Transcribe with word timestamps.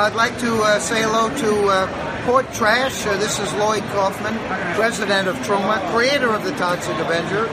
I'd 0.00 0.14
like 0.14 0.38
to 0.38 0.62
uh, 0.62 0.80
say 0.80 1.02
hello 1.02 1.28
to 1.28 1.68
uh, 1.68 2.24
Port 2.24 2.50
Trash. 2.54 3.04
Uh, 3.04 3.18
this 3.18 3.38
is 3.38 3.52
Lloyd 3.52 3.82
Kaufman, 3.92 4.32
president 4.74 5.28
of 5.28 5.36
Troma, 5.44 5.78
creator 5.92 6.32
of 6.32 6.42
the 6.42 6.52
Toxic 6.52 6.96
Avenger. 6.96 7.46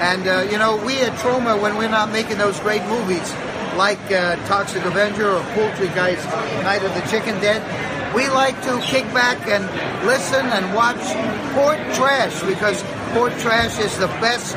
And, 0.00 0.50
you 0.50 0.56
know, 0.56 0.82
we 0.82 0.98
at 1.02 1.12
Troma, 1.18 1.60
when 1.60 1.76
we're 1.76 1.90
not 1.90 2.10
making 2.10 2.38
those 2.38 2.58
great 2.60 2.82
movies 2.86 3.30
like 3.76 4.00
Toxic 4.48 4.82
Avenger 4.86 5.28
or 5.28 5.42
Poultry 5.52 5.88
Guys 5.88 6.24
Night 6.64 6.82
of 6.82 6.94
the 6.94 7.02
Chicken 7.10 7.38
Dead, 7.42 7.60
we 8.14 8.28
like 8.28 8.56
to 8.62 8.80
kick 8.80 9.04
back 9.12 9.46
and 9.46 9.62
listen 10.06 10.46
and 10.46 10.74
watch 10.74 11.04
Port 11.52 11.76
Trash 11.94 12.40
because 12.44 12.82
Port 13.12 13.36
Trash 13.40 13.78
is 13.78 13.94
the 13.98 14.08
best 14.24 14.56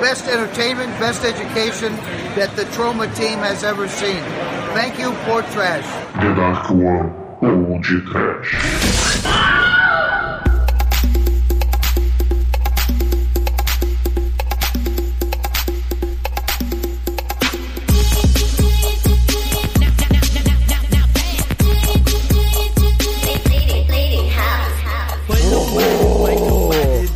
best 0.00 0.26
entertainment, 0.26 0.90
best 0.98 1.24
education 1.24 1.94
that 2.34 2.54
the 2.56 2.64
Troma 2.74 3.14
team 3.14 3.38
has 3.38 3.62
ever 3.62 3.86
seen. 3.86 4.22
Thank 4.76 4.98
you, 4.98 5.10
Port 5.24 5.46
Trash. 5.52 5.86
The 6.20 6.34
Dark 6.34 6.70
One 6.70 7.10
ou 7.40 7.80
de 7.80 7.98
Trash. 8.02 8.58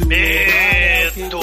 Medo! 0.07 1.41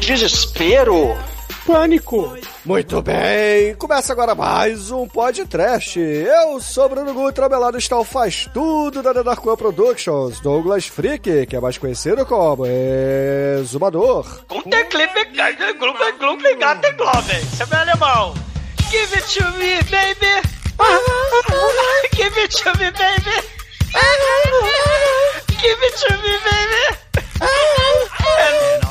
Desespero! 0.00 1.16
Pânico! 1.64 2.49
Muito 2.70 3.02
bem, 3.02 3.74
começa 3.74 4.12
agora 4.12 4.32
mais 4.32 4.92
um 4.92 5.04
podcast. 5.08 5.98
Eu 5.98 6.60
sou 6.60 6.88
Bruno 6.88 7.12
Gutra, 7.12 7.46
ao 7.46 7.50
meu 7.50 7.58
lado 7.58 7.76
está 7.76 7.98
o 7.98 8.04
faz 8.04 8.48
tudo 8.54 9.02
da 9.02 9.12
The 9.12 9.24
Dark 9.24 9.44
One 9.44 9.56
Productions, 9.56 10.38
Douglas 10.38 10.86
Freak, 10.86 11.46
que 11.46 11.56
é 11.56 11.60
mais 11.60 11.78
conhecido 11.78 12.24
como 12.24 12.64
Exumador. 13.58 14.44
Guten 14.48 14.84
Glumpe, 16.16 16.54
Gatten, 16.54 16.96
Globe. 16.96 17.32
Isso 17.42 17.60
é 17.60 17.66
meu 17.66 17.80
alemão. 17.80 18.34
Give 18.88 19.16
it 19.16 19.26
to 19.36 19.50
me, 19.58 19.82
baby! 19.90 20.40
Give 22.14 22.40
it 22.40 22.56
to 22.56 22.70
me, 22.78 22.92
baby! 22.92 23.48
Give 25.60 25.82
it 25.86 26.06
to 26.06 26.12
me, 26.22 26.38
baby! 26.44 27.00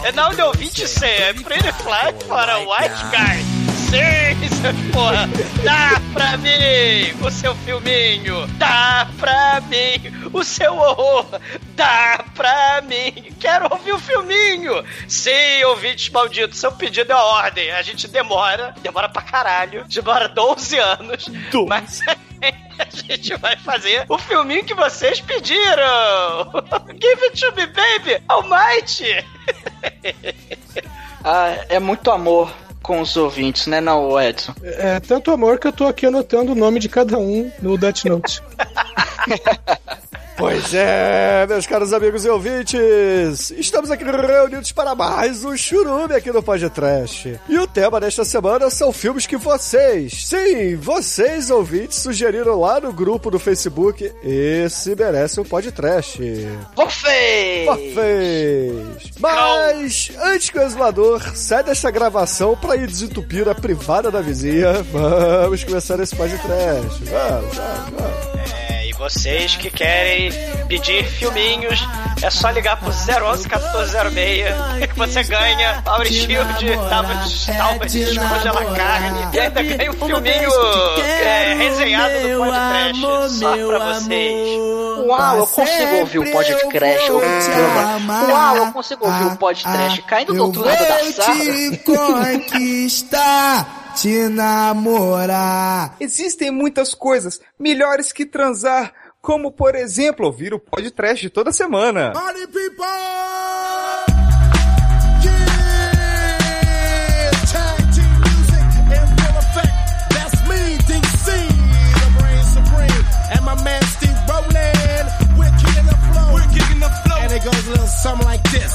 É, 0.01 0.09
é 0.09 0.11
não 0.11 0.29
de 0.31 0.41
ouvinte 0.41 0.83
é 1.03 1.33
pretty 1.33 1.71
fly 1.81 2.13
para 2.27 2.57
white 2.59 3.05
guy. 3.11 3.68
Sim, 3.89 4.91
porra! 4.91 5.27
Dá 5.63 5.99
pra 6.13 6.37
mim 6.37 7.25
o 7.25 7.31
seu 7.31 7.55
filminho! 7.55 8.45
Dá 8.59 9.09
pra 9.17 9.61
mim 9.61 10.29
o 10.31 10.43
seu 10.43 10.75
horror! 10.75 11.25
Dá 11.75 12.23
pra 12.35 12.81
mim! 12.81 13.33
Quero 13.39 13.67
ouvir 13.71 13.93
o 13.93 13.99
filminho! 13.99 14.85
Sim, 15.07 15.63
ouvintes 15.63 16.09
malditos, 16.09 16.59
seu 16.59 16.71
pedido 16.71 17.11
é 17.11 17.15
ordem. 17.15 17.71
A 17.71 17.81
gente 17.81 18.07
demora, 18.07 18.75
demora 18.83 19.09
pra 19.09 19.23
caralho, 19.23 19.83
demora 19.87 20.29
12 20.29 20.77
anos, 20.77 21.27
mas 21.67 22.01
a 22.77 22.85
gente 22.93 23.35
vai 23.37 23.57
fazer 23.57 24.05
o 24.07 24.19
filminho 24.19 24.65
que 24.65 24.75
vocês 24.75 25.19
pediram! 25.19 26.51
Give 27.01 27.23
it 27.23 27.39
to 27.39 27.55
me, 27.55 27.65
baby! 27.65 28.23
Almighty! 28.27 29.25
Ah, 31.23 31.55
é 31.69 31.79
muito 31.79 32.11
amor 32.11 32.53
com 32.81 33.01
os 33.01 33.15
ouvintes, 33.17 33.67
né, 33.67 33.81
não, 33.81 34.19
Edson? 34.19 34.53
É 34.61 34.99
tanto 34.99 35.31
amor 35.31 35.59
que 35.59 35.67
eu 35.67 35.73
tô 35.73 35.87
aqui 35.87 36.05
anotando 36.05 36.51
o 36.51 36.55
nome 36.55 36.79
de 36.79 36.89
cada 36.89 37.17
um 37.17 37.51
no 37.61 37.77
Death 37.77 38.05
Note. 38.05 38.41
Pois 40.39 40.73
é, 40.73 41.45
meus 41.49 41.67
caros 41.67 41.91
amigos 41.91 42.23
e 42.23 42.29
ouvintes, 42.29 43.51
estamos 43.51 43.91
aqui 43.91 44.05
reunidos 44.05 44.71
para 44.71 44.95
mais 44.95 45.43
um 45.43 45.57
churume 45.57 46.15
aqui 46.15 46.31
no 46.31 46.41
Podcast. 46.41 47.37
E 47.49 47.59
o 47.59 47.67
tema 47.67 47.99
desta 47.99 48.23
semana 48.23 48.69
são 48.69 48.93
filmes 48.93 49.27
que 49.27 49.35
vocês, 49.35 50.13
sim, 50.27 50.77
vocês 50.77 51.49
ouvintes, 51.49 51.97
sugeriram 51.97 52.57
lá 52.57 52.79
no 52.79 52.93
grupo 52.93 53.29
do 53.29 53.37
Facebook. 53.37 54.13
Esse 54.23 54.95
merece 54.95 55.41
um 55.41 55.43
podcast. 55.43 56.17
Você! 56.73 57.65
Vocês! 57.65 59.11
Mas, 59.19 60.09
antes 60.23 60.49
que 60.51 60.57
o 60.57 60.61
exumador 60.61 61.35
saia 61.35 61.63
desta 61.63 61.91
gravação 61.91 62.55
para 62.55 62.77
ir 62.77 62.87
desentupir 62.87 63.45
a 63.49 63.53
privada 63.53 64.09
da 64.09 64.21
vizinha, 64.21 64.71
vamos 64.83 65.65
começar 65.65 65.99
esse 65.99 66.15
podcast. 66.15 67.03
Vamos, 67.03 67.55
vamos, 67.57 67.89
vamos. 67.99 68.18
Vocês 69.09 69.55
que 69.55 69.71
querem 69.71 70.31
pedir 70.67 71.03
filminhos, 71.03 71.83
é 72.21 72.29
só 72.29 72.51
ligar 72.51 72.79
pro 72.79 72.89
011 72.89 73.47
1406 73.47 74.45
que 74.87 74.95
você 74.95 75.23
ganha 75.23 75.81
Power 75.81 76.05
Shield, 76.05 76.77
tábuas 76.87 77.45
tábuas 77.47 77.91
de 77.91 78.05
descongelar 78.05 78.75
carne 78.75 79.27
e 79.33 79.39
ainda 79.39 79.63
ganha 79.63 79.89
um 79.89 79.93
filminho 79.95 80.51
é, 80.99 81.55
resenhado 81.55 82.19
do 82.19 82.37
podcast 82.37 83.39
só 83.39 83.67
pra 83.67 83.93
vocês. 83.93 84.59
Uau, 85.07 85.37
eu 85.37 85.47
consigo 85.47 85.95
ouvir 85.95 86.19
o 86.19 86.31
podcast, 86.31 87.11
o 87.11 87.19
programa. 87.19 88.27
Uau, 88.27 88.57
eu 88.57 88.71
consigo 88.71 89.07
ouvir 89.07 89.25
o 89.25 89.35
podcast 89.37 90.01
caindo 90.03 90.35
do 90.35 90.43
outro 90.43 90.63
lado 90.63 90.77
da 90.77 91.11
sala. 91.13 91.77
conquistar, 91.83 93.93
te 93.95 94.29
namorar. 94.29 95.95
Existem 95.99 96.51
muitas 96.51 96.93
coisas 96.93 97.41
melhores 97.57 98.11
que 98.11 98.23
transar, 98.23 98.93
como 99.21 99.51
por 99.51 99.75
exemplo 99.75 100.27
ouvir 100.27 100.53
o 100.53 100.59
podcast 100.59 101.29
toda 101.29 101.51
semana. 101.51 102.11
Party 102.13 102.47
people! 102.47 103.78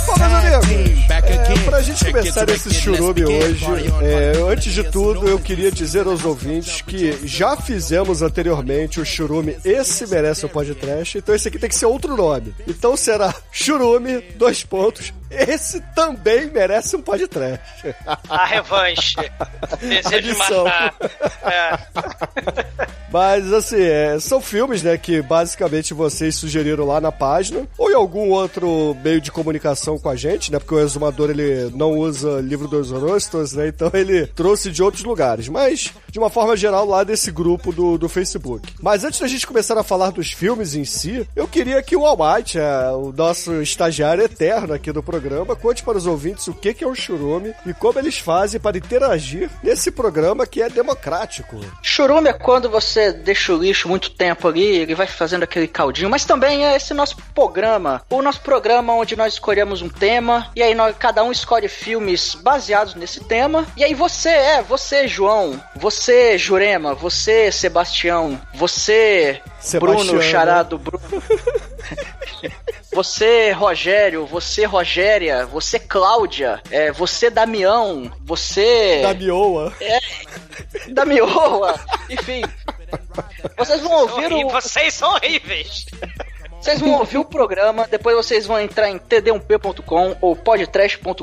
Bom, 0.06 0.14
meus 0.18 0.54
amigos, 0.64 1.04
é, 1.10 1.64
pra 1.64 1.82
gente 1.82 2.04
começar 2.04 2.48
esse 2.48 2.74
churume 2.74 3.24
hoje, 3.24 3.66
é, 4.02 4.32
antes 4.50 4.72
de 4.72 4.84
tudo, 4.84 5.28
eu 5.28 5.38
queria 5.38 5.70
dizer 5.70 6.06
aos 6.06 6.24
ouvintes 6.24 6.80
que 6.80 7.26
já 7.26 7.56
fizemos 7.56 8.22
anteriormente 8.22 9.00
o 9.00 9.04
churume 9.04 9.56
Esse 9.64 10.06
Merece 10.06 10.46
um 10.46 10.48
Podcast, 10.48 11.18
então 11.18 11.34
esse 11.34 11.48
aqui 11.48 11.58
tem 11.58 11.68
que 11.68 11.76
ser 11.76 11.86
outro 11.86 12.16
nome. 12.16 12.54
Então 12.66 12.96
será 12.96 13.34
churume, 13.52 14.20
dois 14.36 14.64
pontos, 14.64 15.12
esse 15.34 15.80
também 15.94 16.46
merece 16.50 16.96
um 16.96 17.02
podcast. 17.02 17.94
A 18.28 18.44
revanche. 18.44 19.16
Desejo 19.80 20.22
de 20.22 20.34
matar. 20.34 20.94
É. 21.42 21.78
Mas 23.14 23.52
assim, 23.52 23.80
é, 23.80 24.18
são 24.18 24.40
filmes, 24.40 24.82
né, 24.82 24.98
que 24.98 25.22
basicamente 25.22 25.94
vocês 25.94 26.34
sugeriram 26.34 26.84
lá 26.84 27.00
na 27.00 27.12
página, 27.12 27.64
ou 27.78 27.88
em 27.88 27.94
algum 27.94 28.30
outro 28.30 28.96
meio 29.04 29.20
de 29.20 29.30
comunicação 29.30 29.96
com 29.96 30.08
a 30.08 30.16
gente, 30.16 30.50
né, 30.50 30.58
porque 30.58 30.74
o 30.74 30.80
exumador 30.80 31.30
ele 31.30 31.70
não 31.76 31.92
usa 31.92 32.40
livro 32.40 32.66
dos 32.66 32.90
rostos, 32.90 33.52
né, 33.52 33.68
então 33.68 33.88
ele 33.94 34.26
trouxe 34.26 34.68
de 34.72 34.82
outros 34.82 35.04
lugares, 35.04 35.48
mas 35.48 35.92
de 36.10 36.18
uma 36.18 36.28
forma 36.28 36.56
geral 36.56 36.84
lá 36.84 37.04
desse 37.04 37.30
grupo 37.30 37.72
do, 37.72 37.96
do 37.96 38.08
Facebook. 38.08 38.74
Mas 38.82 39.04
antes 39.04 39.20
da 39.20 39.28
gente 39.28 39.46
começar 39.46 39.78
a 39.78 39.84
falar 39.84 40.10
dos 40.10 40.32
filmes 40.32 40.74
em 40.74 40.84
si, 40.84 41.24
eu 41.36 41.46
queria 41.46 41.80
que 41.84 41.94
o 41.94 42.04
Almighty, 42.04 42.58
é, 42.58 42.90
o 42.90 43.12
nosso 43.12 43.62
estagiário 43.62 44.24
eterno 44.24 44.74
aqui 44.74 44.90
do 44.90 45.04
programa, 45.04 45.23
conte 45.60 45.82
para 45.82 45.96
os 45.96 46.06
ouvintes 46.06 46.46
o 46.48 46.54
que 46.54 46.74
que 46.74 46.84
é 46.84 46.86
o 46.86 46.94
churume 46.94 47.54
e 47.66 47.72
como 47.72 47.98
eles 47.98 48.18
fazem 48.18 48.60
para 48.60 48.76
interagir 48.76 49.50
nesse 49.62 49.90
programa 49.90 50.46
que 50.46 50.62
é 50.62 50.68
democrático. 50.68 51.60
Churume 51.82 52.28
é 52.28 52.32
quando 52.32 52.68
você 52.68 53.12
deixa 53.12 53.52
o 53.52 53.56
lixo 53.56 53.88
muito 53.88 54.10
tempo 54.10 54.48
ali, 54.48 54.64
ele 54.64 54.94
vai 54.94 55.06
fazendo 55.06 55.42
aquele 55.42 55.66
caldinho, 55.66 56.10
mas 56.10 56.24
também 56.24 56.66
é 56.66 56.76
esse 56.76 56.92
nosso 56.92 57.16
programa. 57.34 58.02
O 58.10 58.22
nosso 58.22 58.40
programa 58.40 58.94
onde 58.94 59.16
nós 59.16 59.34
escolhemos 59.34 59.82
um 59.82 59.88
tema, 59.88 60.50
e 60.54 60.62
aí 60.62 60.74
nós, 60.74 60.94
cada 60.98 61.22
um 61.24 61.32
escolhe 61.32 61.68
filmes 61.68 62.34
baseados 62.34 62.94
nesse 62.94 63.20
tema. 63.24 63.66
E 63.76 63.84
aí 63.84 63.94
você, 63.94 64.28
é, 64.28 64.62
você, 64.62 65.08
João, 65.08 65.60
você, 65.74 66.36
Jurema, 66.36 66.94
você, 66.94 67.50
Sebastião, 67.50 68.40
você, 68.54 69.40
Sebastião, 69.58 70.04
Bruno, 70.04 70.18
né? 70.18 70.30
charado 70.30 70.78
Bruno. 70.78 71.22
Você, 72.94 73.50
Rogério, 73.50 74.24
você, 74.24 74.64
Rogéria, 74.64 75.44
você, 75.46 75.80
Cláudia, 75.80 76.62
é, 76.70 76.92
você, 76.92 77.28
Damião, 77.28 78.08
você. 78.20 79.02
Da 79.02 79.12
Mioa. 79.12 79.74
É, 79.80 79.98
da 80.92 81.04
Mioa, 81.04 81.74
enfim. 82.08 82.42
Vocês 83.58 83.80
vão 83.80 83.92
ouvir 84.02 84.32
o. 84.32 84.48
Vocês 84.48 84.94
são 84.94 85.10
horríveis. 85.12 85.86
Vocês 86.64 86.80
vão 86.80 86.92
ouvir 86.92 87.18
o 87.18 87.24
programa, 87.26 87.86
depois 87.86 88.16
vocês 88.16 88.46
vão 88.46 88.58
entrar 88.58 88.88
em 88.88 88.98
td1p.com 88.98 90.16
ou 90.18 90.34
podtrash.com.br 90.34 91.20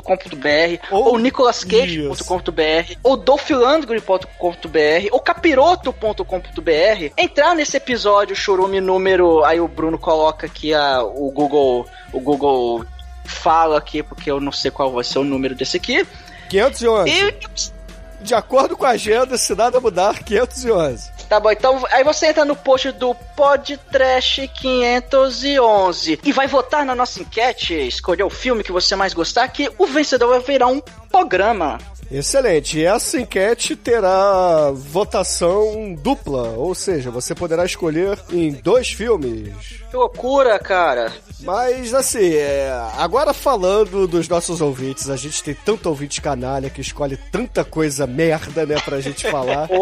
ou, 0.88 1.18
nicolascage.com.br 1.18 2.94
ou 3.02 3.16
dolphilandgren.com.br 3.16 5.08
ou 5.10 5.18
capiroto.com.br. 5.18 7.12
Entrar 7.18 7.56
nesse 7.56 7.76
episódio 7.76 8.36
churume 8.36 8.80
número, 8.80 9.42
aí 9.42 9.60
o 9.60 9.66
Bruno 9.66 9.98
coloca 9.98 10.46
aqui 10.46 10.72
a, 10.72 11.02
o 11.02 11.28
Google, 11.32 11.88
o 12.12 12.20
Google 12.20 12.86
fala 13.24 13.78
aqui 13.78 14.00
porque 14.00 14.30
eu 14.30 14.40
não 14.40 14.52
sei 14.52 14.70
qual 14.70 14.92
vai 14.92 15.02
ser 15.02 15.18
o 15.18 15.24
número 15.24 15.56
desse 15.56 15.76
aqui. 15.76 16.06
511. 16.50 17.10
E 17.10 17.34
De 18.22 18.32
acordo 18.32 18.76
com 18.76 18.86
a 18.86 18.90
agenda, 18.90 19.36
se 19.36 19.56
nada 19.56 19.80
mudar, 19.80 20.22
511. 20.22 21.10
Tá 21.32 21.40
bom, 21.40 21.50
então 21.50 21.82
aí 21.90 22.04
você 22.04 22.26
entra 22.26 22.44
no 22.44 22.54
post 22.54 22.92
do 22.92 23.14
Podtrash 23.14 24.50
511 24.54 26.20
e 26.22 26.30
vai 26.30 26.46
votar 26.46 26.84
na 26.84 26.94
nossa 26.94 27.22
enquete, 27.22 27.72
escolher 27.72 28.22
o 28.22 28.28
filme 28.28 28.62
que 28.62 28.70
você 28.70 28.94
mais 28.94 29.14
gostar, 29.14 29.48
que 29.48 29.72
o 29.78 29.86
vencedor 29.86 30.28
vai 30.28 30.40
virar 30.40 30.66
um 30.66 30.78
programa. 31.10 31.78
Excelente. 32.10 32.78
E 32.78 32.84
essa 32.84 33.18
enquete 33.18 33.74
terá 33.74 34.70
votação 34.72 35.94
dupla, 35.94 36.50
ou 36.50 36.74
seja, 36.74 37.10
você 37.10 37.34
poderá 37.34 37.64
escolher 37.64 38.18
em 38.30 38.52
dois 38.52 38.90
filmes. 38.90 39.54
Que 39.90 39.96
loucura, 39.96 40.58
cara. 40.58 41.10
Mas 41.44 41.94
assim, 41.94 42.34
é, 42.34 42.70
agora 42.96 43.32
falando 43.32 44.06
dos 44.06 44.28
nossos 44.28 44.60
ouvintes, 44.60 45.08
a 45.10 45.16
gente 45.16 45.42
tem 45.42 45.54
tanto 45.54 45.88
ouvinte 45.88 46.20
canalha 46.20 46.70
que 46.70 46.80
escolhe 46.80 47.16
tanta 47.30 47.64
coisa 47.64 48.06
merda, 48.06 48.64
né, 48.66 48.80
pra 48.80 49.00
gente 49.00 49.30
falar. 49.30 49.68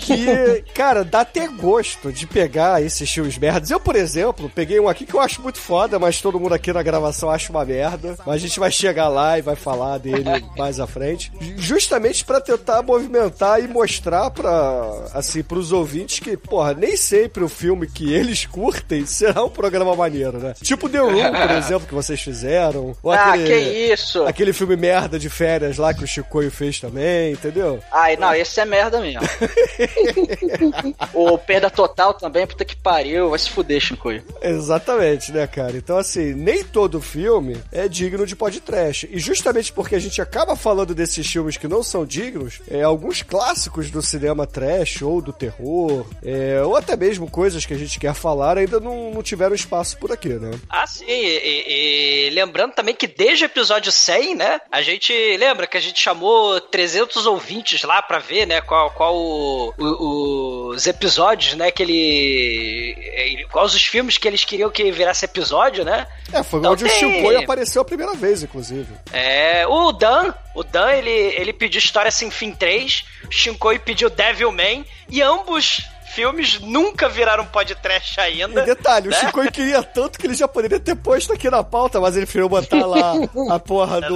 Que, 0.00 0.64
cara, 0.74 1.04
dá 1.04 1.20
até 1.20 1.46
gosto 1.46 2.12
de 2.12 2.26
pegar 2.26 2.82
esses 2.82 3.10
filmes 3.10 3.38
merdas. 3.38 3.70
Eu, 3.70 3.80
por 3.80 3.96
exemplo, 3.96 4.50
peguei 4.54 4.78
um 4.80 4.88
aqui 4.88 5.06
que 5.06 5.14
eu 5.14 5.20
acho 5.20 5.40
muito 5.42 5.58
foda, 5.58 5.98
mas 5.98 6.20
todo 6.20 6.38
mundo 6.38 6.54
aqui 6.54 6.72
na 6.72 6.82
gravação 6.82 7.30
acha 7.30 7.50
uma 7.50 7.64
merda. 7.64 8.16
Mas 8.26 8.36
a 8.36 8.38
gente 8.38 8.58
vai 8.58 8.70
chegar 8.70 9.08
lá 9.08 9.38
e 9.38 9.42
vai 9.42 9.56
falar 9.56 9.98
dele 9.98 10.24
mais 10.56 10.80
à 10.80 10.86
frente. 10.86 11.32
Justamente 11.56 12.24
pra 12.24 12.40
tentar 12.40 12.82
movimentar 12.82 13.62
e 13.62 13.68
mostrar 13.68 14.30
pra, 14.30 15.08
assim, 15.14 15.42
pros 15.42 15.72
ouvintes 15.72 16.18
que, 16.18 16.36
porra, 16.36 16.74
nem 16.74 16.96
sempre 16.96 17.44
o 17.44 17.48
filme 17.48 17.86
que 17.86 18.12
eles 18.12 18.46
curtem 18.46 19.06
será 19.06 19.44
um 19.44 19.50
programa 19.50 19.94
maneiro, 19.94 20.38
né? 20.38 20.49
Tipo 20.62 20.88
The 20.88 20.98
Room, 20.98 21.32
por 21.32 21.50
exemplo, 21.56 21.88
que 21.88 21.94
vocês 21.94 22.20
fizeram. 22.20 22.96
Ou 23.02 23.12
ah, 23.12 23.34
aquele, 23.34 23.48
que 23.48 23.92
isso. 23.92 24.24
aquele 24.24 24.52
filme 24.52 24.76
merda 24.76 25.18
de 25.18 25.28
férias 25.28 25.78
lá 25.78 25.92
que 25.94 26.04
o 26.04 26.06
Chicoio 26.06 26.50
fez 26.50 26.80
também, 26.80 27.32
entendeu? 27.32 27.80
Ai, 27.92 28.16
não, 28.16 28.34
esse 28.34 28.60
é 28.60 28.64
merda 28.64 29.00
mesmo. 29.00 29.20
o 31.14 31.38
Perda 31.38 31.70
Total 31.70 32.14
também, 32.14 32.46
puta 32.46 32.64
que 32.64 32.76
pariu, 32.76 33.30
vai 33.30 33.38
se 33.38 33.50
fuder, 33.50 33.80
Shinkoio. 33.80 34.22
Exatamente, 34.42 35.32
né, 35.32 35.46
cara? 35.46 35.76
Então, 35.76 35.98
assim, 35.98 36.34
nem 36.34 36.64
todo 36.64 37.00
filme 37.00 37.56
é 37.72 37.88
digno 37.88 38.26
de 38.26 38.36
podcast. 38.36 39.08
E 39.10 39.18
justamente 39.18 39.72
porque 39.72 39.94
a 39.94 39.98
gente 39.98 40.20
acaba 40.20 40.56
falando 40.56 40.94
desses 40.94 41.26
filmes 41.26 41.56
que 41.56 41.68
não 41.68 41.82
são 41.82 42.04
dignos, 42.04 42.60
é, 42.70 42.82
alguns 42.82 43.22
clássicos 43.22 43.90
do 43.90 44.02
cinema 44.02 44.46
trash 44.46 45.02
ou 45.02 45.20
do 45.20 45.32
terror, 45.32 46.06
é, 46.22 46.62
ou 46.62 46.76
até 46.76 46.96
mesmo 46.96 47.30
coisas 47.30 47.64
que 47.64 47.74
a 47.74 47.78
gente 47.78 47.98
quer 47.98 48.14
falar, 48.14 48.58
ainda 48.58 48.80
não, 48.80 49.10
não 49.12 49.22
tiveram 49.22 49.54
espaço 49.54 49.96
por 49.98 50.12
aqui, 50.12 50.29
né? 50.38 50.50
Ah, 50.68 50.86
sim. 50.86 51.04
E, 51.08 52.26
e 52.26 52.30
lembrando 52.30 52.72
também 52.74 52.94
que 52.94 53.06
desde 53.06 53.44
o 53.44 53.46
episódio 53.46 53.90
100, 53.90 54.34
né? 54.36 54.60
A 54.70 54.82
gente 54.82 55.12
lembra 55.36 55.66
que 55.66 55.76
a 55.76 55.80
gente 55.80 55.98
chamou 56.00 56.60
300 56.60 57.26
ouvintes 57.26 57.82
lá 57.82 58.00
pra 58.02 58.18
ver, 58.18 58.46
né? 58.46 58.60
Qual, 58.60 58.90
qual 58.92 59.14
o- 59.16 59.74
o- 59.78 60.68
os 60.68 60.86
episódios, 60.86 61.54
né? 61.54 61.70
Que 61.70 61.82
ele. 61.82 63.46
Quais 63.50 63.74
os 63.74 63.82
filmes 63.84 64.16
que 64.18 64.28
eles 64.28 64.44
queriam 64.44 64.70
que 64.70 64.90
virasse 64.92 65.24
episódio, 65.24 65.84
né? 65.84 66.06
É, 66.32 66.42
foi 66.42 66.60
Então 66.60 66.72
onde 66.72 66.84
tem- 66.84 66.92
o 66.92 66.98
Chicoio 67.16 67.38
apareceu 67.40 67.82
a 67.82 67.84
primeira 67.84 68.14
vez, 68.14 68.42
inclusive. 68.42 68.88
É. 69.12 69.66
O 69.66 69.92
Dan. 69.92 70.32
O 70.54 70.62
Dan, 70.62 70.90
ele, 70.92 71.10
ele 71.10 71.52
pediu 71.52 71.78
História 71.78 72.10
Sem 72.10 72.30
Fim 72.30 72.52
3. 72.52 73.04
O 73.28 73.32
Shinkoi 73.32 73.78
pediu 73.78 74.10
Devilman. 74.10 74.84
E 75.08 75.20
ambos 75.22 75.82
filmes 76.10 76.60
nunca 76.60 77.08
viraram 77.08 77.44
podcast 77.46 78.20
ainda. 78.20 78.62
E 78.62 78.66
detalhe, 78.66 79.08
o 79.08 79.10
né? 79.10 79.16
Chicoio 79.18 79.50
queria 79.50 79.82
tanto 79.82 80.18
que 80.18 80.26
ele 80.26 80.34
já 80.34 80.46
poderia 80.48 80.80
ter 80.80 80.94
posto 80.96 81.32
aqui 81.32 81.48
na 81.50 81.62
pauta, 81.64 82.00
mas 82.00 82.16
ele 82.16 82.26
preferiu 82.26 82.48
botar 82.48 82.84
lá 82.86 83.14
a 83.50 83.58
porra 83.58 84.00
do, 84.00 84.14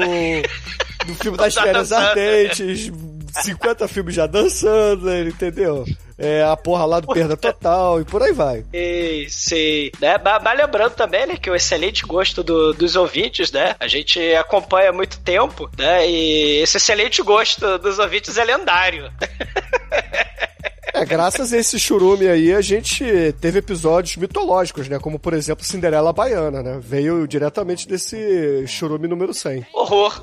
do 1.06 1.14
filme 1.14 1.38
das 1.38 1.54
Tá 1.54 1.62
férias 1.62 1.92
ardentes, 1.92 2.92
50 3.42 3.88
filmes 3.88 4.14
já 4.14 4.26
dançando, 4.26 5.12
entendeu? 5.18 5.84
É, 6.16 6.44
a 6.44 6.56
porra 6.56 6.84
lá 6.84 7.00
do 7.00 7.08
Perda 7.08 7.36
Total 7.36 8.00
e 8.00 8.04
por 8.04 8.22
aí 8.22 8.32
vai. 8.32 8.64
Sei, 8.70 9.28
sei. 9.28 9.92
Né? 10.00 10.14
Mas 10.42 10.56
lembrando 10.58 10.92
também, 10.92 11.26
né, 11.26 11.36
que 11.36 11.50
o 11.50 11.56
excelente 11.56 12.06
gosto 12.06 12.40
do- 12.44 12.72
dos 12.72 12.94
ouvintes, 12.94 13.50
né? 13.50 13.74
A 13.80 13.88
gente 13.88 14.20
acompanha 14.36 14.90
há 14.90 14.92
muito 14.92 15.18
tempo, 15.18 15.68
né? 15.76 16.08
E 16.08 16.62
esse 16.62 16.76
excelente 16.76 17.20
gosto 17.20 17.78
dos 17.78 17.98
ouvintes 17.98 18.38
é 18.38 18.44
lendário. 18.44 19.10
É, 20.94 21.04
graças 21.04 21.52
a 21.52 21.58
esse 21.58 21.76
churume 21.76 22.28
aí, 22.28 22.54
a 22.54 22.60
gente 22.60 23.04
teve 23.40 23.58
episódios 23.58 24.16
mitológicos, 24.16 24.88
né? 24.88 24.96
Como, 25.00 25.18
por 25.18 25.34
exemplo, 25.34 25.64
Cinderela 25.64 26.12
Baiana, 26.12 26.62
né? 26.62 26.78
Veio 26.80 27.26
diretamente 27.26 27.88
desse 27.88 28.64
churume 28.68 29.08
número 29.08 29.34
100. 29.34 29.66
Horror. 29.74 30.22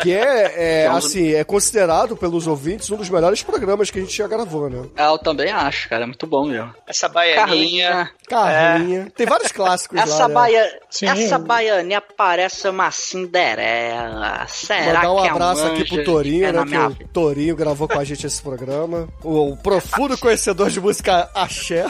Que 0.00 0.12
é, 0.12 0.84
é, 0.84 0.90
um- 0.90 0.96
assim, 0.96 1.32
é 1.34 1.44
considerado 1.44 2.16
pelos 2.16 2.46
ouvintes 2.46 2.90
um 2.90 2.96
dos 2.96 3.08
melhores 3.08 3.42
programas 3.42 3.90
que 3.90 3.98
a 3.98 4.02
gente 4.02 4.16
já 4.16 4.26
gravou, 4.26 4.68
né? 4.68 4.84
Ah, 4.96 5.10
eu 5.12 5.18
também 5.18 5.50
acho, 5.50 5.88
cara, 5.88 6.02
é 6.04 6.06
muito 6.06 6.26
bom 6.26 6.46
mesmo. 6.46 6.74
Essa 6.86 7.08
baianinha. 7.08 7.44
Carlinha. 7.46 8.10
Carrinha. 8.28 9.12
Tem 9.16 9.26
vários 9.26 9.52
clássicos 9.52 9.98
Essa, 9.98 10.22
lá, 10.22 10.28
né? 10.28 10.34
baia... 10.34 10.80
Sim. 10.90 11.06
Essa 11.06 11.38
baianinha 11.38 12.00
parece 12.00 12.68
uma 12.68 12.90
Cinderela. 12.90 14.46
Será 14.48 15.02
Mandar 15.02 15.12
um 15.12 15.20
que 15.22 15.26
é 15.26 15.30
abraço 15.30 15.66
aqui 15.66 15.84
pro 15.84 16.04
Torinho, 16.04 16.46
é 16.46 16.52
né? 16.52 16.64
Que 16.96 17.04
o 17.04 17.08
Torinho 17.08 17.56
gravou 17.56 17.88
com 17.88 17.98
a 17.98 18.04
gente 18.04 18.26
esse 18.26 18.42
programa. 18.42 19.08
O, 19.22 19.52
o 19.52 19.56
profundo 19.56 20.16
conhecedor 20.18 20.70
de 20.70 20.80
música 20.80 21.30
axé. 21.34 21.86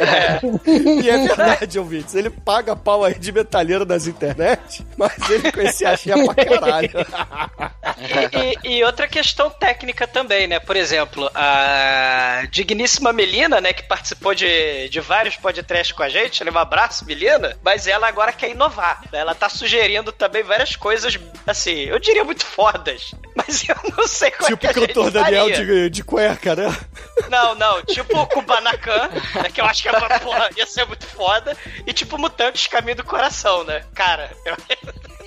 e 1.02 1.08
é 1.08 1.26
verdade, 1.26 1.78
ouvintes. 1.78 2.14
Ele 2.14 2.30
paga 2.30 2.74
pau 2.74 3.04
aí 3.04 3.18
de 3.18 3.32
metalheiro 3.32 3.84
nas 3.84 4.06
internet, 4.06 4.86
mas 4.96 5.12
ele 5.30 5.52
conhecia 5.52 5.90
axé 5.90 6.12
pra 6.24 6.44
caralho. 6.44 6.90
E, 8.00 8.68
e- 8.68 8.76
e 8.78 8.84
outra 8.84 9.06
questão 9.06 9.50
técnica 9.50 10.06
também, 10.06 10.46
né? 10.46 10.58
Por 10.58 10.76
exemplo, 10.76 11.30
a 11.34 12.44
digníssima 12.50 13.12
Melina, 13.12 13.60
né? 13.60 13.72
Que 13.72 13.82
participou 13.82 14.34
de, 14.34 14.88
de 14.88 15.00
vários 15.00 15.36
podcasts 15.36 15.92
com 15.94 16.02
a 16.02 16.08
gente. 16.08 16.42
né, 16.44 16.50
Um 16.50 16.58
abraço, 16.58 17.04
Melina. 17.04 17.58
Mas 17.62 17.86
ela 17.86 18.08
agora 18.08 18.32
quer 18.32 18.50
inovar. 18.50 19.00
né, 19.12 19.18
Ela 19.20 19.34
tá 19.34 19.48
sugerindo 19.48 20.12
também 20.12 20.42
várias 20.42 20.76
coisas, 20.76 21.18
assim, 21.46 21.80
eu 21.84 21.98
diria 21.98 22.24
muito 22.24 22.44
fodas. 22.44 23.12
Mas 23.34 23.64
eu 23.68 23.76
não 23.96 24.06
sei 24.08 24.30
qual 24.30 24.48
tipo 24.50 24.66
é 24.66 24.70
o 24.70 24.72
que 24.72 24.78
a 24.78 24.82
gente 24.86 24.94
cantor 24.94 25.10
Daniel 25.10 25.48
faria. 25.48 25.64
de, 25.66 25.90
de 25.90 26.04
cueca, 26.04 26.56
né? 26.56 26.76
Não, 27.28 27.54
não. 27.54 27.82
Tipo 27.84 28.18
o 28.18 28.26
Kubanacan, 28.26 29.08
né, 29.34 29.50
que 29.52 29.60
eu 29.60 29.64
acho 29.66 29.82
que 29.82 29.88
é 29.88 29.92
porra, 30.20 30.48
ia 30.56 30.66
ser 30.66 30.86
muito 30.86 31.06
foda. 31.06 31.56
E 31.86 31.92
tipo 31.92 32.16
Mutantes 32.18 32.66
Caminho 32.66 32.96
do 32.96 33.04
Coração, 33.04 33.64
né? 33.64 33.84
Cara, 33.94 34.30
eu 34.44 34.56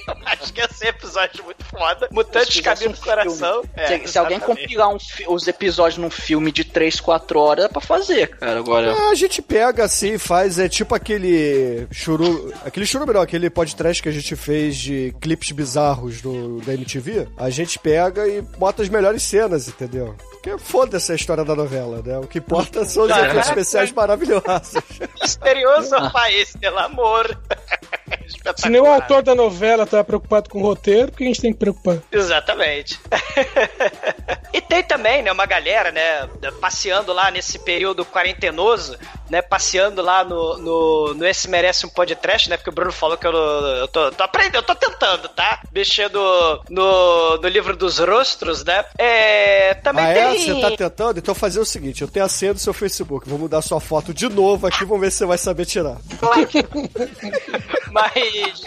acho 0.25 0.53
que 0.53 0.61
ia 0.61 0.67
ser 0.69 0.87
episódio 0.87 1.43
muito 1.43 1.63
foda. 1.65 2.07
Mutantes 2.11 2.59
Caminho 2.61 2.89
um 2.89 2.93
do 2.93 2.99
Coração. 2.99 3.63
É, 3.75 3.99
se, 3.99 4.07
se 4.07 4.19
alguém 4.19 4.39
compilar 4.39 4.89
um 4.89 4.97
os 5.27 5.47
episódios 5.47 5.97
num 5.97 6.09
filme 6.09 6.51
de 6.51 6.63
3, 6.63 6.99
4 6.99 7.39
horas, 7.39 7.65
dá 7.65 7.69
pra 7.69 7.81
fazer, 7.81 8.37
cara. 8.37 8.59
Agora. 8.59 8.91
É, 8.91 9.11
a 9.11 9.15
gente 9.15 9.41
pega 9.41 9.83
assim, 9.83 10.17
faz, 10.17 10.59
é 10.59 10.69
tipo 10.69 10.95
aquele 10.95 11.87
churu... 11.91 12.53
Aquele 12.65 12.85
churume 12.85 13.13
não, 13.13 13.21
aquele 13.21 13.49
podcast 13.49 14.01
que 14.01 14.09
a 14.09 14.11
gente 14.11 14.35
fez 14.35 14.77
de 14.77 15.13
clipes 15.19 15.51
bizarros 15.51 16.21
do, 16.21 16.61
da 16.61 16.73
MTV. 16.73 17.27
A 17.37 17.49
gente 17.49 17.79
pega 17.79 18.27
e 18.27 18.41
bota 18.41 18.81
as 18.81 18.89
melhores 18.89 19.23
cenas, 19.23 19.67
entendeu? 19.67 20.15
Porque 20.31 20.57
foda-se 20.57 21.11
a 21.11 21.15
história 21.15 21.45
da 21.45 21.55
novela, 21.55 22.01
né? 22.03 22.17
O 22.17 22.27
que 22.27 22.39
importa 22.39 22.83
são 22.85 23.03
os 23.03 23.09
Caraca. 23.09 23.27
efeitos 23.29 23.49
especiais 23.49 23.91
maravilhosos. 23.91 24.83
Misterioso 25.21 25.95
país, 26.11 26.55
pelo 26.57 26.79
amor. 26.79 27.37
Se 28.57 28.69
nem 28.69 28.81
o 28.81 28.85
autor 28.85 29.21
da 29.21 29.35
novela 29.35 29.85
tá 29.85 30.03
preocupado 30.03 30.49
com 30.49 30.59
o 30.59 30.63
roteiro, 30.63 31.11
por 31.11 31.17
que 31.17 31.23
a 31.23 31.27
gente 31.27 31.41
tem 31.41 31.53
que 31.53 31.59
preocupar? 31.59 31.97
Exatamente. 32.11 32.99
e 34.53 34.61
tem 34.61 34.83
também, 34.83 35.21
né, 35.21 35.31
uma 35.31 35.45
galera, 35.45 35.91
né, 35.91 36.27
passeando 36.59 37.13
lá 37.13 37.31
nesse 37.31 37.59
período 37.59 38.05
quarentenoso, 38.05 38.97
né, 39.29 39.41
passeando 39.41 40.01
lá 40.01 40.23
no, 40.23 40.57
no, 40.57 41.13
no 41.13 41.25
Esse 41.25 41.49
Merece 41.49 41.85
um 41.85 41.89
Podcast, 41.89 42.49
né, 42.49 42.57
porque 42.57 42.69
o 42.69 42.73
Bruno 42.73 42.91
falou 42.91 43.17
que 43.17 43.25
eu, 43.25 43.31
eu, 43.31 43.87
tô, 43.87 44.11
tô 44.11 44.23
aprendendo, 44.23 44.55
eu 44.55 44.63
tô 44.63 44.75
tentando, 44.75 45.29
tá? 45.29 45.61
Mexendo 45.73 46.63
no, 46.69 47.37
no 47.37 47.47
livro 47.47 47.75
dos 47.75 47.99
rostros, 47.99 48.63
né? 48.63 48.85
É, 48.97 49.73
também 49.75 50.05
ah, 50.05 50.09
é? 50.09 50.31
tem... 50.31 50.39
Você 50.39 50.61
tá 50.61 50.71
tentando? 50.71 51.19
Então 51.19 51.35
fazer 51.35 51.59
o 51.59 51.65
seguinte, 51.65 52.01
eu 52.01 52.07
tenho 52.07 52.25
a 52.25 52.29
senha 52.29 52.53
do 52.53 52.59
seu 52.59 52.73
Facebook, 52.73 53.27
vou 53.27 53.39
mudar 53.39 53.61
sua 53.61 53.79
foto 53.79 54.13
de 54.13 54.29
novo 54.29 54.67
aqui, 54.67 54.85
vamos 54.85 55.01
ver 55.01 55.11
se 55.11 55.17
você 55.19 55.25
vai 55.25 55.37
saber 55.37 55.65
tirar. 55.65 55.97
Mas. 57.93 58.63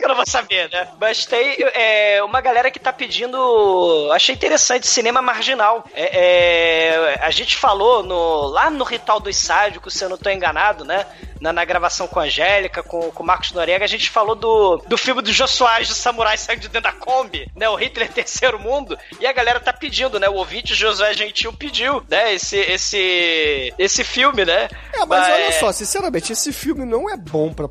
eu 0.00 0.08
não 0.08 0.14
vou 0.14 0.26
saber, 0.26 0.70
né? 0.70 0.88
Mas 0.98 1.26
tem 1.26 1.56
é, 1.74 2.22
uma 2.24 2.40
galera 2.40 2.70
que 2.70 2.80
tá 2.80 2.92
pedindo. 2.92 4.10
Achei 4.12 4.34
interessante, 4.34 4.86
cinema 4.86 5.20
marginal. 5.20 5.84
É, 5.94 7.14
é, 7.14 7.20
a 7.22 7.30
gente 7.30 7.56
falou 7.56 8.02
no, 8.02 8.46
lá 8.46 8.70
no 8.70 8.84
Ritual 8.84 9.20
dos 9.20 9.36
Sádicos, 9.36 9.92
se 9.94 10.02
eu 10.02 10.08
não 10.08 10.16
tô 10.16 10.30
enganado, 10.30 10.84
né? 10.84 11.06
Na, 11.40 11.52
na 11.52 11.64
gravação 11.64 12.06
com 12.06 12.20
a 12.20 12.22
Angélica, 12.22 12.82
com 12.82 13.12
o 13.14 13.24
Marcos 13.24 13.52
Noriega, 13.52 13.84
a 13.84 13.88
gente 13.88 14.08
falou 14.08 14.36
do, 14.36 14.76
do 14.86 14.96
filme 14.96 15.20
do 15.20 15.32
Jô 15.32 15.46
Soares 15.46 15.88
do 15.88 15.94
Samurai 15.94 16.38
saindo 16.38 16.60
de 16.60 16.68
dentro 16.68 16.90
da 16.90 16.92
Kombi, 16.92 17.50
né? 17.54 17.68
O 17.68 17.74
Hitler 17.74 18.08
Terceiro 18.14 18.58
Mundo. 18.58 18.96
E 19.20 19.26
a 19.26 19.32
galera 19.32 19.60
tá 19.60 19.72
pedindo, 19.72 20.18
né? 20.18 20.28
O 20.28 20.34
ouvinte 20.34 20.74
Josué 20.74 21.12
Gentil 21.12 21.52
pediu, 21.52 22.02
né? 22.08 22.32
Esse, 22.32 22.56
esse, 22.56 23.74
esse 23.78 24.04
filme, 24.04 24.44
né? 24.44 24.68
É, 24.94 25.04
mas 25.04 25.28
olha 25.28 25.52
só, 25.52 25.72
sinceramente, 25.72 26.32
esse 26.32 26.52
filme 26.52 26.84
não 26.84 27.10
é 27.10 27.16
bom 27.16 27.52
pra 27.52 27.68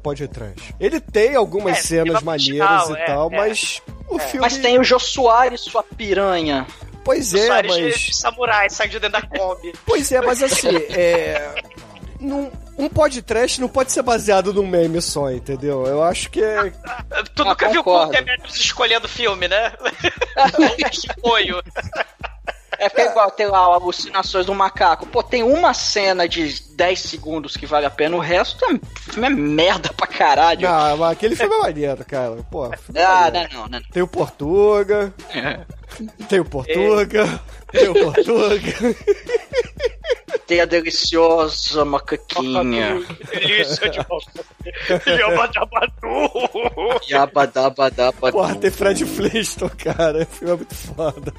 Ele 0.80 1.00
tem 1.00 1.36
algumas 1.36 1.78
É, 1.78 1.82
cenas 1.82 2.22
maneiras 2.24 2.90
e 2.90 2.94
é, 2.94 3.06
tal, 3.06 3.32
é. 3.32 3.38
mas 3.38 3.82
o 4.08 4.18
filme. 4.20 4.40
Mas 4.42 4.58
tem 4.58 4.80
o 4.80 4.84
Jô 4.84 5.00
Soares, 5.00 5.62
sua 5.62 5.84
piranha. 5.84 6.66
Pois 7.04 7.34
O 7.34 7.38
é, 7.38 7.48
Soares 7.48 7.76
de, 7.76 7.82
mas. 7.84 8.00
de 8.00 8.16
Samurai 8.16 8.70
saindo 8.70 8.92
de 8.92 9.00
dentro 9.00 9.22
da 9.22 9.28
Kombi. 9.28 9.74
Pois 9.86 10.12
é, 10.12 10.22
mas 10.22 10.42
assim, 10.44 10.76
é. 10.96 11.56
Num, 12.20 12.52
um 12.78 12.88
podcast 12.88 13.60
não 13.60 13.68
pode 13.68 13.92
ser 13.92 14.04
baseado 14.04 14.54
num 14.54 14.68
meme 14.68 15.02
só, 15.02 15.32
entendeu? 15.32 15.88
Eu 15.88 16.04
acho 16.04 16.30
que 16.30 16.44
é. 16.44 16.70
Tu 17.36 17.42
Ah, 17.42 17.46
nunca 17.46 17.70
viu 17.70 17.84
concordo. 17.84 18.12
como 18.12 18.24
Demetrius 18.26 18.56
escolhendo 18.58 19.08
filme, 19.08 19.48
né? 19.48 19.74
Apoio. 21.18 21.62
É 22.82 22.90
porque 22.90 23.02
é 23.02 23.12
igual 23.12 23.30
tem 23.30 23.46
lá 23.46 23.60
alucinações 23.60 24.48
do 24.48 24.56
macaco. 24.56 25.06
Pô, 25.06 25.22
tem 25.22 25.44
uma 25.44 25.72
cena 25.72 26.28
de 26.28 26.64
10 26.72 27.00
segundos 27.00 27.56
que 27.56 27.68
vale 27.68 27.86
a 27.86 27.92
pena, 27.92 28.16
o 28.16 28.20
resto 28.20 28.66
é, 28.66 28.80
filme 29.12 29.28
é 29.28 29.30
merda 29.30 29.94
pra 29.94 30.08
caralho. 30.08 30.68
Não, 30.68 30.98
mas 30.98 31.12
aquele 31.12 31.36
filme 31.36 31.54
é 31.54 31.60
maneiro, 31.60 32.04
cara. 32.04 32.38
Pô, 32.50 32.66
é 32.66 33.04
ah, 33.04 33.22
maneiro. 33.22 33.50
não, 33.54 33.62
não, 33.62 33.70
não. 33.70 33.82
Tem 33.92 34.02
o 34.02 34.08
Portuga, 34.08 35.14
tem 36.28 36.40
o 36.40 36.46
Portuga, 36.46 37.40
tem 37.72 37.90
o 37.90 37.94
Portuga. 37.94 38.96
Tem 40.48 40.60
a 40.60 40.66
deliciosa 40.66 41.86
macaquinha. 41.86 43.02
Delícia 43.32 43.90
de 43.90 44.00
Yabadabadu. 45.10 47.00
Yabadabadabadu. 47.10 48.34
Porra, 48.34 48.56
tem 48.56 48.70
Fred 48.70 49.06
Flintstone, 49.06 49.72
cara. 49.72 50.24
O 50.24 50.26
filme 50.26 50.54
é 50.54 50.58
muito 50.58 50.76
foda. 50.76 51.34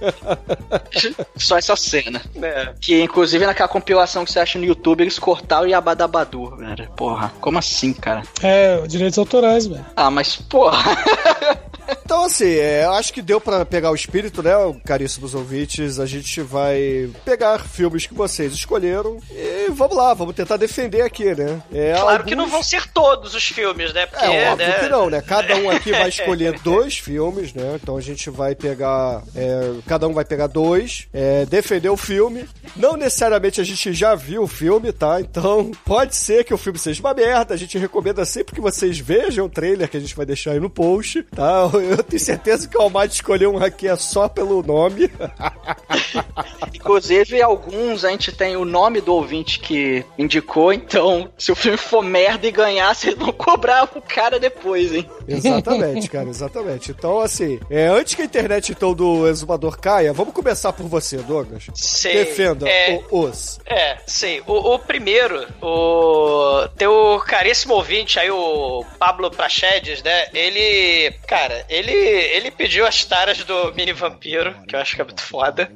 Só 1.36 1.58
essa 1.58 1.76
cena. 1.76 2.22
É. 2.42 2.72
Que 2.80 3.02
inclusive 3.02 3.44
naquela 3.44 3.68
compilação 3.68 4.24
que 4.24 4.32
você 4.32 4.40
acha 4.40 4.58
no 4.58 4.64
YouTube, 4.64 5.02
eles 5.02 5.18
cortaram 5.18 5.64
o 5.66 5.68
Yabadabadu, 5.68 6.56
velho. 6.56 6.90
Porra, 6.96 7.32
como 7.40 7.58
assim, 7.58 7.92
cara? 7.92 8.22
É, 8.42 8.80
direitos 8.86 9.18
autorais, 9.18 9.66
velho. 9.66 9.84
Ah, 9.94 10.10
mas 10.10 10.36
porra. 10.36 10.96
Então, 12.04 12.24
assim, 12.24 12.46
é, 12.56 12.84
eu 12.84 12.92
acho 12.92 13.12
que 13.12 13.22
deu 13.22 13.40
pra 13.40 13.64
pegar 13.64 13.90
o 13.90 13.94
espírito, 13.94 14.42
né, 14.42 14.52
caríssimos 14.84 15.34
ouvintes? 15.34 15.98
A 15.98 16.06
gente 16.06 16.40
vai 16.42 17.10
pegar 17.24 17.58
filmes 17.60 18.06
que 18.06 18.14
vocês 18.14 18.52
escolheram 18.52 19.18
e 19.30 19.70
vamos 19.70 19.96
lá, 19.96 20.12
vamos 20.14 20.34
tentar 20.34 20.56
defender 20.56 21.00
aqui, 21.02 21.34
né? 21.34 21.62
É, 21.72 21.94
Claro 21.98 22.24
que 22.24 22.34
não 22.34 22.44
alguns- 22.44 22.52
vão 22.52 22.62
ser 22.62 22.86
todos 22.92 23.34
os 23.34 23.44
filmes, 23.44 23.92
né? 23.94 24.06
Porque, 24.06 24.24
É, 24.24 24.50
óbvio 24.52 24.66
né? 24.68 24.78
que 24.78 24.88
não, 24.88 25.08
né? 25.10 25.22
Cada 25.22 25.56
um 25.56 25.70
aqui 25.70 25.90
vai 25.90 26.08
escolher 26.10 26.58
dois 26.60 26.98
filmes, 26.98 27.52
né? 27.54 27.78
Então 27.82 27.96
a 27.96 28.00
gente 28.00 28.28
vai 28.30 28.54
pegar. 28.54 29.22
é, 29.34 29.72
cada 29.86 30.06
um 30.06 30.12
vai 30.12 30.24
pegar 30.24 30.46
dois, 30.48 31.06
é, 31.12 31.46
defender 31.46 31.88
o 31.88 31.96
filme. 31.96 32.46
Não 32.76 32.96
necessariamente 32.96 33.60
a 33.60 33.64
gente 33.64 33.92
já 33.94 34.14
viu 34.14 34.42
o 34.42 34.48
filme, 34.48 34.92
tá? 34.92 35.20
Então 35.20 35.70
pode 35.84 36.14
ser 36.14 36.44
que 36.44 36.52
o 36.54 36.58
filme 36.58 36.78
seja 36.78 37.00
uma 37.00 37.14
merda. 37.14 37.54
A 37.54 37.56
gente 37.56 37.78
recomenda 37.78 38.24
sempre 38.24 38.54
que 38.54 38.60
vocês 38.60 38.98
vejam 38.98 39.46
o 39.46 39.50
trailer 39.50 39.88
que 39.88 39.96
a 39.96 40.00
gente 40.00 40.14
vai 40.14 40.26
deixar 40.26 40.52
aí 40.52 40.60
no 40.60 40.68
post, 40.70 41.22
tá? 41.34 41.70
Eu 41.96 42.02
tenho 42.02 42.20
certeza 42.20 42.68
que 42.68 42.76
o 42.76 42.80
Almighty 42.82 43.14
escolheu 43.14 43.52
um 43.54 43.62
aqui 43.62 43.88
é 43.88 43.96
só 43.96 44.28
pelo 44.28 44.62
nome. 44.62 45.10
Inclusive, 46.74 47.40
alguns 47.42 48.04
a 48.04 48.10
gente 48.10 48.32
tem 48.32 48.56
o 48.56 48.64
nome 48.64 49.00
do 49.00 49.14
ouvinte 49.14 49.58
que 49.58 50.04
indicou, 50.18 50.72
então, 50.72 51.30
se 51.38 51.52
o 51.52 51.56
filme 51.56 51.76
for 51.76 52.02
merda 52.02 52.46
e 52.46 52.50
ganhar, 52.50 52.94
vocês 52.94 53.14
vão 53.16 53.32
cobrar 53.32 53.84
o 53.84 54.00
cara 54.02 54.38
depois, 54.38 54.92
hein? 54.92 55.08
Exatamente, 55.26 56.08
cara, 56.08 56.28
exatamente. 56.28 56.90
Então, 56.90 57.20
assim, 57.20 57.60
é, 57.70 57.86
antes 57.86 58.14
que 58.14 58.22
a 58.22 58.24
internet 58.24 58.72
então 58.72 58.94
do 58.94 59.28
exumador 59.28 59.78
caia, 59.78 60.12
vamos 60.12 60.34
começar 60.34 60.72
por 60.72 60.86
você, 60.86 61.18
Douglas. 61.18 61.66
Sei. 61.74 62.12
Defenda 62.14 62.68
É. 62.68 63.00
o- 63.10 63.20
os. 63.24 63.60
É, 63.66 63.98
sim. 64.06 64.40
O, 64.46 64.74
o 64.74 64.78
primeiro, 64.78 65.46
o 65.60 66.66
teu 66.76 67.22
caríssimo 67.26 67.74
ouvinte 67.74 68.18
aí, 68.18 68.30
o 68.30 68.84
Pablo 68.98 69.30
Prachedes, 69.30 70.02
né? 70.02 70.26
Ele, 70.34 71.12
cara, 71.26 71.61
ele, 71.68 71.92
ele 71.92 72.50
pediu 72.50 72.86
as 72.86 73.04
taras 73.04 73.38
do 73.44 73.72
Mini 73.74 73.92
Vampiro, 73.92 74.54
que 74.66 74.74
eu 74.74 74.80
acho 74.80 74.94
que 74.94 75.00
é 75.02 75.04
muito 75.04 75.22
foda. 75.22 75.70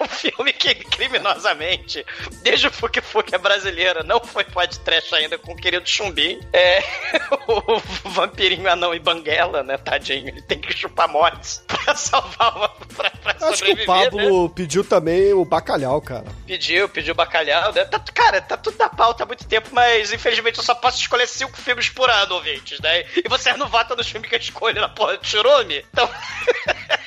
Um 0.00 0.08
filme 0.08 0.52
que, 0.52 0.74
criminosamente, 0.74 2.04
desde 2.42 2.68
o 2.68 2.70
Fuki 2.70 3.00
Fuki 3.00 3.34
é 3.34 3.38
brasileira, 3.38 4.02
não 4.02 4.20
foi 4.20 4.44
podcast 4.44 5.12
ainda 5.14 5.38
com 5.38 5.52
o 5.52 5.56
querido 5.56 5.88
Chumbim. 5.88 6.40
É, 6.52 6.82
o 7.48 7.80
vampirinho 8.10 8.70
anão 8.70 8.94
e 8.94 8.98
banguela, 8.98 9.62
né, 9.62 9.76
tadinho? 9.76 10.28
Ele 10.28 10.42
tem 10.42 10.58
que 10.60 10.72
chupar 10.76 11.08
mortes 11.08 11.62
pra 11.66 11.94
salvar 11.94 12.56
uma... 12.56 12.68
Pra, 12.68 13.10
pra 13.10 13.32
Acho 13.32 13.64
que 13.64 13.72
o 13.72 13.76
sobreviver, 13.76 13.86
né? 13.86 14.04
Pablo 14.04 14.50
pediu 14.50 14.84
também 14.84 15.32
o 15.32 15.44
bacalhau, 15.44 16.00
cara. 16.00 16.26
Pediu, 16.46 16.88
pediu 16.88 17.14
bacalhau. 17.14 17.72
né? 17.72 17.84
Tá- 17.84 17.98
cara, 18.12 18.40
tá 18.40 18.56
tudo 18.56 18.76
na 18.78 18.88
pauta 18.88 19.22
há 19.24 19.26
muito 19.26 19.46
tempo, 19.46 19.68
mas 19.72 20.12
infelizmente 20.12 20.58
eu 20.58 20.64
só 20.64 20.74
posso 20.74 20.98
escolher 21.00 21.26
cinco 21.26 21.56
filmes 21.56 21.88
por 21.88 22.08
ano, 22.10 22.34
ouvintes, 22.34 22.80
né? 22.80 23.04
E 23.16 23.28
vocês 23.28 23.56
não 23.56 23.68
votam 23.68 23.96
nos 23.96 24.08
filmes 24.08 24.28
que 24.28 24.34
eu 24.36 24.40
escolho 24.40 24.80
na 24.80 24.88
porra 24.88 25.16
do 25.16 25.26
Churume? 25.26 25.84
Então. 25.92 26.08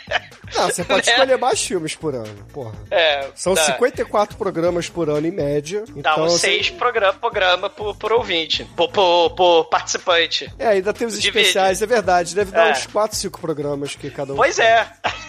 Não, 0.56 0.68
você 0.70 0.84
pode 0.84 1.08
Né? 1.08 1.14
escolher 1.14 1.38
mais 1.38 1.62
filmes 1.64 1.96
por 1.96 2.14
ano, 2.16 2.46
porra. 2.54 2.74
É. 2.90 3.28
São 3.36 3.54
dá, 3.54 3.64
54 3.64 4.38
programas 4.38 4.90
por 4.90 5.10
ano 5.10 5.26
em 5.28 5.32
média. 5.32 5.84
Dá 5.88 5.94
Então, 5.96 6.24
uns 6.26 6.34
assim, 6.36 6.40
seis 6.40 6.70
programa, 6.70 7.14
programa 7.14 7.70
por, 7.70 7.96
por 7.96 8.12
ouvinte, 8.14 8.66
por, 8.76 8.90
por, 8.92 9.30
por 9.32 9.66
participante. 9.66 10.52
É, 10.60 10.68
ainda 10.68 10.94
tem 10.94 11.08
os 11.08 11.20
Divide. 11.20 11.40
especiais, 11.40 11.82
é 11.82 11.86
verdade. 11.86 12.36
Deve 12.36 12.52
dar 12.52 12.68
É. 12.70 12.72
uns 12.72 12.86
4, 12.88 13.18
5 13.18 13.40
programas 13.40 13.96
que 13.96 14.10
cada 14.10 14.34
um. 14.34 14.36
Pois 14.36 14.60
é. 14.60 14.88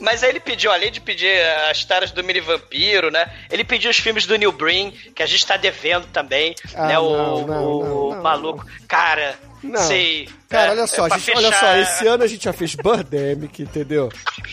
Mas 0.00 0.22
aí 0.22 0.30
ele 0.30 0.40
pediu, 0.40 0.72
além 0.72 0.90
de 0.90 1.00
pedir 1.00 1.40
as 1.70 1.84
taras 1.84 2.10
do 2.10 2.22
Mini 2.22 2.40
Vampiro, 2.40 3.10
né? 3.10 3.30
Ele 3.50 3.64
pediu 3.64 3.90
os 3.90 3.96
filmes 3.98 4.24
do 4.26 4.36
Neil 4.36 4.52
Breen, 4.52 4.90
que 4.90 5.22
a 5.22 5.26
gente 5.26 5.44
tá 5.44 5.56
devendo 5.56 6.06
também, 6.08 6.54
Ah, 6.74 6.86
né? 6.86 6.98
O, 6.98 7.10
não, 7.10 7.46
não, 7.46 7.64
o 7.64 7.84
não, 7.84 8.14
não, 8.16 8.22
maluco. 8.22 8.64
Cara, 8.88 9.34
Não. 9.66 9.80
sei. 9.80 10.28
Cara, 10.48 10.68
é, 10.68 10.70
olha 10.70 10.86
só, 10.86 11.06
é 11.08 11.18
gente, 11.18 11.36
olha 11.36 11.52
só, 11.52 11.76
esse 11.76 12.06
ano 12.06 12.22
a 12.22 12.26
gente 12.28 12.44
já 12.44 12.52
fez 12.52 12.76
Birdemic, 12.76 13.62
entendeu? 13.62 14.08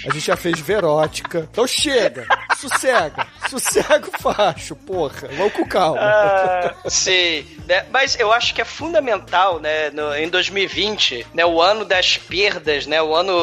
A 0.07 0.11
gente 0.11 0.21
já 0.25 0.35
fez 0.35 0.59
Verótica. 0.59 1.47
Então 1.51 1.67
chega, 1.67 2.25
sossega, 2.59 3.27
sossega 3.47 4.07
o 4.09 4.19
facho, 4.33 4.75
porra. 4.75 5.27
Vamos 5.37 5.53
com 5.53 5.65
calma. 5.67 5.99
Ah, 6.01 6.73
sim, 6.89 7.45
né? 7.67 7.85
Mas 7.91 8.19
eu 8.19 8.33
acho 8.33 8.55
que 8.55 8.61
é 8.61 8.65
fundamental, 8.65 9.59
né, 9.59 9.91
no- 9.91 10.15
em 10.15 10.27
2020, 10.29 11.27
né, 11.33 11.45
o 11.45 11.61
ano 11.61 11.85
das 11.85 12.17
perdas, 12.17 12.87
né, 12.87 12.99
o 13.01 13.13
ano, 13.15 13.33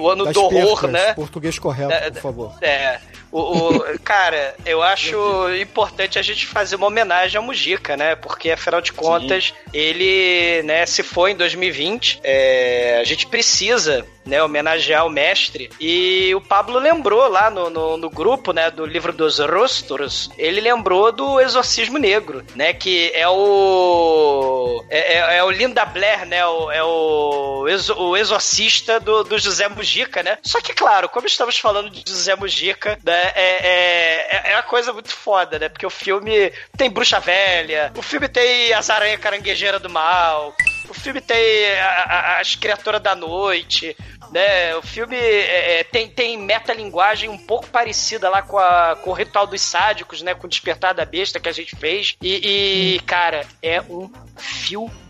o 0.00 0.08
ano 0.08 0.24
Das 0.24 0.34
do 0.34 0.44
horror, 0.44 0.86
né? 0.88 1.12
Português 1.14 1.58
correto, 1.58 1.92
É, 1.92 2.10
por 2.10 2.20
favor. 2.22 2.54
É. 2.60 3.00
O, 3.32 3.40
o- 3.40 3.98
cara, 4.04 4.54
eu 4.64 4.82
acho 4.82 5.16
importante 5.60 6.18
a 6.18 6.22
gente 6.22 6.46
fazer 6.46 6.76
uma 6.76 6.86
homenagem 6.86 7.38
a 7.38 7.42
Mujica, 7.42 7.96
né? 7.96 8.14
Porque, 8.14 8.50
afinal 8.50 8.80
de 8.80 8.92
contas, 8.92 9.52
ele, 9.72 10.62
né, 10.64 10.86
se 10.86 11.02
for 11.02 11.28
em 11.28 11.34
2020, 11.36 12.20
é, 12.22 12.98
a 13.00 13.04
gente 13.04 13.26
precisa, 13.26 14.06
né, 14.26 14.42
homenagear 14.42 15.06
o 15.06 15.10
mestre. 15.10 15.70
E 15.80 16.34
o 16.34 16.40
Pablo 16.40 16.78
lembrou 16.78 17.28
lá 17.28 17.48
no, 17.50 17.70
no, 17.70 17.96
no 17.96 18.10
grupo, 18.10 18.52
né, 18.52 18.70
do 18.70 18.84
livro 18.84 19.12
dos 19.12 19.38
rostros, 19.38 20.28
ele 20.36 20.60
lembrou 20.60 21.12
do 21.12 21.40
Exorcismo 21.40 21.98
Negro, 21.98 22.44
né? 22.54 22.72
Que 22.72 23.10
é 23.14 23.26
o... 23.28 24.84
É, 24.90 25.14
é- 25.14 25.36
é 25.38 25.44
o 25.44 25.50
Linda 25.50 25.84
Blair, 25.84 26.26
né? 26.26 26.44
O, 26.46 26.70
é 26.70 26.82
o, 26.82 27.66
o 27.98 28.16
exorcista 28.16 28.98
do, 29.00 29.22
do 29.24 29.38
José 29.38 29.68
Mujica, 29.68 30.22
né? 30.22 30.38
Só 30.42 30.60
que, 30.60 30.72
claro, 30.74 31.08
como 31.08 31.26
estamos 31.26 31.58
falando 31.58 31.90
de 31.90 32.02
José 32.06 32.34
Mujica, 32.36 32.98
né? 33.04 33.32
É, 33.34 34.26
é, 34.48 34.52
é 34.52 34.56
uma 34.56 34.62
coisa 34.62 34.92
muito 34.92 35.10
foda, 35.10 35.58
né? 35.58 35.68
Porque 35.68 35.86
o 35.86 35.90
filme 35.90 36.52
tem 36.76 36.90
bruxa 36.90 37.20
velha, 37.20 37.92
o 37.96 38.02
filme 38.02 38.28
tem 38.28 38.72
as 38.72 38.90
aranhas 38.90 39.20
caranguejeiras 39.20 39.80
do 39.80 39.90
mal, 39.90 40.54
o 40.88 40.94
filme 40.94 41.20
tem 41.20 41.70
a- 41.78 42.04
a- 42.36 42.40
as 42.40 42.54
criaturas 42.54 43.00
da 43.02 43.14
noite, 43.14 43.96
né? 44.30 44.74
O 44.76 44.82
filme 44.82 45.16
é, 45.16 45.80
é, 45.80 45.84
tem, 45.84 46.08
tem 46.08 46.38
metalinguagem 46.38 47.28
um 47.28 47.38
pouco 47.38 47.66
parecida 47.68 48.28
lá 48.28 48.42
com, 48.42 48.58
a, 48.58 48.96
com 48.96 49.10
o 49.10 49.14
Ritual 49.14 49.46
dos 49.46 49.60
Sádicos, 49.60 50.22
né? 50.22 50.34
Com 50.34 50.46
o 50.46 50.50
Despertar 50.50 50.94
da 50.94 51.04
Besta 51.04 51.40
que 51.40 51.48
a 51.48 51.52
gente 51.52 51.76
fez. 51.76 52.16
E, 52.22 52.96
e, 52.96 53.00
cara, 53.00 53.46
é 53.62 53.80
um 53.80 54.10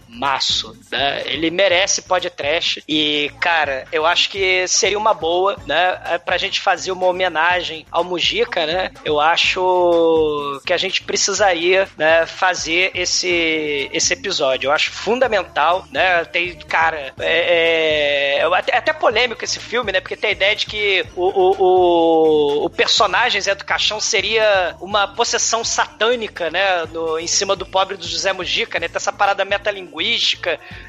filmaço, 0.06 0.76
né? 0.90 1.22
Ele 1.26 1.50
merece 1.50 2.02
podcast 2.02 2.82
e, 2.88 3.30
cara, 3.40 3.84
eu 3.92 4.06
acho 4.06 4.30
que 4.30 4.66
seria 4.66 4.98
uma 4.98 5.12
boa, 5.12 5.56
né? 5.66 6.18
Pra 6.24 6.38
gente 6.38 6.60
fazer 6.60 6.92
uma 6.92 7.06
homenagem 7.06 7.86
ao 7.90 8.04
Mujica, 8.04 8.64
né? 8.64 8.90
Eu 9.04 9.20
acho 9.20 10.60
que 10.64 10.72
a 10.72 10.76
gente 10.76 11.02
precisaria, 11.02 11.88
né, 11.96 12.26
fazer 12.26 12.90
esse, 12.94 13.90
esse 13.92 14.12
episódio. 14.12 14.68
Eu 14.68 14.72
acho 14.72 14.90
fundamental, 14.90 15.86
né? 15.90 16.24
Tem, 16.24 16.56
cara, 16.60 17.12
é, 17.18 18.38
é, 18.38 18.44
até, 18.54 18.76
até 18.76 18.92
polêmico 18.92 19.44
esse 19.44 19.58
filme, 19.58 19.92
né? 19.92 20.00
Porque 20.00 20.16
tem 20.16 20.30
a 20.30 20.32
ideia 20.32 20.56
de 20.56 20.66
que 20.66 21.04
o, 21.14 21.26
o, 21.26 21.56
o, 21.58 22.64
o 22.66 22.70
personagem 22.70 23.40
Zé 23.40 23.54
do 23.54 23.64
Caixão 23.64 24.00
seria 24.00 24.76
uma 24.80 25.08
possessão 25.08 25.64
satânica, 25.64 26.50
né? 26.50 26.84
No, 26.86 27.18
em 27.18 27.26
cima 27.26 27.54
do 27.56 27.66
pobre 27.66 27.96
do 27.96 28.06
José 28.06 28.32
Mujica, 28.32 28.78
né? 28.78 28.88
Tem 28.88 28.96
essa 28.96 29.12
parada 29.12 29.44
metalinguística. 29.44 29.95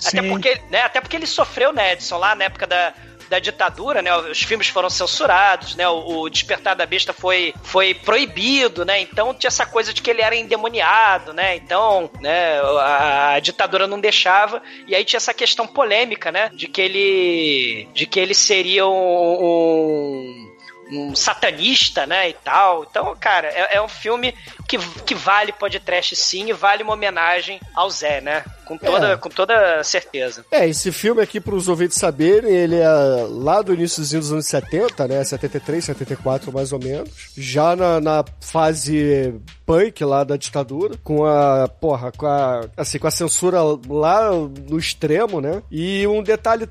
Até 0.06 0.22
Sim. 0.22 0.30
porque, 0.30 0.62
né? 0.70 0.82
Até 0.82 1.02
porque 1.02 1.16
ele 1.16 1.28
sofreu, 1.28 1.74
né, 1.74 1.94
Edson, 1.94 2.18
lá 2.18 2.36
na 2.36 2.46
época 2.46 2.68
da, 2.68 2.94
da 3.30 3.40
ditadura, 3.40 4.02
né? 4.02 4.16
Os 4.16 4.42
filmes 4.42 4.68
foram 4.68 4.90
censurados, 4.90 5.76
né? 5.76 5.88
O, 5.88 6.22
o 6.22 6.30
Despertar 6.30 6.76
da 6.76 6.86
Besta 6.86 7.14
foi, 7.14 7.54
foi 7.64 7.94
proibido, 7.94 8.86
né? 8.86 9.02
Então 9.02 9.34
tinha 9.34 9.50
essa 9.50 9.66
coisa 9.66 9.94
de 9.94 10.02
que 10.02 10.10
ele 10.10 10.22
era 10.22 10.36
endemoniado, 10.36 11.34
né? 11.34 11.56
Então, 11.56 12.10
né? 12.20 12.60
A, 12.60 13.34
a 13.34 13.40
ditadura 13.40 13.88
não 13.88 14.00
deixava 14.00 14.62
e 14.88 14.96
aí 14.96 15.04
tinha 15.04 15.18
essa 15.18 15.34
questão 15.34 15.68
polêmica, 15.68 16.32
né? 16.32 16.50
De 16.54 16.68
que 16.68 16.82
ele, 16.82 17.88
de 17.94 18.06
que 18.06 18.20
ele 18.20 18.34
seria 18.34 18.88
um, 18.88 18.92
um 18.92 20.57
um 20.92 21.16
satanista, 21.16 22.06
né, 22.06 22.30
e 22.30 22.34
tal. 22.34 22.86
Então, 22.90 23.16
cara, 23.20 23.48
é, 23.48 23.76
é 23.76 23.82
um 23.82 23.88
filme 23.88 24.34
que, 24.68 24.78
que 25.06 25.16
vale 25.16 25.52
podcast 25.52 26.16
sim 26.16 26.50
e 26.50 26.54
vale 26.54 26.84
uma 26.84 26.94
homenagem 26.94 27.60
ao 27.76 27.90
Zé, 27.90 28.22
né? 28.22 28.44
Com 28.66 28.78
toda, 28.78 29.14
É. 29.14 29.18
com 29.18 29.30
toda 29.30 29.82
certeza. 29.84 30.46
É, 30.52 30.68
esse 30.68 30.92
filme 30.92 31.22
aqui, 31.22 31.40
para 31.40 31.56
os 31.56 31.70
ouvintes 31.70 31.98
saberem, 31.98 32.52
ele 32.54 32.76
é 32.76 32.90
lá 33.30 33.62
do 33.62 33.74
iníciozinho 33.74 34.22
dos 34.22 34.32
anos 34.34 34.46
70, 34.48 35.08
né? 35.08 35.24
73, 35.24 35.86
74 35.86 36.52
mais 36.52 36.74
ou 36.74 36.80
menos. 36.80 37.10
Já 37.38 37.76
na, 37.78 38.02
na 38.02 38.26
fase 38.42 39.34
punk 39.66 40.04
lá 40.04 40.24
da 40.26 40.36
ditadura, 40.36 40.98
com 41.04 41.26
a, 41.26 41.68
porra, 41.70 42.12
com 42.12 42.26
a, 42.26 42.66
assim, 42.76 43.00
com 43.00 43.08
a 43.08 43.12
censura 43.12 43.60
lá 43.88 44.32
no 44.32 44.78
extremo, 44.78 45.40
né? 45.40 45.62
E 45.72 46.06
um 46.08 46.22
detalhe 46.22 46.68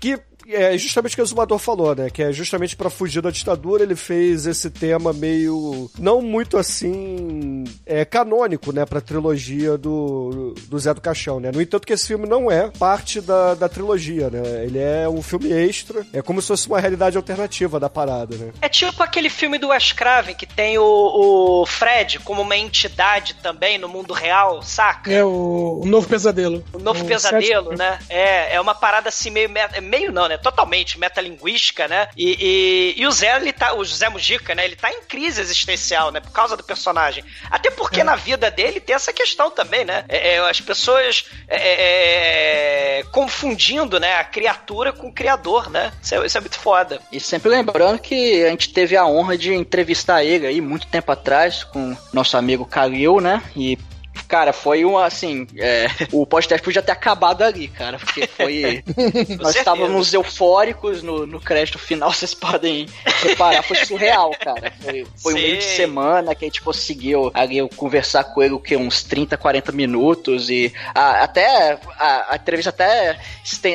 que 0.00 0.18
é 0.54 0.76
justamente 0.78 1.12
o 1.12 1.16
que 1.16 1.22
o 1.22 1.26
Zumador 1.26 1.58
falou, 1.58 1.94
né? 1.94 2.10
Que 2.10 2.22
é 2.22 2.32
justamente 2.32 2.76
pra 2.76 2.90
fugir 2.90 3.20
da 3.22 3.30
ditadura, 3.30 3.82
ele 3.82 3.96
fez 3.96 4.46
esse 4.46 4.70
tema 4.70 5.12
meio. 5.12 5.90
não 5.98 6.20
muito 6.22 6.56
assim. 6.56 7.64
É, 7.84 8.04
canônico, 8.04 8.72
né? 8.72 8.84
Pra 8.84 9.00
trilogia 9.00 9.76
do, 9.76 10.54
do 10.68 10.78
Zé 10.78 10.92
do 10.94 11.00
Caixão, 11.00 11.40
né? 11.40 11.50
No 11.52 11.60
entanto, 11.60 11.86
que 11.86 11.92
esse 11.92 12.06
filme 12.06 12.28
não 12.28 12.50
é 12.50 12.70
parte 12.78 13.20
da, 13.20 13.54
da 13.54 13.68
trilogia, 13.68 14.30
né? 14.30 14.64
Ele 14.64 14.78
é 14.78 15.08
um 15.08 15.22
filme 15.22 15.50
extra, 15.52 16.06
é 16.12 16.22
como 16.22 16.40
se 16.40 16.48
fosse 16.48 16.66
uma 16.68 16.80
realidade 16.80 17.16
alternativa 17.16 17.78
da 17.80 17.88
parada, 17.88 18.36
né? 18.36 18.52
É 18.60 18.68
tipo 18.68 19.02
aquele 19.02 19.28
filme 19.30 19.58
do 19.58 19.68
Wes 19.68 19.92
Craven 19.92 20.34
que 20.34 20.46
tem 20.46 20.78
o, 20.78 20.82
o 21.62 21.66
Fred 21.66 22.18
como 22.20 22.42
uma 22.42 22.56
entidade 22.56 23.34
também 23.42 23.78
no 23.78 23.88
mundo 23.88 24.12
real, 24.14 24.62
saca? 24.62 25.12
É 25.12 25.24
o, 25.24 25.80
o 25.82 25.86
novo 25.86 26.08
pesadelo. 26.08 26.64
O 26.72 26.78
novo 26.78 27.04
O 27.04 27.06
pesadelo, 27.06 27.70
sétimo. 27.70 27.78
né? 27.78 27.98
É, 28.08 28.54
é 28.54 28.60
uma 28.60 28.74
parada 28.74 29.08
assim 29.08 29.30
meio 29.30 29.48
meio 29.82 30.12
não, 30.12 30.28
né? 30.28 30.35
Totalmente 30.36 30.98
metalinguística, 30.98 31.88
né? 31.88 32.08
E, 32.16 32.94
e, 32.96 33.02
e 33.02 33.06
o 33.06 33.10
Zé, 33.12 33.36
ele 33.36 33.52
tá, 33.52 33.74
o 33.74 33.84
José 33.84 34.08
Mujica, 34.08 34.54
né? 34.54 34.64
Ele 34.64 34.76
tá 34.76 34.90
em 34.90 35.02
crise 35.02 35.40
existencial, 35.40 36.10
né? 36.10 36.20
Por 36.20 36.32
causa 36.32 36.56
do 36.56 36.64
personagem. 36.64 37.24
Até 37.50 37.70
porque 37.70 38.02
na 38.02 38.16
vida 38.16 38.50
dele 38.50 38.80
tem 38.80 38.94
essa 38.94 39.12
questão 39.12 39.50
também, 39.50 39.84
né? 39.84 40.04
É, 40.08 40.34
é, 40.34 40.38
as 40.38 40.60
pessoas 40.60 41.26
é, 41.48 42.98
é, 42.98 43.02
confundindo, 43.12 43.98
né? 43.98 44.16
A 44.16 44.24
criatura 44.24 44.92
com 44.92 45.08
o 45.08 45.12
criador, 45.12 45.70
né? 45.70 45.92
Isso 46.02 46.14
é, 46.14 46.26
isso 46.26 46.38
é 46.38 46.40
muito 46.40 46.58
foda. 46.58 47.00
E 47.10 47.20
sempre 47.20 47.48
lembrando 47.48 47.98
que 47.98 48.44
a 48.44 48.50
gente 48.50 48.72
teve 48.72 48.96
a 48.96 49.06
honra 49.06 49.36
de 49.36 49.52
entrevistar 49.54 50.24
ele 50.24 50.46
aí 50.46 50.60
muito 50.60 50.86
tempo 50.86 51.10
atrás 51.12 51.64
com 51.64 51.96
nosso 52.12 52.36
amigo 52.36 52.64
Kalil, 52.64 53.20
né? 53.20 53.42
E 53.54 53.78
Cara, 54.28 54.52
foi 54.52 54.84
uma 54.84 55.04
assim. 55.04 55.46
é, 55.56 55.86
o 56.12 56.26
podcast 56.26 56.62
podia 56.64 56.82
ter 56.82 56.92
acabado 56.92 57.42
ali, 57.42 57.68
cara, 57.68 57.98
porque 57.98 58.26
foi. 58.26 58.82
nós 59.40 59.54
estávamos 59.54 60.12
eufóricos 60.12 61.02
no, 61.02 61.26
no 61.26 61.40
crédito 61.40 61.78
final, 61.78 62.10
vocês 62.14 62.34
podem 62.34 62.86
reparar, 63.22 63.62
foi 63.62 63.76
surreal, 63.84 64.32
cara. 64.40 64.72
Foi, 64.80 65.06
foi 65.22 65.32
um 65.32 65.36
meio 65.36 65.58
de 65.58 65.64
semana 65.64 66.34
que 66.34 66.44
a 66.44 66.48
gente 66.48 66.60
conseguiu 66.62 67.30
ali 67.34 67.58
eu 67.58 67.68
conversar 67.68 68.24
com 68.24 68.42
ele 68.42 68.54
o 68.54 68.58
que, 68.58 68.76
uns 68.76 69.02
30, 69.02 69.36
40 69.36 69.72
minutos 69.72 70.50
e 70.50 70.72
a- 70.94 71.22
até 71.22 71.78
a, 71.98 72.32
a 72.32 72.36
entrevista 72.36 72.70
até. 72.70 73.18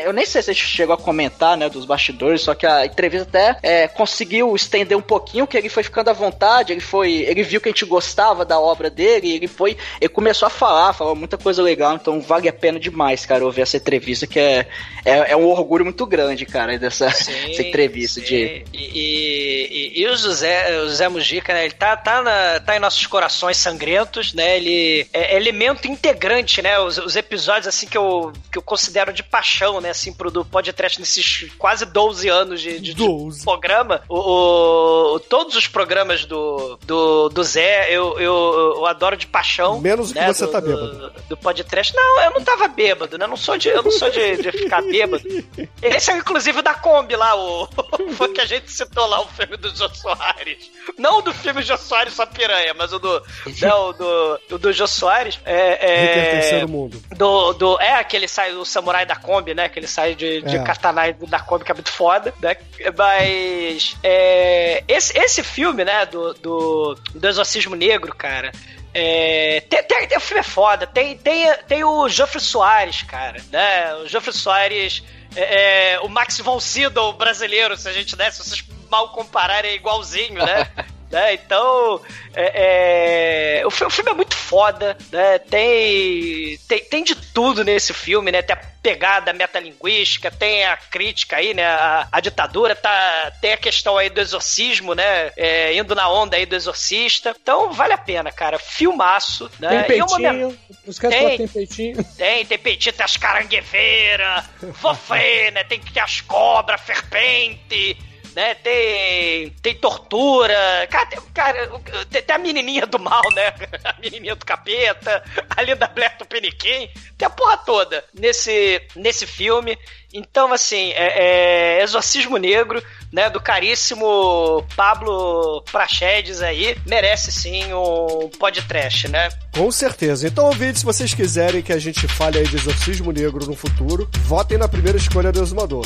Eu 0.05 0.13
nem 0.13 0.25
sei 0.25 0.41
se 0.41 0.49
a 0.51 0.53
gente 0.53 0.65
chegou 0.65 0.93
a 0.93 0.97
comentar, 0.97 1.55
né, 1.57 1.69
dos 1.69 1.85
bastidores, 1.85 2.41
só 2.41 2.53
que 2.53 2.65
a 2.65 2.85
entrevista 2.85 3.27
até 3.27 3.57
é, 3.63 3.87
conseguiu 3.87 4.53
estender 4.55 4.97
um 4.97 5.01
pouquinho, 5.01 5.47
que 5.47 5.57
ele 5.57 5.69
foi 5.69 5.83
ficando 5.83 6.09
à 6.09 6.13
vontade, 6.13 6.73
ele 6.73 6.81
foi. 6.81 7.11
Ele 7.13 7.43
viu 7.43 7.61
que 7.61 7.69
a 7.69 7.71
gente 7.71 7.85
gostava 7.85 8.43
da 8.43 8.59
obra 8.59 8.89
dele, 8.89 9.27
e 9.27 9.35
ele 9.35 9.47
foi. 9.47 9.77
Ele 9.99 10.09
começou 10.09 10.40
a 10.47 10.49
falar, 10.49 10.93
falou 10.93 11.15
muita 11.15 11.37
coisa 11.37 11.61
legal, 11.61 11.95
então 11.95 12.19
vale 12.21 12.47
a 12.49 12.53
pena 12.53 12.79
demais, 12.79 13.25
cara, 13.25 13.43
ouvir 13.45 13.61
essa 13.61 13.77
entrevista, 13.77 14.25
que 14.27 14.39
é, 14.39 14.67
é, 15.05 15.31
é 15.31 15.35
um 15.37 15.45
orgulho 15.47 15.85
muito 15.85 16.05
grande, 16.05 16.45
cara, 16.45 16.77
dessa 16.77 17.05
essa 17.51 17.61
entrevista 17.61 18.19
sim. 18.21 18.25
de. 18.27 18.65
E, 18.73 18.99
e- 18.99 19.67
e- 19.97 20.01
e 20.01 20.07
o 20.07 20.15
José, 20.15 20.79
o 20.81 20.87
José 20.89 21.07
Mujica, 21.09 21.53
né? 21.53 21.65
Ele 21.65 21.73
tá, 21.73 21.95
tá, 21.97 22.21
na- 22.21 22.59
tá 22.59 22.75
em 22.75 22.79
nossos 22.79 23.05
corações 23.07 23.57
sangrentos, 23.57 24.33
né? 24.33 24.57
Ele 24.57 25.07
é 25.13 25.35
elemento 25.35 25.87
integrante, 25.87 26.61
né? 26.61 26.79
Os, 26.79 26.97
os 26.97 27.15
episódios, 27.15 27.67
assim, 27.67 27.87
que 27.87 27.97
eu, 27.97 28.31
que 28.51 28.57
eu 28.57 28.61
considero 28.61 29.11
de 29.13 29.23
paixão, 29.23 29.79
né? 29.81 29.89
Assim, 29.89 30.11
pro 30.13 30.31
do 30.31 30.43
podcast 30.45 30.99
nesses 30.99 31.51
quase 31.57 31.85
12 31.85 32.27
anos 32.29 32.61
de, 32.61 32.79
de- 32.79 32.93
de 32.93 33.05
12. 33.05 33.43
programa. 33.43 34.01
O, 34.09 35.15
o- 35.15 35.19
todos 35.19 35.55
os 35.55 35.67
programas 35.67 36.25
do, 36.25 36.77
do, 36.85 37.29
do 37.29 37.43
Zé, 37.43 37.87
eu, 37.93 38.19
eu, 38.19 38.73
eu 38.77 38.85
adoro 38.85 39.15
de 39.17 39.27
paixão. 39.27 39.79
Menos 39.79 40.11
o 40.11 40.13
que 40.13 40.19
né, 40.19 40.30
você 40.33 40.45
do- 40.45 40.51
tá 40.51 40.59
do- 40.59 40.67
bêbado. 40.67 41.13
Do 41.29 41.37
podcast. 41.37 41.95
Não, 41.95 42.21
eu 42.23 42.31
não 42.31 42.43
tava 42.43 42.67
bêbado, 42.67 43.17
né? 43.17 43.25
Eu 43.25 43.29
não 43.29 43.37
sou 43.37 43.57
de, 43.57 43.69
eu 43.69 43.83
não 43.83 43.91
sou 43.91 44.09
de, 44.09 44.37
de 44.37 44.51
ficar 44.51 44.81
bêbado. 44.81 45.23
Esse 45.81 46.11
é 46.11 46.17
inclusive 46.17 46.59
o 46.59 46.63
da 46.63 46.73
Kombi 46.73 47.15
lá, 47.15 47.35
o 47.35 47.67
foi 48.15 48.29
que 48.33 48.41
a 48.41 48.45
gente 48.45 48.71
citou 48.71 49.05
lá 49.07 49.21
o 49.21 49.27
filme 49.27 49.57
do 49.57 49.75
Jô 49.75 49.89
Soares. 49.93 50.71
Não 50.97 51.19
o 51.19 51.21
do 51.21 51.33
filme 51.33 51.61
Jô 51.61 51.77
Soares 51.77 52.13
só 52.13 52.25
piranha, 52.25 52.73
mas 52.73 52.91
o 52.93 52.99
do. 52.99 53.21
Não, 53.61 53.89
o 53.89 53.93
do, 53.93 54.39
o 54.51 54.57
do 54.57 54.73
Jô 54.73 54.87
Soares. 54.87 55.39
É, 55.45 56.59
é, 56.61 56.65
Mundo. 56.65 57.01
do, 57.15 57.53
do, 57.53 57.79
é 57.79 57.93
aquele 57.93 58.27
sai 58.27 58.51
do 58.53 58.65
samurai 58.65 59.05
da 59.05 59.15
Kombi, 59.15 59.53
né? 59.53 59.69
Que 59.69 59.79
ele 59.79 59.87
sai 59.87 60.15
de, 60.15 60.41
de 60.41 60.55
É. 60.57 60.63
katana 60.63 61.11
da 61.27 61.39
Kombi, 61.39 61.63
que 61.65 61.71
é 61.71 61.75
muito 61.75 61.91
foda, 61.91 62.33
né? 62.41 62.55
Mas 62.97 63.95
é, 64.03 64.83
esse, 64.87 65.17
esse 65.17 65.43
filme, 65.43 65.83
né? 65.83 66.05
Do, 66.05 66.33
do, 66.35 66.95
do 67.13 67.27
Exorcismo 67.27 67.75
Negro, 67.75 68.13
cara. 68.15 68.51
É, 68.93 69.61
tem, 69.69 69.83
tem- 69.83 70.17
o 70.17 70.21
filme 70.21 70.41
é 70.41 70.43
foda. 70.43 70.85
Tem, 70.85 71.17
tem, 71.17 71.53
tem 71.67 71.83
o 71.83 72.09
Geoffrey 72.09 72.41
Soares, 72.43 73.03
cara. 73.03 73.41
Né? 73.51 73.93
O 73.95 74.07
Geoffrey 74.07 74.33
Soares. 74.35 75.03
É, 75.35 75.93
é, 75.93 75.99
o 76.01 76.09
Max 76.09 76.39
von 76.39 76.59
Sydow 76.59 77.13
brasileiro, 77.13 77.77
se 77.77 77.87
a 77.87 77.93
gente 77.93 78.17
der, 78.17 78.33
se 78.33 78.43
vocês 78.43 78.63
mal 78.89 79.09
compararem, 79.13 79.71
é 79.71 79.75
igualzinho, 79.75 80.43
né? 80.45 80.69
né? 81.09 81.33
Então, 81.35 82.01
é, 82.33 82.51
é, 82.53 83.40
o, 83.71 83.73
fi- 83.73 83.85
o 83.85 83.89
filme 83.89 84.11
é 84.11 84.13
muito 84.13 84.35
foda, 84.35 84.97
né? 85.11 85.39
Tem, 85.39 86.57
tem, 86.67 86.83
tem 86.83 87.03
de 87.03 87.15
tudo 87.15 87.63
nesse 87.63 87.93
filme, 87.93 88.31
né? 88.31 88.41
Tem 88.41 88.55
a 88.55 88.71
pegada 88.81 89.31
metalinguística, 89.33 90.29
tem 90.31 90.65
a 90.65 90.75
crítica 90.75 91.37
aí, 91.37 91.53
né? 91.53 91.65
A, 91.65 92.07
a 92.11 92.19
ditadura, 92.19 92.75
tá, 92.75 93.31
tem 93.41 93.53
a 93.53 93.57
questão 93.57 93.97
aí 93.97 94.09
do 94.09 94.19
exorcismo, 94.19 94.93
né? 94.93 95.31
É, 95.37 95.75
indo 95.75 95.95
na 95.95 96.09
onda 96.09 96.35
aí 96.35 96.45
do 96.45 96.55
exorcista. 96.55 97.35
Então, 97.41 97.71
vale 97.71 97.93
a 97.93 97.97
pena, 97.97 98.31
cara. 98.31 98.59
Filmaço, 98.59 99.49
né? 99.59 99.83
Tem 99.83 99.99
é 99.99 100.03
uma 100.03 100.17
peitinho. 100.17 100.57
Os 100.85 100.99
caras 100.99 101.17
Tem. 101.17 101.37
tem 101.37 101.47
peitinho. 101.47 102.03
tem, 102.17 102.45
tem 102.45 102.57
peitinho, 102.59 102.93
tem 102.93 103.05
as 103.05 103.17
carangueveiras, 103.17 104.45
fofê, 104.75 105.51
né? 105.51 105.63
Tem 105.63 105.79
que 105.79 105.93
ter 105.93 105.99
as 106.01 106.21
cobras, 106.21 106.81
ferpente, 106.81 107.97
né? 108.35 108.55
Tem, 108.55 109.49
tem 109.61 109.75
tortura. 109.75 110.87
Cara, 110.89 111.05
tem, 111.05 111.19
cara, 111.33 111.71
tem, 112.09 112.21
tem 112.21 112.35
a 112.35 112.39
menininha 112.39 112.85
do 112.85 112.99
mal, 112.99 113.23
né? 113.33 113.53
A 113.83 113.95
menininha 113.99 114.35
do 114.35 114.45
capeta, 114.45 115.23
a 115.49 115.61
Linda 115.61 115.87
Blair 115.87 116.17
do 116.17 116.25
Peniquim. 116.25 116.89
Tem 117.17 117.25
a 117.25 117.29
porra 117.29 117.57
toda 117.57 118.03
nesse, 118.13 118.81
nesse 118.95 119.25
filme. 119.25 119.77
Então, 120.13 120.51
assim, 120.51 120.91
é, 120.91 121.79
é 121.79 121.83
Exorcismo 121.83 122.37
Negro, 122.37 122.81
né? 123.11 123.29
Do 123.29 123.39
caríssimo 123.39 124.65
Pablo 124.75 125.63
Prachedes 125.71 126.41
aí. 126.41 126.77
Merece 126.85 127.31
sim 127.31 127.73
um 127.73 128.29
podcast, 128.39 129.07
né? 129.07 129.29
Com 129.53 129.71
certeza. 129.71 130.27
Então, 130.27 130.45
ouvintes, 130.45 130.79
se 130.79 130.85
vocês 130.85 131.13
quiserem 131.13 131.61
que 131.61 131.73
a 131.73 131.79
gente 131.79 132.07
fale 132.07 132.39
aí 132.39 132.47
de 132.47 132.55
exorcismo 132.55 133.11
negro 133.11 133.45
no 133.45 133.55
futuro, 133.55 134.09
votem 134.23 134.57
na 134.57 134.67
primeira 134.67 134.97
escolha 134.97 135.31
do 135.31 135.41
Exumador. 135.41 135.85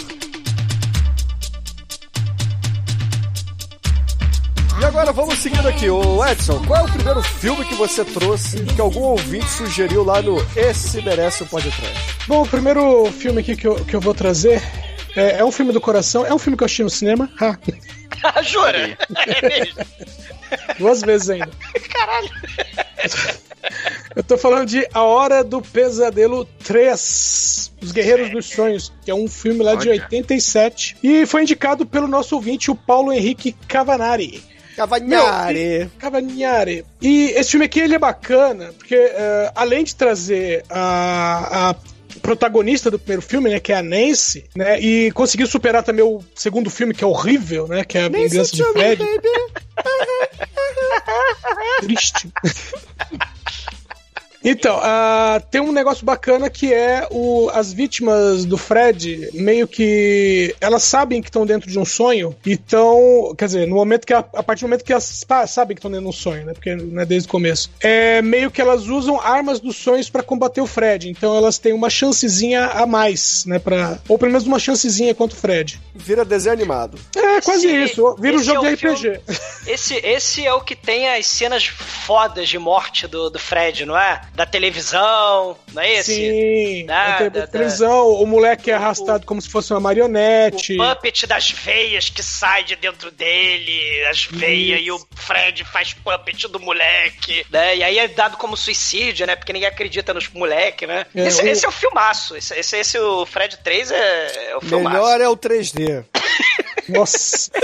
E 4.80 4.84
agora 4.84 5.12
vamos 5.14 5.40
seguindo 5.40 5.68
aqui. 5.68 5.90
O 5.90 6.26
Edson, 6.26 6.62
qual 6.66 6.82
é 6.82 6.90
o 6.90 6.94
primeiro 6.94 7.22
filme 7.24 7.66
que 7.66 7.76
você 7.76 8.04
trouxe 8.04 8.64
que 8.66 8.82
algum 8.82 9.02
ouvinte 9.02 9.48
sugeriu 9.50 10.04
lá 10.04 10.22
no 10.22 10.38
Esse 10.56 11.02
Merece 11.02 11.44
um 11.44 11.48
Podcast? 11.48 11.94
Bom, 12.28 12.44
o 12.44 12.48
primeiro 12.48 13.06
filme 13.12 13.42
aqui 13.42 13.56
que 13.56 13.68
eu, 13.68 13.76
que 13.86 13.96
eu 13.96 14.02
vou 14.02 14.14
trazer 14.14 14.62
é, 15.16 15.40
é 15.40 15.46
um 15.46 15.52
filme 15.52 15.72
do 15.72 15.80
coração, 15.80 16.26
é 16.26 16.34
um 16.34 16.38
filme 16.38 16.58
que 16.58 16.64
eu 16.64 16.66
assisti 16.66 16.84
no 16.84 16.90
cinema. 16.90 17.30
Ha, 17.40 18.42
Jura? 18.42 18.98
É 19.28 19.50
mesmo? 19.50 19.86
duas 20.78 21.02
vezes 21.02 21.30
ainda. 21.30 21.50
Caralho. 21.92 22.30
Eu 24.16 24.24
tô 24.24 24.38
falando 24.38 24.68
de 24.68 24.88
A 24.94 25.04
Hora 25.04 25.44
do 25.44 25.62
Pesadelo 25.62 26.46
3, 26.64 27.72
Os 27.82 27.92
Guerreiros 27.92 28.30
dos 28.30 28.46
Sonhos, 28.46 28.92
que 29.04 29.10
é 29.12 29.16
um 29.16 29.28
filme 29.28 29.64
lá 29.64 29.76
de 29.76 29.90
Olha. 29.90 30.02
87. 30.04 30.98
E 31.04 31.26
foi 31.26 31.44
indicado 31.44 31.86
pelo 31.86 32.08
nosso 32.08 32.36
ouvinte, 32.36 32.70
o 32.70 32.76
Paulo 32.76 33.12
Henrique 33.12 33.54
Cavanari. 33.68 34.44
Cavagnare. 34.76 35.90
Cavagnari. 35.98 36.86
E 37.02 37.32
esse 37.36 37.52
filme 37.52 37.66
aqui 37.66 37.80
ele 37.80 37.96
é 37.96 38.00
bacana, 38.00 38.74
porque 38.78 38.96
eh, 38.96 39.52
além 39.56 39.84
de 39.84 39.96
trazer 39.96 40.64
a, 40.70 41.70
a 41.70 41.76
protagonista 42.22 42.92
do 42.92 43.00
primeiro 43.00 43.22
filme, 43.22 43.50
né, 43.50 43.60
que 43.60 43.72
é 43.72 43.78
a 43.78 43.84
Nancy, 43.84 44.46
né, 44.56 44.80
e 44.80 45.12
conseguiu 45.12 45.48
superar 45.48 45.84
também 45.84 46.04
o 46.04 46.24
segundo 46.34 46.70
filme, 46.70 46.94
que 46.94 47.04
é 47.04 47.08
horrível, 47.08 47.68
né, 47.68 47.84
que 47.84 47.98
é 47.98 48.06
a 48.06 48.10
Vingança 48.10 48.56
de 48.56 48.64
Fred. 48.64 49.04
Triste. 51.82 52.30
Então, 54.48 54.80
ah, 54.82 55.42
tem 55.50 55.60
um 55.60 55.72
negócio 55.72 56.06
bacana 56.06 56.50
que 56.52 56.72
é 56.72 57.08
o, 57.10 57.50
as 57.52 57.74
vítimas 57.74 58.46
do 58.46 58.58
Fred, 58.60 59.30
meio 59.34 59.68
que 59.68 60.56
elas 60.62 60.84
sabem 60.84 61.20
que 61.22 61.30
estão 61.30 61.46
dentro 61.48 61.70
de 61.70 61.80
um 61.80 61.84
sonho, 61.84 62.36
então, 62.46 63.34
quer 63.38 63.46
dizer, 63.46 63.68
no 63.68 63.76
momento 63.76 64.06
que 64.06 64.14
a, 64.14 64.20
a 64.20 64.44
partir 64.44 64.62
do 64.62 64.68
momento 64.68 64.84
que 64.84 64.94
elas 64.94 65.04
sabem 65.48 65.76
que 65.76 65.80
estão 65.80 65.90
dentro 65.90 66.04
de 66.06 66.10
um 66.10 66.14
sonho, 66.14 66.46
né, 66.46 66.54
porque 66.54 66.76
não 66.76 67.02
é 67.02 67.06
desde 67.06 67.28
o 67.28 67.32
começo, 67.32 67.72
é 67.82 68.22
meio 68.22 68.52
que 68.52 68.62
elas 68.62 68.86
usam 68.88 69.20
armas 69.20 69.60
dos 69.60 69.76
sonhos 69.78 70.10
pra 70.12 70.22
combater 70.22 70.62
o 70.62 70.68
Fred, 70.68 71.10
então 71.10 71.36
elas 71.36 71.58
têm 71.58 71.74
uma 71.74 71.90
chancezinha 71.90 72.66
a 72.68 72.86
mais, 72.86 73.46
né, 73.46 73.58
para 73.58 73.98
ou 74.08 74.18
pelo 74.18 74.32
menos 74.32 74.46
uma 74.48 74.60
chancezinha 74.60 75.16
contra 75.16 75.36
o 75.36 75.40
Fred. 75.42 75.80
Vira 75.96 76.24
desenho 76.24 76.54
animado. 76.54 77.00
É 77.16 77.42
quase 77.42 77.66
Esse- 77.68 77.94
isso, 77.94 78.16
vira 78.20 78.38
um 78.38 78.44
jogo 78.44 78.66
é 78.68 78.76
de 78.76 78.76
o 78.76 78.78
filme- 78.96 79.10
RPG. 79.18 79.22
Esse, 79.68 79.96
esse 79.96 80.46
é 80.46 80.54
o 80.54 80.62
que 80.62 80.76
tem 80.76 81.10
as 81.10 81.26
cenas 81.26 81.66
fodas 81.66 82.48
de 82.48 82.60
morte 82.60 83.08
do, 83.08 83.30
do 83.30 83.40
Fred, 83.40 83.86
não 83.86 83.98
é? 83.98 84.22
Da 84.36 84.46
televisão, 84.46 85.58
não 85.74 85.82
é 85.82 85.94
esse? 85.94 86.14
Sim, 86.14 86.86
Da- 86.86 87.20
da- 87.20 87.30
da- 87.30 87.48
televisão, 87.48 88.10
o 88.10 88.26
moleque 88.28 88.70
é 88.70 88.74
arrastado 88.74 89.26
como 89.26 89.42
se 89.42 89.50
fosse 89.50 89.72
uma 89.72 89.80
marionete. 89.80 90.78
O 90.80 90.96
puppet 90.96 91.26
das 91.26 91.52
veias 91.52 92.10
que 92.10 92.22
sai 92.22 92.66
de 92.66 92.76
dentro 92.76 93.10
dele, 93.12 94.06
as 94.10 94.26
veias, 94.26 94.82
e 94.84 94.92
o 94.92 95.00
Fred 95.16 95.64
faz 95.64 95.94
puppet 95.94 96.50
do 96.50 96.60
moleque, 96.60 97.46
né? 97.50 97.78
E 97.78 97.84
aí 97.84 97.98
é 97.98 98.10
dado 98.10 98.36
como 98.36 98.58
suicídio, 98.58 99.26
né? 99.26 99.38
Porque 99.38 99.54
ninguém 99.54 99.70
acredita 99.70 100.14
nos 100.14 100.28
moleque, 100.28 100.86
né? 100.86 101.06
É, 101.16 101.28
esse, 101.28 101.42
o- 101.42 101.48
esse 101.48 101.66
é 101.66 101.70
o 101.70 101.72
filmaço. 101.72 102.36
Esse, 102.36 102.54
esse, 102.60 102.78
esse 102.78 103.00
o 103.00 103.26
Fred 103.26 103.58
3 103.64 103.90
é, 103.92 104.50
é 104.52 104.58
o 104.58 104.62
filmaço. 104.62 104.96
Melhor 104.98 105.22
é 105.22 105.30
o 105.30 105.38
3D. 105.38 106.04
Nossa. 106.90 107.52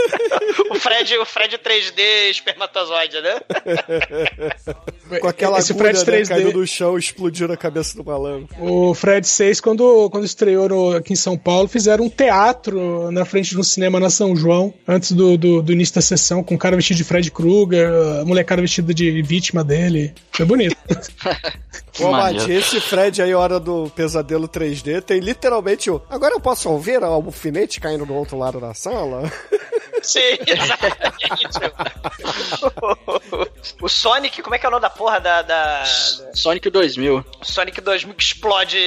O 0.70 0.76
Fred, 0.80 1.18
o 1.18 1.26
Fred 1.26 1.58
3D 1.58 2.30
espermatozoide, 2.32 3.20
né? 3.22 3.40
Com 5.20 5.28
aquela 5.28 5.60
Esse 5.60 5.72
agulha, 5.74 5.94
Fred 5.94 6.12
né, 6.12 6.18
3D. 6.24 6.28
caindo 6.30 6.60
no 6.60 6.68
chão 6.68 6.96
e 6.96 7.00
explodiu 7.00 7.48
na 7.48 7.58
cabeça 7.58 7.96
do 7.98 8.04
malandro. 8.04 8.48
O 8.60 8.94
Fred 8.94 9.28
6, 9.28 9.60
quando, 9.62 10.10
quando 10.10 10.26
estreou 10.26 10.68
no- 10.70 10.96
aqui 10.96 11.14
em 11.14 11.16
São 11.16 11.38
Paulo, 11.38 11.68
fizeram 11.68 12.06
um 12.06 12.10
teatro 12.10 13.12
na 13.12 13.26
frente 13.26 13.52
de 13.52 13.60
um 13.60 13.64
cinema 13.64 14.00
na 14.00 14.10
São 14.10 14.36
João, 14.36 14.74
antes 14.88 15.12
do, 15.12 15.38
do, 15.38 15.62
do 15.62 15.72
início 15.74 15.96
da 15.96 16.02
sessão, 16.02 16.44
com 16.44 16.56
um 16.56 16.58
cara 16.58 16.76
vestido 16.76 16.98
de 16.98 17.04
Fred 17.04 17.30
Krueger, 17.32 17.90
a 18.22 18.26
molecada 18.26 18.62
vestida 18.62 18.94
de 18.94 19.22
vítima 19.22 19.64
dele. 19.64 20.14
Foi 20.32 20.46
bonito. 20.46 20.76
Ô. 22.00 22.10
Mati, 22.12 22.50
esse 22.52 22.80
Fred 22.80 23.22
aí, 23.22 23.34
hora 23.34 23.60
do 23.60 23.92
pesadelo 23.94 24.48
3D, 24.48 25.02
tem 25.02 25.20
literalmente 25.20 25.90
o. 25.92 26.02
Agora 26.10 26.34
eu 26.34 26.40
posso 26.40 26.70
ouvir 26.70 27.00
o 27.02 27.06
alfinete 27.06 27.80
caindo 27.82 28.06
do 28.06 28.14
outro 28.14 28.38
lado 28.38 28.60
da 28.62 28.74
sala? 28.74 29.11
Sim, 30.02 30.38
exatamente. 30.48 31.58
o 33.82 33.88
Sonic, 33.88 34.42
como 34.42 34.56
é 34.56 34.60
que 34.60 34.66
é 34.66 34.70
o 34.70 34.72
nome 34.72 34.82
da 34.82 34.90
porra 34.90 35.20
da. 35.20 35.42
da... 35.42 35.84
Sonic 36.34 36.70
2000. 36.70 37.24
Sonic 37.42 37.80
2000 37.82 38.16
que 38.16 38.24
explode 38.24 38.78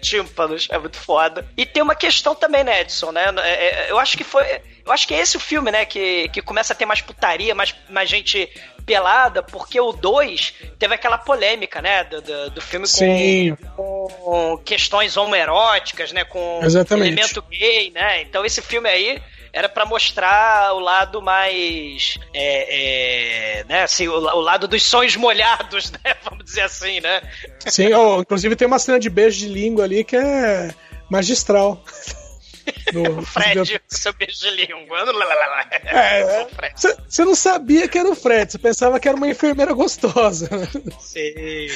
tímpanos, 0.00 0.68
é 0.70 0.78
muito 0.78 0.96
foda. 0.96 1.46
E 1.56 1.66
tem 1.66 1.82
uma 1.82 1.94
questão 1.94 2.34
também, 2.34 2.64
né, 2.64 2.82
Edson, 2.82 3.10
né? 3.12 3.26
É, 3.38 3.86
é, 3.86 3.90
Eu 3.90 3.98
acho 3.98 4.16
que 4.16 4.24
foi. 4.24 4.44
Eu 4.84 4.92
acho 4.92 5.06
que 5.06 5.14
é 5.14 5.20
esse 5.20 5.36
o 5.36 5.40
filme, 5.40 5.70
né? 5.70 5.84
Que, 5.84 6.28
que 6.28 6.40
começa 6.40 6.72
a 6.72 6.76
ter 6.76 6.86
mais 6.86 7.00
putaria, 7.00 7.54
mais, 7.54 7.74
mais 7.88 8.08
gente 8.08 8.48
pelada, 8.86 9.42
porque 9.42 9.80
o 9.80 9.92
2 9.92 10.54
teve 10.78 10.94
aquela 10.94 11.18
polêmica, 11.18 11.82
né? 11.82 12.04
Do, 12.04 12.20
do, 12.20 12.50
do 12.50 12.60
filme 12.60 12.86
com, 13.76 14.08
com 14.08 14.58
questões 14.64 15.16
homoeróticas, 15.16 16.12
né? 16.12 16.24
Com 16.24 16.60
Exatamente. 16.62 17.08
elemento 17.08 17.42
gay, 17.42 17.90
né? 17.90 18.22
Então 18.22 18.44
esse 18.44 18.62
filme 18.62 18.88
aí 18.88 19.22
era 19.52 19.68
pra 19.68 19.84
mostrar 19.84 20.74
o 20.74 20.80
lado 20.80 21.20
mais. 21.20 22.18
É, 22.32 23.58
é, 23.60 23.64
né? 23.64 23.82
Assim, 23.82 24.08
o, 24.08 24.14
o 24.14 24.40
lado 24.40 24.68
dos 24.68 24.82
sonhos 24.82 25.16
molhados, 25.16 25.90
né? 26.04 26.14
Vamos 26.24 26.44
dizer 26.44 26.62
assim, 26.62 27.00
né? 27.00 27.22
Sim, 27.66 27.92
ó, 27.92 28.20
inclusive 28.20 28.56
tem 28.56 28.66
uma 28.66 28.78
cena 28.78 28.98
de 28.98 29.10
beijo 29.10 29.38
de 29.38 29.48
língua 29.48 29.84
ali 29.84 30.04
que 30.04 30.16
é 30.16 30.70
magistral. 31.08 31.82
Do- 32.92 33.22
Fred, 33.26 33.80
seu 33.88 34.12
beijo 34.12 34.38
de 34.40 34.50
língua. 34.50 34.98
É, 35.86 36.46
O. 36.76 36.96
Você 37.08 37.24
não 37.24 37.34
sabia 37.34 37.86
que 37.88 37.98
era 37.98 38.08
o 38.08 38.14
Fred, 38.14 38.50
você 38.52 38.58
pensava 38.58 38.98
que 38.98 39.08
era 39.08 39.16
uma 39.16 39.28
enfermeira 39.28 39.72
gostosa. 39.72 40.48
Sim. 41.00 41.68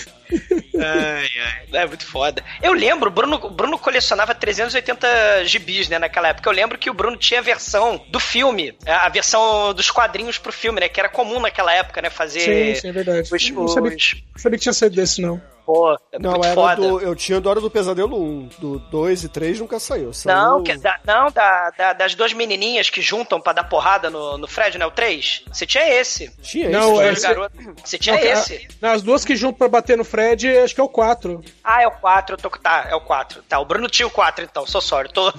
Ai, 0.78 1.28
ai. 1.72 1.82
É 1.82 1.86
muito 1.86 2.06
foda. 2.06 2.42
Eu 2.62 2.72
lembro, 2.72 3.08
o 3.08 3.12
Bruno, 3.12 3.36
o 3.36 3.50
Bruno 3.50 3.78
colecionava 3.78 4.34
380 4.34 5.44
gibis, 5.44 5.88
né, 5.88 5.98
naquela 5.98 6.28
época. 6.28 6.48
Eu 6.48 6.52
lembro 6.54 6.78
que 6.78 6.90
o 6.90 6.94
Bruno 6.94 7.16
tinha 7.16 7.40
a 7.40 7.42
versão 7.42 8.04
do 8.08 8.18
filme, 8.18 8.76
a 8.86 9.08
versão 9.08 9.72
dos 9.74 9.90
quadrinhos 9.90 10.38
pro 10.38 10.52
filme, 10.52 10.80
né, 10.80 10.88
que 10.88 10.98
era 10.98 11.08
comum 11.08 11.40
naquela 11.40 11.72
época, 11.74 12.02
né, 12.02 12.10
fazer 12.10 12.40
Sim, 12.40 12.80
sim, 12.80 12.88
é 12.88 12.92
verdade. 12.92 13.28
os... 13.32 13.50
Não 13.50 13.68
sabia, 13.68 13.96
os- 13.96 14.14
não 14.32 14.38
sabia 14.42 14.58
que 14.58 14.62
tinha 14.62 14.72
saído 14.72 14.96
desse, 14.96 15.20
não. 15.20 15.40
Pô, 15.66 15.94
é 16.12 16.18
Não, 16.18 16.32
muito 16.32 16.44
era 16.44 16.54
foda. 16.54 16.76
do. 16.76 17.00
Eu 17.00 17.14
tinha 17.16 17.40
do 17.40 17.48
Hora 17.48 17.60
do 17.60 17.70
Pesadelo 17.70 18.22
1. 18.22 18.48
Do 18.58 18.78
2 18.90 19.24
e 19.24 19.28
3 19.30 19.60
nunca 19.60 19.78
saiu. 19.78 20.12
saiu 20.12 20.36
Não, 20.36 20.62
que, 20.62 20.76
da, 20.76 21.00
não 21.06 21.30
da, 21.30 21.70
da- 21.70 21.92
das 21.94 22.14
duas 22.14 22.34
menininhas 22.34 22.90
que 22.90 23.00
juntam 23.00 23.40
pra 23.40 23.54
dar 23.54 23.64
porrada 23.64 24.10
no, 24.10 24.36
no 24.36 24.46
Fred, 24.46 24.76
né? 24.76 24.84
O 24.84 24.90
3. 24.90 25.42
Você 25.50 25.64
tinha 25.66 25.88
esse. 25.88 26.30
Tinha 26.42 26.68
Não, 26.68 26.92
isso. 26.92 27.00
é- 27.00 27.04
Dois 27.06 27.22
garotos. 27.22 27.60
Você 27.82 27.98
tinha 27.98 28.14
Não, 28.16 28.22
esse. 28.22 28.68
a- 28.82 28.92
As 28.92 29.00
duas 29.02 29.24
que 29.24 29.34
juntam 29.36 29.56
pra 29.58 29.68
bater 29.68 29.96
no 29.96 30.04
Fred, 30.04 30.48
acho 30.58 30.74
que 30.74 30.80
é 30.80 30.84
o 30.84 30.88
4. 30.88 31.40
Ah, 31.64 31.82
é 31.82 31.86
o 31.86 31.92
4. 31.92 32.34
Eu 32.34 32.38
tô, 32.38 32.50
tá, 32.50 32.86
é 32.90 32.94
o 32.94 33.00
4. 33.00 33.42
Tá, 33.48 33.58
o 33.58 33.64
Bruno 33.64 33.88
tinha 33.88 34.06
o 34.06 34.10
4, 34.10 34.44
então. 34.44 34.66
Sou 34.66 34.82
sorry. 34.82 35.10
Tô, 35.12 35.32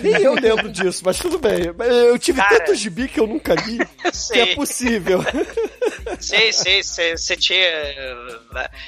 Nem 0.00 0.22
eu 0.22 0.34
lembro 0.34 0.70
disso, 0.70 1.02
mas 1.04 1.18
tudo 1.18 1.38
bem. 1.38 1.62
Eu 2.08 2.18
tive 2.18 2.40
Cara. 2.40 2.58
tanto 2.58 2.74
gibi 2.74 3.08
que 3.08 3.18
eu 3.20 3.26
nunca 3.26 3.54
li 3.54 3.78
que 4.32 4.38
é 4.38 4.54
possível. 4.54 5.20
Sei, 6.20 6.52
sei, 6.52 6.82
sei, 6.82 7.16
você 7.16 7.36
tinha. 7.36 7.68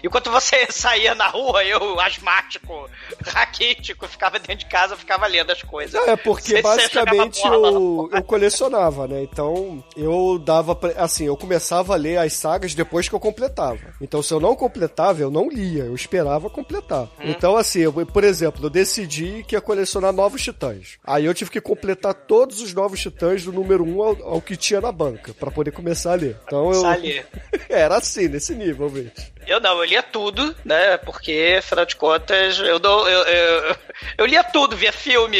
Enquanto 0.04 0.30
você 0.30 0.57
saía 0.70 1.14
na 1.14 1.28
rua, 1.28 1.64
eu, 1.64 2.00
asmático, 2.00 2.88
raquítico, 3.26 4.06
ficava 4.08 4.38
dentro 4.38 4.56
de 4.56 4.66
casa, 4.66 4.96
ficava 4.96 5.26
lendo 5.26 5.50
as 5.50 5.62
coisas. 5.62 5.94
Não, 5.94 6.10
é 6.10 6.16
porque 6.16 6.60
basicamente 6.60 7.44
eu, 7.46 8.08
eu 8.12 8.22
colecionava, 8.22 9.06
né? 9.06 9.22
Então 9.22 9.84
eu 9.96 10.38
dava. 10.38 10.78
Assim, 10.96 11.26
eu 11.26 11.36
começava 11.36 11.94
a 11.94 11.96
ler 11.96 12.18
as 12.18 12.32
sagas 12.32 12.74
depois 12.74 13.08
que 13.08 13.14
eu 13.14 13.20
completava. 13.20 13.94
Então 14.00 14.22
se 14.22 14.32
eu 14.32 14.40
não 14.40 14.54
completava, 14.54 15.20
eu 15.20 15.30
não 15.30 15.48
lia, 15.48 15.84
eu 15.84 15.94
esperava 15.94 16.50
completar. 16.50 17.08
Então, 17.20 17.56
assim, 17.56 17.80
eu, 17.80 17.92
por 17.92 18.24
exemplo, 18.24 18.64
eu 18.64 18.70
decidi 18.70 19.44
que 19.46 19.54
ia 19.54 19.60
colecionar 19.60 20.12
novos 20.12 20.42
titãs. 20.42 20.98
Aí 21.04 21.24
eu 21.24 21.34
tive 21.34 21.50
que 21.50 21.60
completar 21.60 22.14
todos 22.14 22.60
os 22.60 22.72
novos 22.72 23.00
titãs 23.00 23.44
do 23.44 23.52
número 23.52 23.84
1 23.84 24.02
ao, 24.02 24.22
ao 24.34 24.40
que 24.40 24.56
tinha 24.56 24.80
na 24.80 24.92
banca, 24.92 25.34
pra 25.34 25.50
poder 25.50 25.72
começar 25.72 26.12
a 26.12 26.16
ler. 26.16 26.36
Então 26.44 26.72
eu. 26.72 26.82
Começar 26.82 26.92
a 26.92 26.96
ler. 26.96 27.26
Era 27.68 27.96
assim, 27.96 28.28
nesse 28.28 28.54
nível, 28.54 28.90
mesmo. 28.90 29.10
Eu 29.48 29.60
não, 29.60 29.78
eu 29.78 29.84
lia 29.84 30.02
tudo, 30.02 30.54
né? 30.64 30.98
Porque, 30.98 31.56
afinal 31.58 31.86
de 31.86 31.96
contas, 31.96 32.58
eu 32.58 32.78
dou. 32.78 33.08
Eu, 33.08 33.22
eu, 33.24 33.76
eu 34.18 34.26
lia 34.26 34.44
tudo, 34.44 34.76
via 34.76 34.92
filme. 34.92 35.38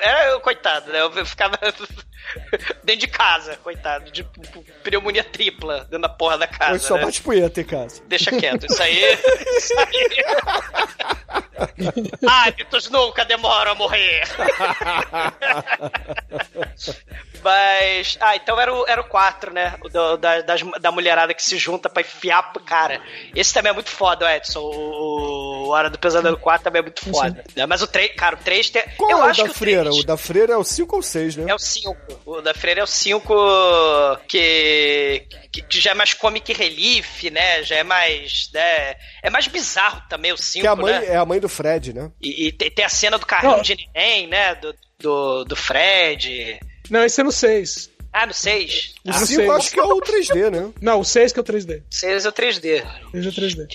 Era 0.00 0.26
eu, 0.30 0.40
coitado, 0.40 0.90
né? 0.92 1.00
Eu 1.00 1.24
ficava 1.26 1.56
dentro 2.84 3.00
de 3.00 3.06
casa, 3.06 3.56
coitado, 3.62 4.10
de 4.10 4.24
pneumonia 4.82 5.22
tripla 5.24 5.80
dentro 5.84 6.00
da 6.00 6.08
porra 6.08 6.38
da 6.38 6.46
casa. 6.46 6.74
Hoje 6.74 6.84
só 6.84 6.96
né? 6.96 7.04
bate 7.04 7.22
punheta 7.22 7.60
em 7.60 7.64
casa. 7.64 8.02
Deixa 8.06 8.30
quieto, 8.32 8.66
isso 8.66 8.82
aí. 8.82 8.98
Isso 9.58 9.74
aí. 9.78 10.08
Hábitos 12.28 12.88
nunca 12.90 13.24
demoram 13.24 13.72
a 13.72 13.74
morrer. 13.74 14.22
Mas. 17.42 18.16
Ah, 18.20 18.36
então 18.36 18.60
era 18.60 18.72
o, 18.72 18.86
era 18.86 19.00
o 19.00 19.04
4, 19.04 19.52
né? 19.52 19.74
O 19.82 19.88
do- 19.88 20.16
da, 20.16 20.40
das- 20.42 20.62
da 20.80 20.90
mulherada 20.92 21.34
que 21.34 21.42
se 21.42 21.56
junta 21.58 21.88
pra 21.88 22.02
enfiar. 22.02 22.52
Cara, 22.64 22.87
esse 23.34 23.52
também 23.52 23.70
é 23.70 23.72
muito 23.74 23.90
foda, 23.90 24.34
Edson. 24.36 24.60
O, 24.60 25.66
o 25.66 25.68
Hora 25.70 25.90
do 25.90 25.98
Pesadelo 25.98 26.36
4 26.38 26.64
também 26.64 26.80
é 26.80 26.82
muito 26.82 27.04
foda. 27.10 27.44
né? 27.54 27.66
Mas 27.66 27.82
o 27.82 27.86
3, 27.86 28.14
cara, 28.16 28.36
o 28.36 28.38
3 28.38 28.70
tem. 28.70 28.82
Qual 28.96 29.10
eu 29.10 29.18
é 29.18 29.20
o 29.20 29.24
acho 29.24 29.42
da 29.42 29.48
que 29.48 29.54
freira? 29.54 29.80
o 29.82 29.84
3 29.92 29.96
O 29.98 30.06
da 30.06 30.16
freira 30.16 30.52
é 30.52 30.56
o 30.56 30.64
5 30.64 30.96
ou 30.96 31.02
6, 31.02 31.36
né? 31.36 31.50
é 31.50 31.54
o 31.54 31.58
5. 31.58 31.96
O 32.26 32.40
da 32.40 32.54
Freira 32.54 32.80
é 32.80 32.84
o 32.84 32.86
5 32.86 33.34
que, 34.28 35.26
que, 35.52 35.62
que 35.62 35.80
já 35.80 35.90
é 35.92 35.94
mais 35.94 36.14
comic 36.14 36.52
relief, 36.52 37.24
né? 37.30 37.62
Já 37.62 37.76
é 37.76 37.82
mais. 37.82 38.50
Né? 38.52 38.94
É 39.22 39.30
mais 39.30 39.46
bizarro 39.48 40.02
também 40.08 40.32
o 40.32 40.36
5, 40.36 40.60
que 40.62 40.66
é 40.66 40.70
a 40.70 40.76
mãe, 40.76 40.92
né? 41.00 41.06
é 41.06 41.16
a 41.16 41.24
mãe 41.24 41.40
do 41.40 41.48
Fred, 41.48 41.92
né? 41.92 42.10
E, 42.20 42.48
e 42.48 42.52
tem, 42.52 42.70
tem 42.70 42.84
a 42.84 42.88
cena 42.88 43.18
do 43.18 43.26
carrinho 43.26 43.56
Não. 43.56 43.62
de 43.62 43.76
neném, 43.94 44.26
né? 44.26 44.54
Do, 44.56 44.74
do, 44.98 45.44
do 45.44 45.56
Fred. 45.56 46.58
Não, 46.90 47.04
esse 47.04 47.20
é 47.20 47.24
no 47.24 47.32
6. 47.32 47.90
Ah, 48.20 48.26
no 48.26 48.34
6. 48.34 48.94
O 49.06 49.10
Ah, 49.10 49.12
5 49.12 49.26
sei. 49.26 49.48
acho 49.50 49.70
que 49.70 49.78
é 49.78 49.82
o 49.84 50.00
3D, 50.00 50.50
né? 50.50 50.70
Não, 50.80 51.00
o 51.00 51.04
6 51.04 51.32
que 51.32 51.38
é 51.38 51.42
o 51.42 51.44
3D. 51.44 51.82
6 51.88 52.24
é 52.24 52.28
o 52.28 52.32
3D. 52.32 52.84
6 53.12 53.26
é 53.26 53.28
o 53.28 53.32
3D. 53.32 53.66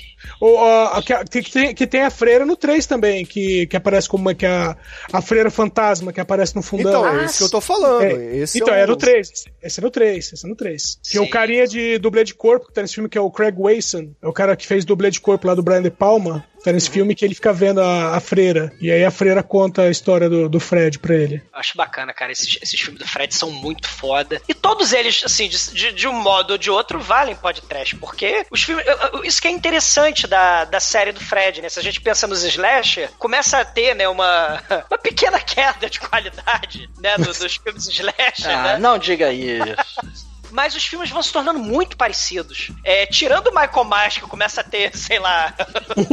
O, 0.41 0.47
ó, 0.55 1.01
que, 1.01 1.41
que, 1.41 1.51
tem, 1.51 1.73
que 1.73 1.87
tem 1.87 2.01
a 2.01 2.09
freira 2.09 2.45
no 2.45 2.55
3 2.57 2.85
também, 2.85 3.25
que, 3.25 3.65
que 3.67 3.77
aparece 3.77 4.09
como 4.09 4.23
uma, 4.23 4.33
que 4.35 4.45
é 4.45 4.49
a, 4.49 4.75
a 5.13 5.21
freira 5.21 5.49
fantasma, 5.49 6.11
que 6.11 6.19
aparece 6.19 6.55
no 6.55 6.61
fundão. 6.61 6.91
Então, 6.91 7.05
Ah, 7.05 7.21
é 7.21 7.25
isso 7.25 7.37
que 7.37 7.43
eu 7.45 7.49
tô 7.49 7.61
falando. 7.61 8.03
É, 8.03 8.35
Esse 8.37 8.59
então, 8.59 8.73
é, 8.73 8.81
é 8.81 8.83
o... 8.83 8.87
no 8.87 8.95
3. 8.97 9.31
Esse 9.61 9.79
é 9.79 9.83
no 9.83 9.89
3. 9.91 10.33
Esse 10.33 10.45
é 10.45 10.49
no 10.49 10.55
3. 10.55 10.99
Que 11.09 11.17
é 11.17 11.21
o 11.21 11.29
carinha 11.29 11.65
de 11.65 11.97
dublê 11.97 12.23
de 12.25 12.33
corpo 12.33 12.67
que 12.67 12.73
tá 12.73 12.81
nesse 12.81 12.95
filme, 12.95 13.09
que 13.09 13.17
é 13.17 13.21
o 13.21 13.31
Craig 13.31 13.55
Wason. 13.57 14.09
É 14.21 14.27
o 14.27 14.33
cara 14.33 14.55
que 14.57 14.67
fez 14.67 14.83
dublê 14.83 15.09
de 15.09 15.21
corpo 15.21 15.47
lá 15.47 15.55
do 15.55 15.63
Brian 15.63 15.81
De 15.81 15.89
Palma. 15.91 16.45
Tá 16.63 16.71
nesse 16.71 16.87
Uhum. 16.87 16.93
filme 16.93 17.15
que 17.15 17.25
ele 17.25 17.35
fica 17.35 17.51
vendo 17.51 17.81
a, 17.81 18.15
a 18.15 18.19
freira. 18.19 18.71
E 18.79 18.89
aí 18.91 19.03
a 19.03 19.11
freira 19.11 19.43
conta 19.43 19.83
a 19.83 19.89
história 19.89 20.29
do, 20.29 20.47
do 20.47 20.59
Fred 20.59 20.97
pra 20.99 21.13
ele. 21.15 21.35
Eu 21.53 21.59
acho 21.59 21.75
bacana, 21.75 22.13
cara. 22.13 22.31
Esses, 22.31 22.57
esses 22.61 22.79
filmes 22.79 22.99
do 23.01 23.07
Fred 23.07 23.33
são 23.35 23.51
muito 23.51 23.87
foda. 23.89 24.41
E 24.47 24.53
todos 24.53 24.93
eles, 24.93 25.21
assim, 25.25 25.49
de, 25.49 25.57
de, 25.73 25.91
de 25.91 26.07
um 26.07 26.13
modo 26.13 26.51
ou 26.51 26.57
de 26.57 26.71
outro, 26.71 26.99
valem 26.99 27.35
podcast. 27.35 27.95
Porque 27.97 28.45
os 28.49 28.63
filmes. 28.63 28.85
Isso 29.23 29.41
que 29.41 29.47
é 29.47 29.51
interessante 29.51 30.25
da, 30.25 30.63
da 30.65 30.79
série 30.79 31.11
do 31.11 31.19
Fred, 31.19 31.61
né? 31.61 31.69
Se 31.69 31.79
a 31.79 31.83
gente 31.83 31.99
pensa 31.99 32.25
nos 32.27 32.43
slasher, 32.43 33.09
começa 33.19 33.59
a 33.59 33.65
ter, 33.65 33.93
né, 33.95 34.07
uma, 34.07 34.61
uma 34.89 34.97
pequena 34.97 35.39
queda 35.39 35.89
de 35.89 35.99
qualidade, 35.99 36.89
né? 37.01 37.17
do- 37.17 37.25
dos 37.33 37.55
filmes 37.57 37.87
slasher, 37.87 38.49
Ah, 38.49 38.63
né? 38.63 38.77
não 38.79 38.97
diga 38.97 39.31
isso. 39.33 39.63
Mas 40.53 40.75
os 40.75 40.85
filmes 40.85 41.09
vão 41.09 41.21
se 41.23 41.33
tornando 41.33 41.57
muito 41.59 41.97
parecidos. 41.97 42.69
É, 42.83 43.05
tirando 43.07 43.47
o 43.47 43.49
Michael 43.55 43.85
Myers, 43.85 44.17
que 44.19 44.21
começa 44.21 44.61
a 44.61 44.63
ter, 44.63 44.95
sei 44.95 45.17
lá, 45.19 45.53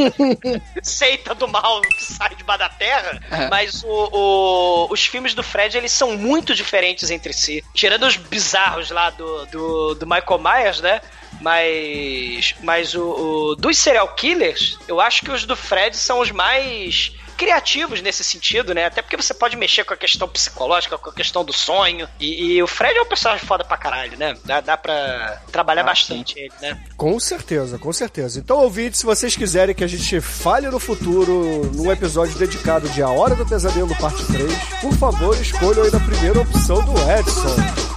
seita 0.83 1.35
do 1.35 1.47
mal 1.47 1.81
que 1.83 2.03
sai 2.03 2.35
de 2.35 2.45
da 2.51 2.69
terra, 2.69 3.21
mas 3.49 3.85
o- 3.85 3.87
o- 4.13 4.89
os 4.93 5.07
filmes 5.07 5.35
do 5.35 5.43
Fred, 5.43 5.77
eles 5.79 5.93
são 5.93 6.17
muito 6.17 6.53
diferentes 6.53 7.11
entre 7.13 7.33
si. 7.33 7.63
Tirando 7.75 8.05
os 8.07 8.17
bizarros 8.17 8.91
lá 8.91 9.11
do, 9.11 9.47
do, 9.47 9.95
do 9.95 10.05
Michael 10.07 10.41
Myers, 10.41 10.81
né? 10.81 11.01
Mas, 11.41 12.55
mas 12.63 12.95
o, 12.95 13.03
o- 13.03 13.55
dos 13.57 13.79
serial 13.79 14.09
killers, 14.15 14.77
eu 14.89 15.01
acho 15.01 15.23
que 15.23 15.31
os 15.31 15.45
do 15.45 15.55
Fred 15.55 15.97
são 15.97 16.19
os 16.21 16.31
mais 16.33 17.13
criativos 17.41 18.03
nesse 18.03 18.23
sentido, 18.23 18.75
né? 18.75 18.85
Até 18.85 19.01
porque 19.01 19.17
você 19.17 19.33
pode 19.33 19.57
mexer 19.57 19.83
com 19.83 19.95
a 19.95 19.97
questão 19.97 20.29
psicológica, 20.29 20.99
com 20.99 21.09
a 21.09 21.13
questão 21.15 21.43
do 21.43 21.55
sonho. 21.55 22.07
E, 22.21 22.57
e 22.57 22.63
o 22.63 22.67
Fred 22.67 22.99
é 22.99 23.01
um 23.01 23.07
personagem 23.07 23.47
foda 23.47 23.65
pra 23.65 23.79
caralho, 23.79 24.15
né? 24.19 24.37
Dá, 24.45 24.61
dá 24.61 24.77
pra 24.77 25.41
trabalhar 25.51 25.83
bastante 25.83 26.39
ele, 26.39 26.53
né? 26.61 26.79
Com 26.99 27.19
certeza, 27.19 27.79
com 27.79 27.91
certeza. 27.95 28.39
Então, 28.39 28.59
ouvintes, 28.59 29.01
se 29.01 29.07
vocês 29.07 29.35
quiserem 29.35 29.75
que 29.75 29.83
a 29.83 29.87
gente 29.87 30.21
fale 30.21 30.69
no 30.69 30.79
futuro 30.79 31.71
num 31.75 31.91
episódio 31.91 32.39
dedicado 32.39 32.87
de 32.91 33.03
A 33.03 33.09
Hora 33.09 33.35
do 33.35 33.47
Pesadelo, 33.47 33.97
parte 33.97 34.23
3, 34.27 34.53
por 34.83 34.93
favor, 34.99 35.35
escolham 35.41 35.83
aí 35.83 35.91
na 35.91 36.01
primeira 36.01 36.41
opção 36.41 36.85
do 36.85 36.93
Edson. 37.11 37.90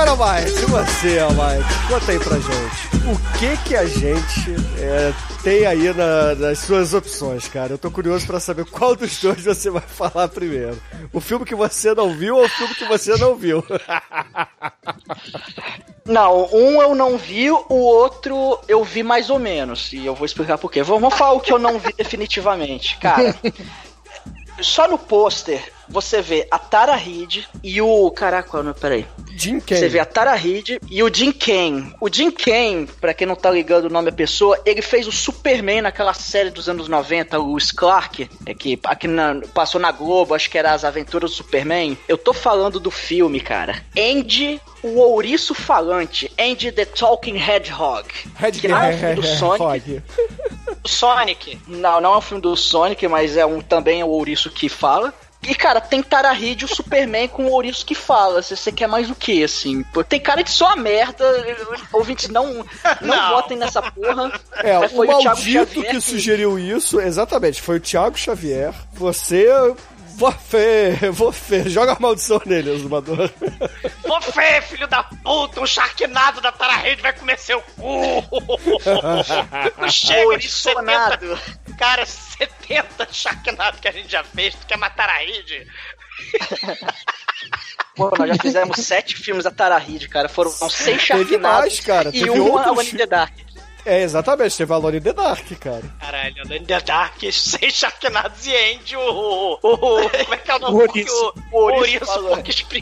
Agora, 0.00 0.40
Mike, 0.40 0.64
você, 0.66 1.18
Mike, 1.20 1.88
conta 1.88 2.12
aí 2.12 2.18
pra 2.18 2.36
gente. 2.38 2.90
O 3.06 3.38
que 3.38 3.56
que 3.68 3.76
a 3.76 3.84
gente 3.86 4.54
é, 4.78 5.12
tem 5.42 5.66
aí 5.66 5.92
na- 5.92 6.34
nas 6.36 6.58
suas 6.60 6.94
opções, 6.94 7.46
cara? 7.48 7.72
Eu 7.74 7.78
tô 7.78 7.90
curioso 7.90 8.26
pra 8.26 8.40
saber 8.40 8.64
qual 8.64 8.96
dos 8.96 9.20
dois 9.20 9.44
você 9.44 9.68
vai 9.70 9.82
falar 9.82 10.28
primeiro. 10.28 10.80
O 11.12 11.20
filme 11.20 11.44
que 11.44 11.54
você 11.54 11.94
não 11.94 12.14
viu 12.16 12.36
ou 12.36 12.44
o 12.44 12.48
filme 12.48 12.74
que 12.74 12.86
você 12.86 13.14
não 13.16 13.34
viu? 13.36 13.62
Não, 16.06 16.48
um 16.52 16.82
eu 16.82 16.94
não 16.94 17.16
vi, 17.16 17.50
o 17.50 17.64
outro 17.68 18.58
eu 18.66 18.82
vi 18.82 19.00
mais 19.02 19.30
ou 19.30 19.38
menos. 19.38 19.92
E 19.92 20.04
eu 20.04 20.14
vou 20.14 20.24
explicar 20.26 20.58
por 20.58 20.70
quê. 20.70 20.82
Vamos 20.82 21.14
falar 21.14 21.34
o 21.34 21.40
que 21.40 21.52
eu 21.52 21.58
não 21.58 21.78
vi 21.78 21.92
definitivamente. 21.92 22.96
Cara, 22.98 23.32
só 24.60 24.88
no 24.88 24.98
pôster 24.98 25.62
você 25.88 26.20
vê 26.20 26.48
a 26.50 26.58
Tara 26.58 26.96
Reid 26.96 27.46
e 27.62 27.80
o. 27.80 28.10
Caraca, 28.10 28.48
qual 28.48 28.66
é? 28.68 28.72
Peraí. 28.72 29.06
Jim 29.40 29.58
Você 29.60 29.88
vê 29.88 29.98
a 29.98 30.04
Tara 30.04 30.34
Reid 30.34 30.78
e 30.90 31.02
o 31.02 31.12
Jim 31.12 31.32
Kane. 31.32 31.94
O 32.00 32.12
Jim 32.12 32.30
Kane, 32.30 32.86
pra 33.00 33.14
quem 33.14 33.26
não 33.26 33.34
tá 33.34 33.50
ligando 33.50 33.86
o 33.86 33.90
nome 33.90 34.10
da 34.10 34.16
pessoa, 34.16 34.60
ele 34.66 34.82
fez 34.82 35.06
o 35.06 35.12
Superman 35.12 35.82
naquela 35.82 36.12
série 36.12 36.50
dos 36.50 36.68
anos 36.68 36.88
90, 36.88 37.38
o 37.40 37.56
Clark, 37.76 38.28
é 38.44 38.54
que 38.54 38.78
aqui 38.84 39.06
na- 39.08 39.40
passou 39.54 39.80
na 39.80 39.90
Globo, 39.92 40.34
acho 40.34 40.50
que 40.50 40.58
era 40.58 40.72
As 40.72 40.84
Aventuras 40.84 41.30
do 41.30 41.36
Superman. 41.36 41.96
Eu 42.06 42.18
tô 42.18 42.32
falando 42.34 42.78
do 42.78 42.90
filme, 42.90 43.40
cara. 43.40 43.82
Andy, 43.98 44.60
o 44.82 44.98
ouriço 44.98 45.54
falante. 45.54 46.30
Andy 46.38 46.70
the 46.72 46.84
Talking 46.84 47.36
Hedgehog. 47.36 48.08
Red 48.36 48.52
que 48.52 48.68
não 48.68 48.78
é 48.78 48.88
um 48.94 48.98
filme 48.98 49.14
do 49.14 49.22
Sonic. 49.38 50.02
Sonic. 50.84 51.58
Não, 51.66 52.00
não 52.00 52.14
é 52.14 52.18
um 52.18 52.20
filme 52.20 52.42
do 52.42 52.56
Sonic, 52.56 53.06
mas 53.08 53.36
é 53.36 53.44
um 53.46 53.60
também 53.60 54.00
é 54.00 54.04
o 54.04 54.08
ouriço 54.08 54.50
que 54.50 54.68
fala. 54.68 55.12
E, 55.42 55.54
cara, 55.54 55.80
tem 55.80 56.02
Tara 56.02 56.32
Reid 56.32 56.62
e 56.62 56.64
o 56.66 56.68
Superman 56.68 57.26
com 57.28 57.46
o 57.46 57.50
ouriço 57.52 57.84
que 57.86 57.94
fala. 57.94 58.42
Você 58.42 58.70
quer 58.70 58.86
mais 58.86 59.08
o 59.10 59.14
que, 59.14 59.42
assim? 59.42 59.82
Pô, 59.84 60.04
Tem 60.04 60.20
cara 60.20 60.42
de 60.42 60.50
só 60.50 60.66
uma 60.66 60.76
merda. 60.76 61.24
Ouvintes, 61.92 62.28
não, 62.28 62.52
não, 62.54 62.66
Não. 63.00 63.30
votem 63.30 63.56
nessa 63.56 63.80
porra. 63.80 64.38
É, 64.56 64.78
Mas 64.78 64.92
o 64.92 64.96
foi 64.96 65.06
Thiago 65.06 65.24
maldito 65.24 65.74
Xavier 65.74 65.90
que 65.90 66.00
sugeriu 66.00 66.58
isso, 66.58 67.00
exatamente, 67.00 67.62
foi 67.62 67.76
o 67.76 67.80
Thiago 67.80 68.18
Xavier. 68.18 68.74
Você. 68.92 69.48
Você, 70.20 70.98
você, 71.12 71.66
joga 71.70 71.94
a 71.94 71.98
maldição 71.98 72.42
nele, 72.44 72.74
Azumador. 72.74 73.30
Você, 74.02 74.60
filho 74.60 74.86
da 74.86 75.02
puta, 75.02 75.62
um 75.62 75.66
charquinado 75.66 76.42
da 76.42 76.52
Tara 76.52 76.76
Reid 76.76 77.00
vai 77.00 77.14
comer 77.14 77.38
seu 77.38 77.62
cu. 77.62 78.22
Não 79.80 79.88
chega 79.88 80.20
de 80.20 80.26
Ouriço 80.26 80.62
70, 80.68 80.82
nado. 80.84 81.38
cara, 81.78 82.04
70 82.04 83.08
charquinados 83.10 83.80
que 83.80 83.88
a 83.88 83.92
gente 83.92 84.12
já 84.12 84.22
fez. 84.22 84.54
Tu 84.54 84.66
quer 84.66 84.76
matar 84.76 85.08
a 85.08 85.16
Reid? 85.16 85.66
Pô, 87.96 88.12
nós 88.18 88.28
já 88.28 88.34
fizemos 88.42 88.76
sete 88.76 89.16
filmes 89.16 89.44
da 89.44 89.50
Tara 89.50 89.78
Reid, 89.78 90.06
cara. 90.06 90.28
Foram 90.28 90.50
seis 90.50 91.08
mais, 91.40 91.80
cara, 91.80 92.10
e 92.12 92.28
um 92.28 92.58
Alone 92.58 92.90
in 92.90 92.96
the 92.96 93.06
Dark. 93.06 93.32
É, 93.84 94.02
exatamente, 94.02 94.56
teve 94.56 94.72
Alone 94.72 94.98
in 94.98 95.00
the 95.00 95.12
Dark, 95.12 95.46
cara. 95.58 95.82
Caralho, 96.00 96.34
Alone 96.42 96.58
in 96.58 96.64
the 96.64 96.80
Dark, 96.80 97.14
seis 97.32 97.72
charquinados 97.74 98.46
e 98.46 98.54
Andy, 98.54 98.96
o, 98.96 99.00
o, 99.00 99.54
o- 99.62 100.10
Como 100.10 100.34
é 100.34 100.36
que 100.36 100.50
é 100.50 100.56
o 100.56 100.58
nome? 100.58 100.74
O 100.74 100.80
ouriço. 100.80 101.32
O, 101.52 101.56
o 101.56 101.62
Ouriço 101.62 101.80
ouriço, 101.80 102.06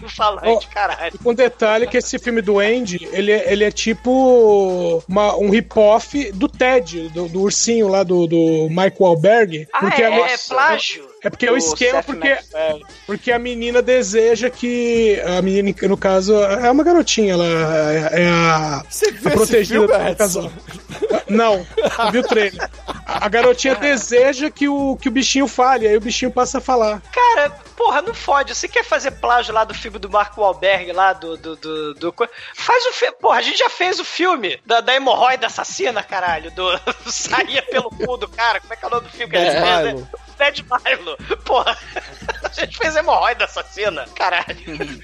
falante. 0.09 0.67
Ó, 0.69 0.73
caralho. 0.73 1.19
Com 1.23 1.35
detalhe 1.35 1.87
que 1.87 1.97
esse 1.97 2.19
filme 2.19 2.41
do 2.43 2.59
Andy, 2.59 3.09
ele 3.13 3.33
é, 3.33 3.53
ele 3.53 3.65
é 3.65 3.71
tipo 3.71 5.03
uma- 5.09 5.37
um 5.37 5.51
rip-off 5.51 6.33
do 6.33 6.49
Ted, 6.49 7.09
do, 7.11 7.29
do 7.29 7.41
ursinho 7.43 7.89
lá 7.89 8.03
do, 8.03 8.27
do 8.27 8.69
Mike 8.71 8.97
Wahlberg. 9.01 9.69
Ah, 9.73 9.81
porque 9.81 10.03
é, 10.03 10.11
me- 10.11 10.21
é 10.23 10.37
plágio. 10.39 11.08
É 11.23 11.31
porque 11.31 11.47
é 11.47 11.53
o 11.53 11.57
esquema, 11.57 12.03
porque, 12.03 12.39
porque 13.07 13.33
a 13.33 13.39
menina 13.39 13.83
deseja 13.83 14.49
que. 14.49 15.21
A 15.21 15.43
menina, 15.43 15.75
no 15.89 15.97
caso, 15.97 16.35
é 16.35 16.71
uma 16.71 16.85
garotinha, 16.85 17.33
ela 17.33 17.45
é, 17.45 18.23
é 18.23 18.29
a, 18.29 18.85
Você 18.89 19.09
a 19.09 19.13
viu 19.13 19.31
protegida 19.33 19.87
do 19.87 20.17
casal. 20.17 20.53
Não, 21.29 21.67
não 21.99 22.13
vi 22.13 22.19
o 22.19 22.23
trailer. 22.23 22.71
A 23.05 23.29
garotinha 23.29 23.75
deseja 23.77 24.51
que 24.51 24.69
o, 24.69 24.97
que 24.97 25.09
o 25.09 25.11
bichinho 25.11 25.49
fale, 25.49 25.87
aí 25.87 25.97
o 25.97 26.01
bichinho 26.01 26.31
passa 26.31 26.59
a 26.59 26.61
falar. 26.61 27.03
Cara, 27.13 27.51
porra, 27.77 28.01
não 28.01 28.15
fode. 28.15 28.55
Você 28.55 28.69
quer 28.69 28.85
fazer 28.85 29.13
plágio 29.13 29.53
lá 29.53 29.65
do 29.65 29.75
filme 29.75 29.99
do 29.99 30.09
Marco 30.09 30.41
Wahlberg, 30.41 30.93
lá 30.93 31.13
do. 31.13 31.37
do, 31.37 31.57
do, 31.57 31.95
do 31.95 32.15
Faz 32.55 32.87
o 32.87 32.93
filme. 32.93 33.17
Porra, 33.21 33.39
a 33.39 33.43
gente 33.43 33.59
já 33.59 33.71
fez 33.71 33.99
o 33.99 34.05
filme 34.05 34.61
da, 34.65 34.81
da 34.81 34.95
hemorroida 34.95 35.47
assassina, 35.47 36.03
caralho. 36.03 36.51
Do... 36.53 36.69
Saía 37.11 37.63
pelo 37.63 37.91
cu 37.91 38.17
do 38.17 38.29
cara. 38.29 38.61
Como 38.61 38.73
é 38.73 38.77
que 38.77 38.85
é 38.85 38.89
o 38.89 38.91
nome 38.91 39.07
do 39.07 39.11
filme 39.11 39.31
que 39.31 39.37
a 39.37 39.45
gente 39.45 39.61
fez? 39.61 39.95
né? 39.95 40.09
Dead 40.51 40.65
Milo. 40.85 41.17
Porra, 41.45 41.77
a 42.45 42.49
gente 42.49 42.77
fez 42.79 42.97
hemorroida 42.97 43.45
assassina, 43.45 44.07
caralho. 44.15 45.01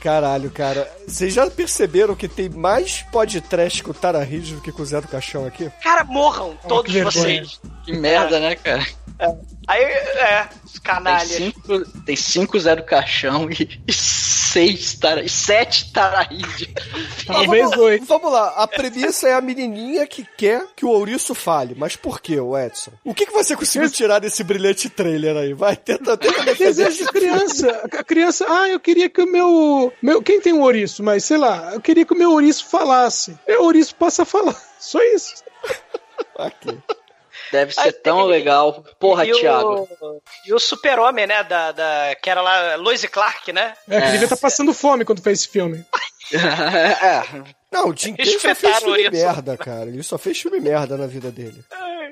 Caralho, 0.00 0.50
cara. 0.50 0.90
Vocês 1.06 1.34
já 1.34 1.48
perceberam 1.50 2.14
que 2.14 2.28
tem 2.28 2.48
mais 2.48 3.02
podcast 3.10 3.82
com 3.82 3.90
o 3.90 3.94
Tara 3.94 4.24
do 4.24 4.60
que 4.60 4.72
com 4.72 4.82
o 4.82 4.86
Zé 4.86 5.00
do 5.00 5.08
Caixão 5.08 5.46
aqui? 5.46 5.70
Cara, 5.82 6.04
morram 6.04 6.56
todos 6.68 6.92
que 6.92 7.02
vergonha. 7.02 7.44
vocês. 7.44 7.60
Que 7.84 7.92
merda, 7.92 8.38
né, 8.40 8.54
cara? 8.54 8.86
Aí, 9.70 9.84
é, 9.84 10.48
os 10.64 10.72
Tem 10.72 10.82
canalhas. 10.82 11.28
cinco, 11.28 11.84
tem 12.04 12.16
cinco 12.16 12.58
Zé 12.58 12.74
do 12.74 12.82
Caixão 12.82 13.48
e, 13.48 13.80
e 13.86 13.92
seis 13.92 14.94
tara, 14.94 15.22
e 15.22 15.28
sete 15.28 15.92
Taraíde. 15.92 16.74
Talvez 17.24 17.70
oito. 17.72 18.04
Vamos 18.04 18.32
lá, 18.32 18.48
a 18.56 18.66
premissa 18.66 19.28
é 19.28 19.34
a 19.34 19.40
menininha 19.40 20.04
que 20.08 20.26
quer 20.36 20.66
que 20.74 20.84
o 20.84 20.88
ouriço 20.88 21.36
fale. 21.36 21.76
Mas 21.78 21.94
por 21.94 22.20
quê, 22.20 22.40
o 22.40 22.58
Edson? 22.58 22.90
O 23.04 23.14
que, 23.14 23.26
que 23.26 23.32
você 23.32 23.54
conseguiu 23.54 23.88
tirar 23.88 24.18
desse 24.18 24.42
brilhante 24.42 24.88
trailer 24.88 25.36
aí? 25.36 25.52
Vai, 25.54 25.76
tenta, 25.76 26.16
tenta. 26.16 26.52
Desejo 26.52 27.04
de 27.04 27.04
criança. 27.04 27.88
A 27.92 28.02
criança, 28.02 28.46
ah, 28.48 28.68
eu 28.68 28.80
queria 28.80 29.08
que 29.08 29.22
o 29.22 29.30
meu, 29.30 29.92
meu. 30.02 30.20
Quem 30.20 30.40
tem 30.40 30.52
um 30.52 30.62
ouriço? 30.62 31.00
Mas 31.00 31.22
sei 31.24 31.36
lá, 31.36 31.70
eu 31.74 31.80
queria 31.80 32.04
que 32.04 32.12
o 32.12 32.18
meu 32.18 32.32
ouriço 32.32 32.66
falasse. 32.66 33.38
E 33.46 33.56
o 33.56 33.62
ouriço 33.62 33.94
passa 33.94 34.22
a 34.22 34.26
falar. 34.26 34.60
Só 34.80 35.00
isso. 35.14 35.44
Ok. 36.34 36.76
Deve 37.52 37.72
ser 37.72 37.80
Aí 37.80 37.92
tão 37.92 38.18
tem- 38.18 38.26
legal. 38.28 38.84
Porra, 38.98 39.24
e 39.26 39.32
o- 39.32 39.38
Thiago. 39.38 39.88
E 40.46 40.54
o 40.54 40.58
super-homem, 40.58 41.26
né, 41.26 41.42
da, 41.42 41.72
da, 41.72 42.14
que 42.22 42.30
era 42.30 42.40
lá, 42.40 42.76
Lois 42.76 43.04
Clark, 43.06 43.52
né? 43.52 43.74
É, 43.88 44.00
que 44.00 44.10
devia 44.12 44.24
estar 44.24 44.36
passando 44.36 44.72
fome 44.72 45.04
quando 45.04 45.20
fez 45.22 45.40
esse 45.40 45.48
filme. 45.48 45.84
é, 46.32 47.22
Não, 47.72 47.88
o 47.88 47.96
Jim 47.96 48.14
Carrey 48.14 48.38
só 48.38 48.54
fez 48.54 48.76
filme 48.78 49.02
isso. 49.02 49.10
merda, 49.12 49.56
cara. 49.56 49.86
Ele 49.88 50.02
só 50.02 50.16
fez 50.18 50.38
filme 50.40 50.60
merda 50.60 50.96
na 50.96 51.06
vida 51.06 51.30
dele. 51.30 51.64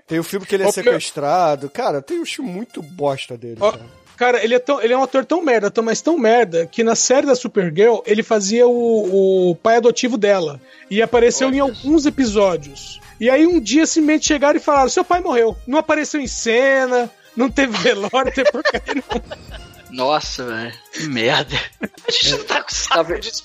Tem 0.06 0.18
o 0.18 0.24
filme 0.24 0.46
que 0.46 0.54
ele 0.54 0.64
é 0.64 0.72
sequestrado. 0.72 1.68
Cara, 1.70 2.00
tem 2.02 2.20
um 2.20 2.26
filme 2.26 2.50
muito 2.50 2.82
bosta 2.82 3.36
dele, 3.36 3.60
cara. 3.60 3.80
Cara, 4.16 4.42
ele 4.42 4.52
é, 4.54 4.58
tão, 4.58 4.80
ele 4.82 4.92
é 4.92 4.98
um 4.98 5.02
ator 5.04 5.24
tão 5.24 5.40
merda, 5.40 5.70
tão, 5.70 5.84
mas 5.84 6.02
tão 6.02 6.18
merda, 6.18 6.66
que 6.66 6.82
na 6.82 6.96
série 6.96 7.24
da 7.24 7.36
Supergirl 7.36 7.98
ele 8.04 8.24
fazia 8.24 8.66
o, 8.66 9.50
o 9.50 9.54
pai 9.54 9.76
adotivo 9.76 10.16
dela. 10.18 10.60
E 10.90 11.00
apareceu 11.00 11.50
em 11.54 11.60
alguns 11.60 12.04
episódios. 12.04 12.98
E 13.20 13.28
aí 13.28 13.46
um 13.46 13.60
dia 13.60 13.86
simplesmente 13.86 14.26
chegaram 14.26 14.56
e 14.58 14.62
falaram: 14.62 14.88
seu 14.88 15.04
pai 15.04 15.20
morreu. 15.20 15.56
Não 15.66 15.78
apareceu 15.78 16.20
em 16.20 16.26
cena, 16.26 17.10
não 17.36 17.50
teve 17.50 17.76
velório, 17.82 18.26
não 18.26 18.32
teve 18.32 18.50
porcaria 18.52 18.94
nenhuma. 18.94 19.38
Nossa, 19.90 20.44
velho. 20.44 20.72
Que 20.92 21.06
merda. 21.08 21.56
A 21.82 22.10
gente 22.10 22.30
não 22.32 22.44
tá 22.44 22.62
com 22.62 22.70
saco 22.70 22.94
Talvez- 22.94 23.20
disso. 23.24 23.44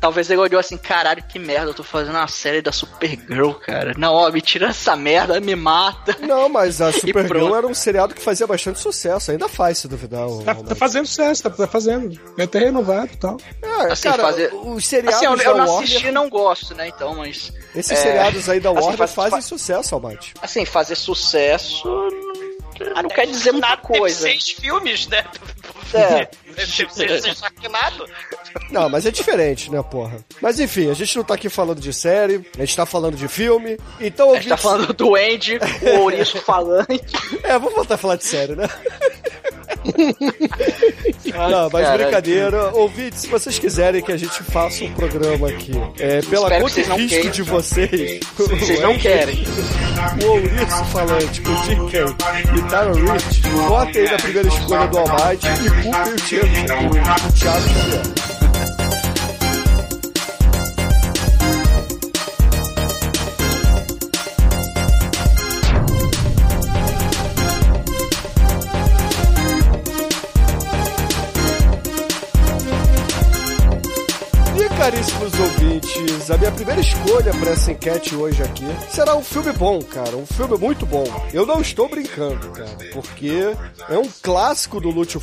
Talvez 0.00 0.30
ele 0.30 0.40
olhou 0.40 0.60
assim, 0.60 0.76
caralho, 0.76 1.22
que 1.24 1.38
merda, 1.38 1.70
eu 1.70 1.74
tô 1.74 1.82
fazendo 1.82 2.14
uma 2.14 2.28
série 2.28 2.62
da 2.62 2.70
Supergirl, 2.70 3.50
cara. 3.54 3.94
Não, 3.96 4.14
ó, 4.14 4.30
me 4.30 4.40
tira 4.40 4.68
essa 4.68 4.94
merda, 4.94 5.40
me 5.40 5.56
mata. 5.56 6.16
Não, 6.20 6.48
mas 6.48 6.80
a 6.80 6.90
Supergirl 6.92 7.54
era 7.56 7.66
um 7.66 7.74
seriado 7.74 8.14
que 8.14 8.22
fazia 8.22 8.46
bastante 8.46 8.78
sucesso. 8.78 9.30
Ainda 9.32 9.48
faz, 9.48 9.78
se 9.78 9.88
duvidar. 9.88 10.28
Tá, 10.44 10.54
tá 10.54 10.74
fazendo 10.74 11.06
sucesso, 11.06 11.42
tá, 11.42 11.50
tá 11.50 11.66
fazendo. 11.66 12.18
Vai 12.36 12.46
ter 12.46 12.60
renovado 12.60 13.10
e 13.12 13.16
tal. 13.16 13.36
É, 13.60 13.92
Assim, 13.92 14.08
cara, 14.08 14.22
fazer- 14.22 14.54
os 14.54 14.86
seriados 14.86 15.16
Assim, 15.16 15.26
eu, 15.26 15.36
da 15.36 15.42
eu 15.44 15.56
não 15.56 15.66
Warner... 15.66 15.82
assisti 15.84 16.06
e 16.06 16.12
não 16.12 16.28
gosto, 16.28 16.74
né, 16.74 16.88
então, 16.88 17.14
mas... 17.16 17.52
Esses 17.74 17.92
é, 17.92 17.96
seriados 17.96 18.48
aí 18.48 18.60
da 18.60 18.70
assim, 18.70 18.78
Warner 18.80 18.98
faz- 18.98 19.14
fazem 19.14 19.30
faz- 19.32 19.44
sucesso, 19.46 19.94
Almighty. 19.94 20.32
Assim, 20.40 20.64
fazer 20.64 20.94
sucesso 20.94 21.88
não, 22.80 23.02
não 23.02 23.10
quer 23.10 23.26
dizer 23.26 23.52
muita 23.52 23.68
Nada, 23.68 23.82
teve 23.82 23.98
coisa. 23.98 24.20
seis 24.20 24.50
filmes, 24.50 25.06
né? 25.08 25.24
É. 25.94 26.28
Não, 28.70 28.88
mas 28.88 29.06
é 29.06 29.10
diferente, 29.10 29.70
né, 29.70 29.82
porra? 29.82 30.18
Mas 30.40 30.58
enfim, 30.58 30.90
a 30.90 30.94
gente 30.94 31.16
não 31.16 31.24
tá 31.24 31.34
aqui 31.34 31.48
falando 31.48 31.80
de 31.80 31.92
série, 31.92 32.44
a 32.56 32.60
gente 32.60 32.76
tá 32.76 32.84
falando 32.84 33.16
de 33.16 33.28
filme. 33.28 33.78
Então, 34.00 34.32
A 34.32 34.36
gente 34.36 34.48
tá 34.48 34.56
falando 34.56 34.92
do 34.92 35.14
Andy, 35.14 35.58
o 35.82 36.00
ouriço 36.00 36.38
falante. 36.38 36.88
É, 37.42 37.58
vamos 37.58 37.74
voltar 37.74 37.94
a 37.94 37.98
falar 37.98 38.16
de 38.16 38.24
série, 38.24 38.56
né? 38.56 38.68
Não, 41.50 41.70
mas 41.70 41.82
Caralho. 41.84 42.02
brincadeira. 42.04 42.70
Ouvintes, 42.74 43.20
se 43.20 43.26
vocês 43.28 43.58
quiserem 43.58 44.02
que 44.02 44.12
a 44.12 44.16
gente 44.16 44.42
faça 44.44 44.84
um 44.84 44.92
programa 44.92 45.48
aqui, 45.48 45.72
é, 45.98 46.20
pela 46.22 46.50
conta 46.60 46.80
e 46.80 46.82
risco 46.84 47.08
queiram. 47.08 47.30
de 47.30 47.42
vocês, 47.42 48.20
Vocês 48.36 48.80
não 48.80 48.98
querem. 48.98 49.44
o 50.22 50.26
Ouriço 50.26 50.84
falante 50.92 51.40
com 51.42 51.50
o 51.50 51.64
Jim 51.64 51.88
Kay 51.90 52.04
e 52.56 52.62
Tyron 52.68 53.12
Rich, 53.12 53.40
votem 53.68 54.02
aí 54.02 54.10
na 54.10 54.16
primeira 54.18 54.48
escolha 54.48 54.86
do 54.88 54.98
Almighty 54.98 55.46
e 55.46 55.70
culpem 55.82 56.12
o 56.12 56.16
Thiago 56.16 57.36
Xavier. 57.36 58.27
Caríssimos 74.92 75.38
ouvintes, 75.38 76.30
a 76.30 76.38
minha 76.38 76.50
primeira 76.50 76.80
escolha 76.80 77.30
para 77.38 77.50
essa 77.50 77.72
enquete 77.72 78.14
hoje 78.16 78.42
aqui 78.42 78.64
será 78.88 79.14
um 79.14 79.22
filme 79.22 79.52
bom, 79.52 79.82
cara. 79.82 80.16
Um 80.16 80.24
filme 80.24 80.56
muito 80.56 80.86
bom. 80.86 81.04
Eu 81.30 81.44
não 81.44 81.60
estou 81.60 81.86
brincando, 81.90 82.48
cara, 82.52 82.70
porque 82.94 83.30
é 83.86 83.98
um 83.98 84.08
clássico 84.22 84.80
do 84.80 84.88
Lúcio 84.88 85.20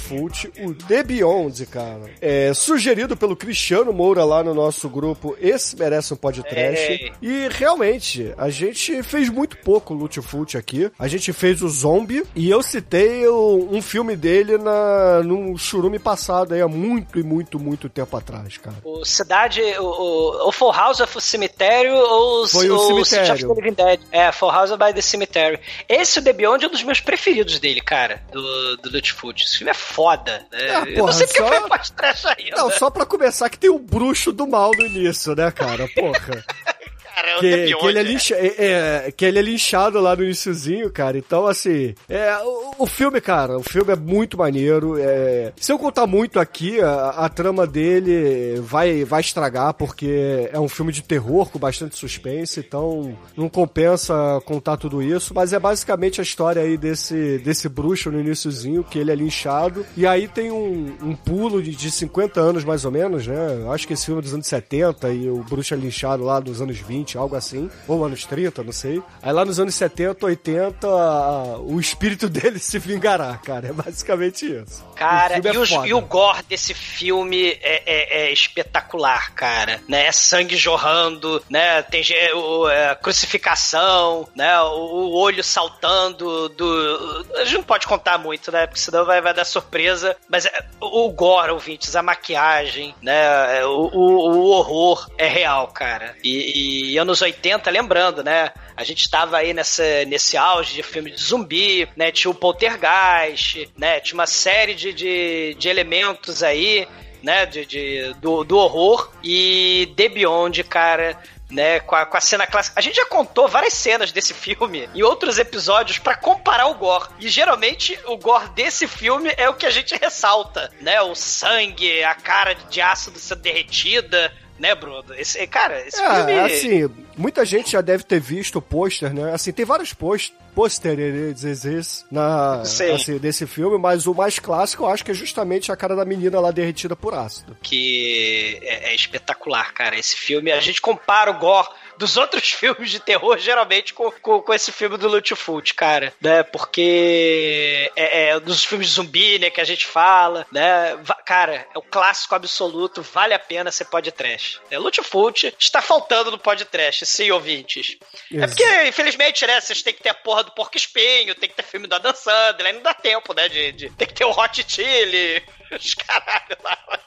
o 0.59 0.71
The 0.75 1.01
Beyond, 1.01 1.65
cara. 1.65 2.11
É 2.21 2.53
sugerido 2.53 3.17
pelo 3.17 3.35
Cristiano 3.35 3.91
Moura 3.91 4.23
lá 4.23 4.43
no 4.43 4.53
nosso 4.53 4.87
grupo 4.87 5.35
Esse 5.41 5.75
Merece 5.75 6.13
um 6.13 6.17
Podcast. 6.17 7.13
E 7.19 7.47
realmente, 7.49 8.35
a 8.37 8.51
gente 8.51 9.01
fez 9.01 9.29
muito 9.29 9.57
pouco 9.57 9.95
Lúcio 9.95 10.21
aqui. 10.59 10.91
A 10.99 11.07
gente 11.07 11.33
fez 11.33 11.63
o 11.63 11.69
Zombie 11.69 12.23
e 12.35 12.51
eu 12.51 12.61
citei 12.61 13.27
o- 13.27 13.67
um 13.71 13.81
filme 13.81 14.15
dele 14.15 14.59
na, 14.59 15.23
num 15.23 15.57
churume 15.57 15.97
passado 15.97 16.53
aí 16.53 16.61
há 16.61 16.67
muito 16.67 17.19
e 17.19 17.23
muito, 17.23 17.59
muito 17.59 17.89
tempo 17.89 18.15
atrás, 18.15 18.57
cara. 18.59 18.75
O 18.83 19.03
Cidade, 19.03 19.54
o, 19.61 19.83
o, 19.83 20.47
o 20.49 20.51
Full 20.51 20.71
House 20.71 20.99
of 20.99 21.21
Cemitério 21.21 21.93
ou 21.95 22.43
o, 22.43 22.47
Foi 22.47 22.69
o 22.69 23.03
Cemitério. 23.03 23.05
City 23.37 23.45
of 23.45 23.55
the 23.55 23.61
Living 23.61 23.73
Dead. 23.75 23.99
É, 24.11 24.31
Full 24.31 24.51
House 24.51 24.71
by 24.71 24.93
the 24.93 25.01
Cemetery. 25.01 25.59
Esse, 25.89 26.19
o 26.19 26.23
The 26.23 26.33
Beyond, 26.33 26.65
é 26.65 26.67
um 26.67 26.71
dos 26.71 26.83
meus 26.83 26.99
preferidos 26.99 27.59
dele, 27.59 27.81
cara, 27.81 28.21
do, 28.31 28.77
do 28.77 28.89
Lutfoot. 28.91 29.43
Esse 29.43 29.57
filme 29.57 29.71
é 29.71 29.73
foda. 29.75 30.45
né? 30.51 30.69
Ah, 30.75 30.85
porra, 30.85 30.95
não 31.07 31.11
sei 31.13 31.27
porque 31.27 31.39
só- 31.39 31.47
foi 31.47 31.59
mais 31.69 31.89
trash 31.89 32.25
ainda. 32.25 32.55
Não, 32.57 32.71
só 32.71 32.89
pra 32.89 33.05
começar 33.05 33.49
que 33.49 33.57
tem 33.57 33.69
o 33.69 33.79
bruxo 33.79 34.31
do 34.31 34.47
mal 34.47 34.71
no 34.75 34.85
início, 34.85 35.35
né, 35.35 35.51
cara? 35.51 35.87
Porra. 35.95 36.43
cara, 37.15 37.29
é 37.29 37.39
Que, 37.39 37.55
Beyond. 37.55 37.79
que, 37.79 37.87
ele 37.87 37.99
é 37.99 38.03
lincha, 38.03 38.35
é, 38.35 38.55
é, 38.57 39.11
que 39.11 39.25
ele 39.25 39.39
é 39.39 39.41
linchado 39.41 39.99
lá 39.99 40.15
no 40.15 40.23
iniciozinho, 40.23 40.91
cara. 40.91 41.17
Então, 41.17 41.47
assim, 41.47 41.95
é, 42.09 42.37
o, 42.43 42.83
o 42.83 42.85
filme, 42.85 43.21
cara, 43.21 43.57
o 43.57 43.63
filme 43.63 43.93
é 43.93 43.95
muito 43.95 44.37
maneiro. 44.37 44.97
É, 44.99 45.53
se 45.55 45.71
eu 45.71 45.79
contar 45.79 46.05
muito 46.05 46.39
aqui, 46.39 46.81
a, 46.81 47.09
a 47.09 47.29
trama 47.29 47.65
dele 47.65 48.59
vai, 48.61 49.03
vai 49.03 49.21
estragar, 49.21 49.73
porque 49.73 50.49
é 50.51 50.59
um 50.59 50.69
filme 50.69 50.91
de 50.91 51.01
terror 51.01 51.49
com 51.49 51.59
bastante 51.59 51.95
suspense, 51.95 52.59
então 52.59 53.17
não 53.37 53.49
compensa 53.49 54.13
contar 54.45 54.77
tudo 54.77 55.01
isso. 55.01 55.33
Mas 55.33 55.53
é 55.53 55.59
basicamente 55.59 56.19
a 56.19 56.23
história 56.23 56.61
aí 56.61 56.77
desse, 56.77 57.39
desse 57.39 57.69
bruxo 57.69 58.11
no 58.11 58.19
iniciozinho, 58.19 58.83
que 58.83 58.99
ele 58.99 59.11
é 59.11 59.15
linchado. 59.15 59.85
E 59.95 60.05
aí 60.05 60.27
tem 60.27 60.51
um, 60.51 60.95
um 61.01 61.15
pulo 61.15 61.61
de, 61.61 61.71
de 61.71 61.91
50 61.91 62.39
anos, 62.39 62.63
mais 62.63 62.85
ou 62.85 62.91
menos, 62.91 63.25
né? 63.27 63.35
Acho 63.71 63.87
que 63.87 63.93
esse 63.93 64.05
filme 64.05 64.19
é 64.19 64.23
dos 64.23 64.33
anos 64.33 64.47
70 64.47 65.09
e 65.11 65.29
o 65.29 65.43
bruxo 65.43 65.73
é 65.73 65.77
linchado 65.77 66.23
lá 66.23 66.39
nos 66.39 66.61
anos 66.61 66.77
20, 66.77 67.04
algo 67.17 67.35
assim. 67.35 67.69
Ou 67.87 68.03
anos 68.05 68.25
30, 68.25 68.63
não 68.63 68.71
sei. 68.71 69.01
Aí 69.21 69.31
lá 69.31 69.43
nos 69.45 69.59
anos 69.59 69.75
70, 69.75 70.25
80, 70.25 70.87
a- 70.87 71.57
o 71.59 71.79
espírito 71.79 72.27
dele 72.29 72.59
se 72.59 72.79
vingará, 72.79 73.37
cara. 73.37 73.67
É 73.67 73.73
basicamente 73.73 74.45
isso. 74.45 74.83
Cara, 74.95 75.39
O 75.41 75.47
é 75.47 75.53
e, 75.53 75.57
os- 75.57 75.69
foda. 75.69 75.87
e 75.87 75.93
o 75.93 76.01
gore 76.01 76.43
desse 76.49 76.73
filme 76.73 77.49
é, 77.61 77.83
é- 77.85 78.27
é 78.27 78.31
espetacular, 78.33 79.33
cara. 79.33 79.81
Né? 79.87 80.05
É 80.07 80.11
sangue 80.11 80.55
jorrando, 80.55 81.43
né? 81.49 81.81
Tem 81.83 82.01
ge- 82.03 82.31
o, 82.33 82.67
é, 82.69 82.95
crucificação, 82.95 84.27
né? 84.35 84.59
O, 84.61 84.67
o 85.11 85.15
olho 85.17 85.43
saltando 85.43 86.49
do. 86.49 87.25
A 87.35 87.43
gente 87.45 87.55
não 87.57 87.63
pode 87.63 87.85
contar 87.87 88.17
muito, 88.17 88.51
né? 88.51 88.65
Porque 88.67 88.79
senão 88.79 89.05
vai, 89.05 89.21
vai 89.21 89.33
dar 89.33 89.45
surpresa. 89.45 90.15
Mas 90.29 90.45
é, 90.45 90.65
o, 90.81 91.09
gore, 91.11 91.51
ouvintes, 91.51 91.95
a 91.95 92.01
maquiagem, 92.01 92.95
né? 93.01 93.59
é, 93.59 93.65
O, 93.65 93.89
o- 93.93 94.35
o 94.35 94.47
horror 94.51 95.09
é 95.17 95.27
real, 95.27 95.67
cara. 95.67 96.15
E, 96.23 96.91
e 96.93 96.94
anos 96.97 97.21
80, 97.21 97.69
lembrando, 97.69 98.23
né? 98.23 98.51
A 98.75 98.83
gente 98.83 99.09
tava 99.09 99.37
aí 99.37 99.53
nessa, 99.53 99.83
nesse 100.05 100.37
auge 100.37 100.73
de 100.75 100.83
filme 100.83 101.11
de 101.11 101.21
zumbi, 101.21 101.87
né? 101.95 102.11
Tinha 102.11 102.31
o 102.31 102.35
Poltergeist, 102.35 103.69
né? 103.77 103.99
Tinha 103.99 104.15
uma 104.15 104.27
série 104.27 104.73
de, 104.73 104.93
de, 104.93 105.55
de 105.57 105.69
elementos 105.69 106.43
aí, 106.43 106.87
né? 107.23 107.45
De, 107.45 107.65
de- 107.65 108.13
do, 108.21 108.43
do 108.43 108.57
horror. 108.57 109.11
E 109.23 109.91
The 109.95 110.09
Beyond, 110.09 110.63
cara. 110.65 111.17
Né, 111.47 111.79
com 111.79 111.95
a, 111.95 112.07
com 112.07 112.17
a 112.17 112.19
cena 112.21 112.47
clássica. 112.47 112.79
A 112.79 112.81
gente 112.81 112.95
já 112.95 113.05
contou 113.05 113.47
várias 113.47 113.73
cenas 113.73 114.11
desse 114.11 114.33
filme 114.33 114.89
em 114.95 115.03
outros 115.03 115.37
episódios 115.37 115.99
pra 115.99 116.15
comparar 116.15 116.65
o 116.65 116.73
gore. 116.73 117.07
E 117.19 117.29
geralmente 117.29 117.97
o 118.07 118.17
gore 118.17 118.49
desse 118.49 118.87
filme 118.87 119.31
é 119.37 119.47
o 119.47 119.53
que 119.53 119.67
a 119.67 119.69
gente 119.69 119.95
ressalta, 119.95 120.71
né? 120.81 120.99
O 121.03 121.13
sangue, 121.13 122.03
a 122.03 122.15
cara 122.15 122.55
de 122.55 122.81
ácido 122.81 123.19
sendo 123.19 123.41
derretida, 123.41 124.33
né, 124.59 124.75
Bruno? 124.75 125.13
Esse, 125.17 125.45
cara, 125.47 125.79
esse 125.85 125.97
filme. 125.97 126.31
É, 126.31 126.41
assim, 126.41 126.89
muita 127.17 127.45
gente 127.45 127.71
já 127.71 127.81
deve 127.81 128.03
ter 128.03 128.19
visto 128.19 128.57
o 128.57 128.61
pôster, 128.61 129.13
né? 129.13 129.33
Assim, 129.33 129.51
tem 129.51 129.65
vários 129.65 129.93
pôsteres 129.93 132.05
na 132.09 132.63
Sim. 132.63 132.91
assim, 132.91 133.17
desse 133.17 133.45
filme, 133.45 133.77
mas 133.77 134.07
o 134.07 134.13
mais 134.13 134.39
clássico 134.39 134.83
eu 134.83 134.89
acho 134.89 135.03
que 135.03 135.11
é 135.11 135.13
justamente 135.13 135.71
a 135.71 135.75
cara 135.75 135.95
da 135.95 136.05
menina 136.05 136.39
lá 136.39 136.51
derretida 136.51 136.95
por 136.95 137.13
ácido. 137.13 137.57
que 137.61 138.59
é, 138.63 138.91
é 138.91 138.95
espetacular, 138.95 139.73
cara. 139.73 139.97
Esse 139.97 140.15
filme, 140.15 140.51
a 140.51 140.59
gente 140.59 140.81
compara 140.81 141.31
o 141.31 141.39
gore 141.39 141.67
dos 141.97 142.17
outros 142.17 142.51
filmes 142.53 142.89
de 142.91 142.99
terror, 142.99 143.37
geralmente, 143.37 143.93
com, 143.93 144.11
com, 144.11 144.41
com 144.41 144.53
esse 144.53 144.71
filme 144.71 144.97
do 144.97 145.07
Lutfult, 145.07 145.73
cara, 145.73 146.13
né? 146.21 146.43
Porque 146.43 147.91
é, 147.95 148.29
é 148.29 148.39
dos 148.39 148.63
filmes 148.63 148.87
de 148.87 148.93
zumbi, 148.93 149.39
né, 149.39 149.49
que 149.49 149.61
a 149.61 149.65
gente 149.65 149.85
fala, 149.85 150.45
né? 150.51 150.97
Cara, 151.25 151.67
é 151.73 151.77
o 151.77 151.81
clássico 151.81 152.35
absoluto, 152.35 153.01
vale 153.01 153.33
a 153.33 153.39
pena 153.39 153.71
ser 153.71 153.85
podcast. 153.85 154.59
É, 154.69 154.77
Lutfult 154.77 155.53
está 155.59 155.81
faltando 155.81 156.31
no 156.31 156.37
podcast, 156.37 157.05
sim, 157.05 157.31
ouvintes. 157.31 157.97
É 158.31 158.37
Isso. 158.37 158.47
porque, 158.47 158.83
infelizmente, 158.87 159.45
né, 159.45 159.59
vocês 159.59 159.81
têm 159.81 159.93
que 159.93 160.03
ter 160.03 160.09
a 160.09 160.13
porra 160.13 160.43
do 160.43 160.51
Porco 160.51 160.77
Espinho, 160.77 161.35
tem 161.35 161.49
que 161.49 161.55
ter 161.55 161.63
filme 161.63 161.87
do 161.87 161.95
Adam 161.95 162.13
Sandler, 162.13 162.67
aí 162.67 162.73
não 162.73 162.81
dá 162.81 162.93
tempo, 162.93 163.33
né, 163.33 163.47
de, 163.49 163.71
de- 163.71 163.89
tem 163.91 164.07
que 164.07 164.13
ter 164.13 164.25
o 164.25 164.31
Hot 164.31 164.65
Chili, 164.67 165.43
os 165.71 165.93
caralho 165.95 166.57
lá. 166.63 166.77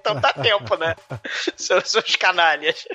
Então 0.00 0.18
dá 0.18 0.32
tempo, 0.32 0.76
né? 0.76 0.94
Seus, 1.56 1.90
seus 1.90 2.16
canalhas. 2.16 2.86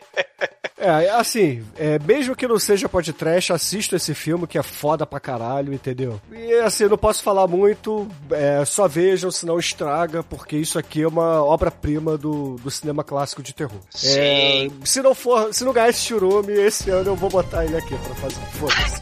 É, 0.78 1.10
assim, 1.12 1.28
é, 1.77 1.99
mesmo 1.99 2.36
que 2.36 2.47
não 2.47 2.57
seja 2.59 2.88
podcast, 2.89 3.53
assista 3.53 3.95
esse 3.95 4.13
filme 4.13 4.47
que 4.47 4.57
é 4.57 4.63
foda 4.63 5.05
pra 5.05 5.19
caralho, 5.19 5.73
entendeu? 5.73 6.19
E 6.32 6.53
assim, 6.55 6.86
não 6.86 6.97
posso 6.97 7.23
falar 7.23 7.47
muito, 7.47 8.07
é, 8.32 8.63
só 8.65 8.88
vejam, 8.88 9.30
senão 9.32 9.59
estraga, 9.59 10.23
porque 10.23 10.57
isso 10.57 10.80
aqui 10.80 11.03
é 11.03 11.07
uma 11.07 11.43
obra-prima 11.43 12.17
do, 12.17 12.55
do 12.55 12.71
cinema 12.71 13.03
clássico 13.03 13.43
de 13.43 13.53
terror. 13.53 13.80
É, 14.03 14.67
Sim. 14.67 14.71
se 14.84 15.01
não 15.01 15.13
for, 15.13 15.53
se 15.53 15.63
não 15.63 15.73
ganhar 15.73 15.89
esse 15.89 16.01
churume, 16.01 16.53
esse 16.53 16.89
ano 16.89 17.11
eu 17.11 17.15
vou 17.15 17.30
botar 17.30 17.65
ele 17.65 17.77
aqui 17.77 17.95
pra 17.95 18.15
fazer. 18.15 18.41
Foda-se. 18.53 19.01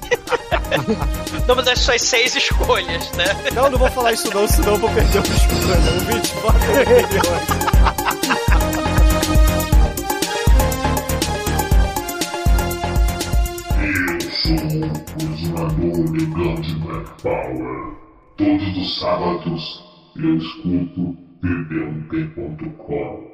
Nome 1.48 1.64
das 1.64 1.80
suas 1.80 2.02
seis 2.02 2.36
escolhas, 2.36 3.12
né? 3.14 3.26
Não, 3.54 3.70
não 3.70 3.80
vou 3.80 3.90
falar 3.92 4.14
isso 4.14 4.34
não, 4.34 4.48
senão 4.48 4.74
eu 4.74 4.80
vou 4.80 4.90
perder 4.90 5.20
o 5.20 5.22
escolha. 5.22 5.78
O 5.96 6.00
vídeo, 6.06 6.42
bota 6.42 7.87
Power. 17.28 17.92
Todos 18.38 18.78
os 18.78 19.00
sábados 19.02 19.84
eu 20.16 20.38
escuto 20.38 21.18
bb1p.com. 21.44 23.28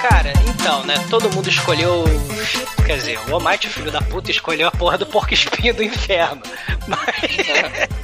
Cara, 0.00 0.32
então, 0.48 0.82
né? 0.86 0.94
Todo 1.10 1.30
mundo 1.34 1.50
escolheu. 1.50 2.04
Quer 2.86 2.96
dizer, 2.96 3.18
o 3.28 3.34
Almighty, 3.34 3.68
filho 3.68 3.92
da 3.92 4.00
puta, 4.00 4.30
escolheu 4.30 4.68
a 4.68 4.70
porra 4.70 4.96
do 4.96 5.04
porco 5.04 5.34
espinho 5.34 5.74
do 5.74 5.82
inferno. 5.82 6.40
Mas. 6.88 7.88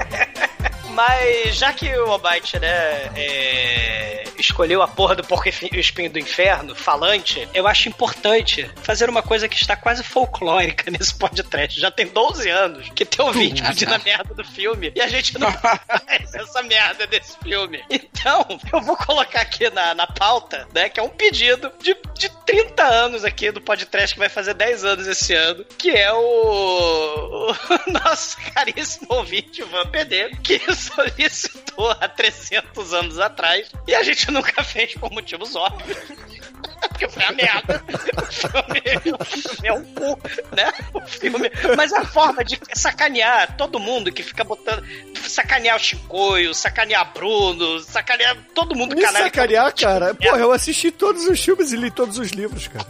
Mas 0.95 1.57
já 1.57 1.73
que 1.73 1.89
o 1.97 2.13
Almighty, 2.13 2.59
né, 2.61 3.11
é, 3.17 4.24
escolheu 4.45 4.83
a 4.83 4.89
porra 4.89 5.15
do 5.15 5.25
porco 5.25 5.49
espinho 5.49 6.11
do 6.11 6.19
inferno, 6.19 6.75
falante, 6.75 7.49
eu 7.55 7.67
acho 7.67 7.89
importante 7.89 8.71
fazer 8.83 9.09
uma 9.09 9.23
coisa 9.23 9.49
que 9.49 9.57
está 9.57 9.77
quase 9.77 10.03
folclórica 10.03 10.91
nesse 10.93 11.15
podcast. 11.15 11.81
Já 11.81 11.91
tem 11.91 12.07
12 12.07 12.49
anos 12.49 12.89
que 12.91 13.05
tem 13.05 13.25
ouvinte 13.25 13.63
pedindo 13.63 13.95
a 13.95 13.99
merda 13.99 14.35
do 14.35 14.45
filme 14.45 14.93
e 14.95 15.01
a 15.01 15.09
gente 15.09 15.39
não 15.39 15.53
faz 15.59 16.35
essa 16.35 16.63
merda 16.63 17.07
desse 17.07 17.37
filme. 17.39 17.83
Então, 17.91 18.47
eu 18.73 18.81
vou 18.81 18.97
colocar 18.97 19.41
aqui 19.41 19.69
na, 19.71 19.95
na 19.95 20.07
pauta, 20.07 20.67
né, 20.75 20.89
que 20.89 21.01
é 21.01 21.03
um 21.03 21.09
pedido 21.09 21.73
de, 21.81 21.97
de 22.17 22.29
30 22.47 22.83
anos 22.83 23.25
aqui 23.25 23.51
do 23.51 23.61
podcast 23.61 24.15
que 24.15 24.19
vai 24.19 24.29
fazer 24.29 24.55
10 24.55 24.85
anos 24.85 25.07
esse 25.07 25.35
ano, 25.35 25.65
que 25.79 25.91
é 25.91 26.13
o, 26.13 27.51
o 27.51 27.55
nosso 27.93 28.37
caríssimo 28.53 29.07
ouvinte, 29.11 29.63
Ivan 29.63 29.87
Pedro, 29.87 30.37
que 30.43 30.61
solicitou 30.75 31.91
há 31.91 32.09
300 32.09 32.93
anos 32.93 33.19
atrás 33.19 33.71
e 33.87 33.95
a 33.95 34.03
gente 34.03 34.31
nunca 34.35 34.63
fez 34.63 34.95
por 34.95 35.11
motivos 35.11 35.55
óbvios. 35.57 35.97
Porque 36.89 37.09
foi 37.09 37.25
a 37.25 37.33
merda. 37.33 37.83
O 38.17 38.27
filme, 38.27 39.17
o 39.19 39.25
filme 39.25 39.69
é 39.69 39.73
um 39.73 39.85
cu, 39.85 40.19
né? 40.55 40.73
O 40.93 41.01
filme. 41.01 41.51
Mas 41.77 41.93
a 41.93 42.05
forma 42.05 42.45
de 42.45 42.59
sacanear 42.75 43.57
todo 43.57 43.81
mundo 43.81 44.13
que 44.13 44.23
fica 44.23 44.45
botando. 44.45 44.85
Sacanear 45.27 45.77
o 45.77 45.81
Chicoio, 45.81 46.55
sacanear 46.55 47.13
Bruno, 47.13 47.81
sacanear 47.81 48.37
todo 48.55 48.77
mundo 48.77 48.95
Me 48.95 49.03
canalha. 49.03 49.25
sacanear, 49.25 49.75
cara. 49.75 50.15
Porra, 50.15 50.39
eu 50.39 50.53
assisti 50.53 50.91
todos 50.91 51.25
os 51.27 51.41
filmes 51.43 51.73
e 51.73 51.77
li 51.77 51.91
todos 51.91 52.19
os 52.19 52.31
livros, 52.31 52.69
cara. 52.69 52.87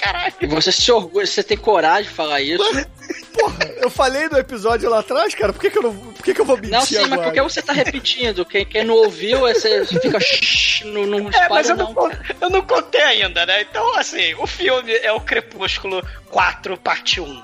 Caralho. 0.00 0.34
E 0.40 0.46
você 0.46 0.72
se 0.72 0.90
orgulha, 0.90 1.26
você 1.26 1.42
tem 1.42 1.56
coragem 1.56 2.04
de 2.10 2.16
falar 2.16 2.40
isso. 2.40 2.64
Porra, 3.32 3.58
eu 3.76 3.90
falei 3.90 4.28
no 4.28 4.38
episódio 4.38 4.88
lá 4.88 5.00
atrás, 5.00 5.34
cara, 5.34 5.52
por 5.52 5.60
que, 5.60 5.70
que 5.70 5.78
eu 5.78 5.82
não. 5.82 5.94
Por 5.96 6.24
que, 6.24 6.34
que 6.34 6.40
eu 6.40 6.44
vou 6.44 6.56
mentir 6.56 6.72
Não, 6.72 6.80
sim, 6.80 6.96
agora? 6.96 7.10
mas 7.16 7.24
por 7.26 7.32
que 7.32 7.42
você 7.42 7.62
tá 7.62 7.72
repetindo? 7.72 8.44
Quem, 8.44 8.64
quem 8.64 8.84
não 8.84 8.94
ouviu, 8.94 9.46
é 9.46 9.54
você 9.54 9.84
fica 9.84 10.18
shh, 10.18 10.82
não, 10.86 11.06
não 11.06 11.18
É, 11.28 11.48
mas 11.48 11.68
espalha 11.68 11.68
eu 11.68 11.76
não, 11.76 11.92
não. 11.92 12.10
eu 12.40 12.50
não 12.50 12.62
contei 12.62 13.02
ainda, 13.02 13.44
né? 13.46 13.62
Então, 13.62 13.94
assim, 13.96 14.34
o 14.34 14.46
filme 14.46 14.92
é 14.96 15.12
o 15.12 15.20
Crepúsculo 15.20 16.04
4, 16.30 16.76
parte 16.78 17.20
1. 17.20 17.42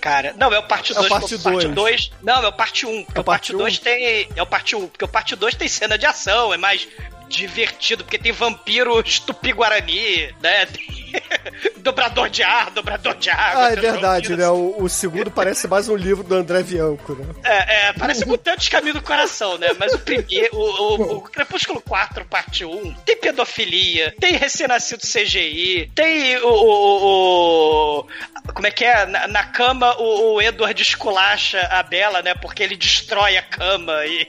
Cara, 0.00 0.34
não, 0.36 0.52
é 0.52 0.58
o 0.58 0.62
parte 0.64 0.92
É 0.92 0.96
o 0.96 0.98
2. 0.98 1.08
parte 1.08 1.38
parte 1.38 1.68
dois. 1.68 2.08
2. 2.08 2.10
Não, 2.22 2.42
é 2.44 2.48
o 2.48 2.52
parte 2.52 2.86
1. 2.86 3.04
Porque 3.04 3.18
É 3.18 3.20
o 3.20 3.24
parte 3.24 3.52
2 3.52 3.78
tem. 3.78 4.28
É 4.34 4.42
o 4.42 4.46
parte 4.46 4.74
1. 4.74 4.88
Porque 4.88 5.04
o 5.04 5.08
parte 5.08 5.36
2 5.36 5.54
tem 5.54 5.68
cena 5.68 5.96
de 5.96 6.06
ação, 6.06 6.52
é 6.52 6.56
mais 6.56 6.88
divertido, 7.28 8.02
porque 8.04 8.18
tem 8.18 8.32
vampiro 8.32 9.00
tupi-guarani, 9.02 10.34
né? 10.42 10.66
Tem 10.66 11.01
dobrador 11.78 12.28
de 12.28 12.42
ar, 12.42 12.70
dobrador 12.70 13.14
de 13.16 13.30
água. 13.30 13.66
Ah, 13.66 13.72
é 13.72 13.76
verdade, 13.76 14.36
né? 14.36 14.48
O, 14.48 14.82
o 14.82 14.88
segundo 14.88 15.30
parece 15.30 15.66
mais 15.68 15.88
um 15.88 15.96
livro 15.96 16.22
do 16.24 16.34
André 16.34 16.62
Bianco, 16.62 17.14
né? 17.14 17.26
é, 17.44 17.88
é, 17.88 17.92
parece 17.92 18.26
Mutantes 18.26 18.68
Caminho 18.68 18.94
do 18.94 19.02
Coração, 19.02 19.58
né? 19.58 19.68
Mas 19.78 19.92
o 19.92 19.98
primeiro, 19.98 20.54
o, 20.56 20.60
o- 20.60 21.16
o 21.16 21.20
Crepúsculo 21.22 21.80
4, 21.80 22.24
parte 22.24 22.64
1, 22.64 22.94
tem 23.04 23.16
pedofilia, 23.16 24.14
tem 24.20 24.36
recém-nascido 24.36 25.02
CGI, 25.02 25.90
tem 25.94 26.36
o, 26.42 28.06
Como 28.54 28.66
é 28.66 28.70
que 28.70 28.84
é? 28.84 29.06
Na, 29.06 29.26
na 29.28 29.44
cama, 29.44 29.96
o, 29.98 30.34
o 30.34 30.42
Edward 30.42 30.80
esculacha 30.80 31.60
a 31.70 31.82
Bela, 31.82 32.22
né? 32.22 32.34
Porque 32.34 32.62
ele 32.62 32.76
destrói 32.76 33.36
a 33.36 33.42
cama 33.42 34.04
e. 34.06 34.26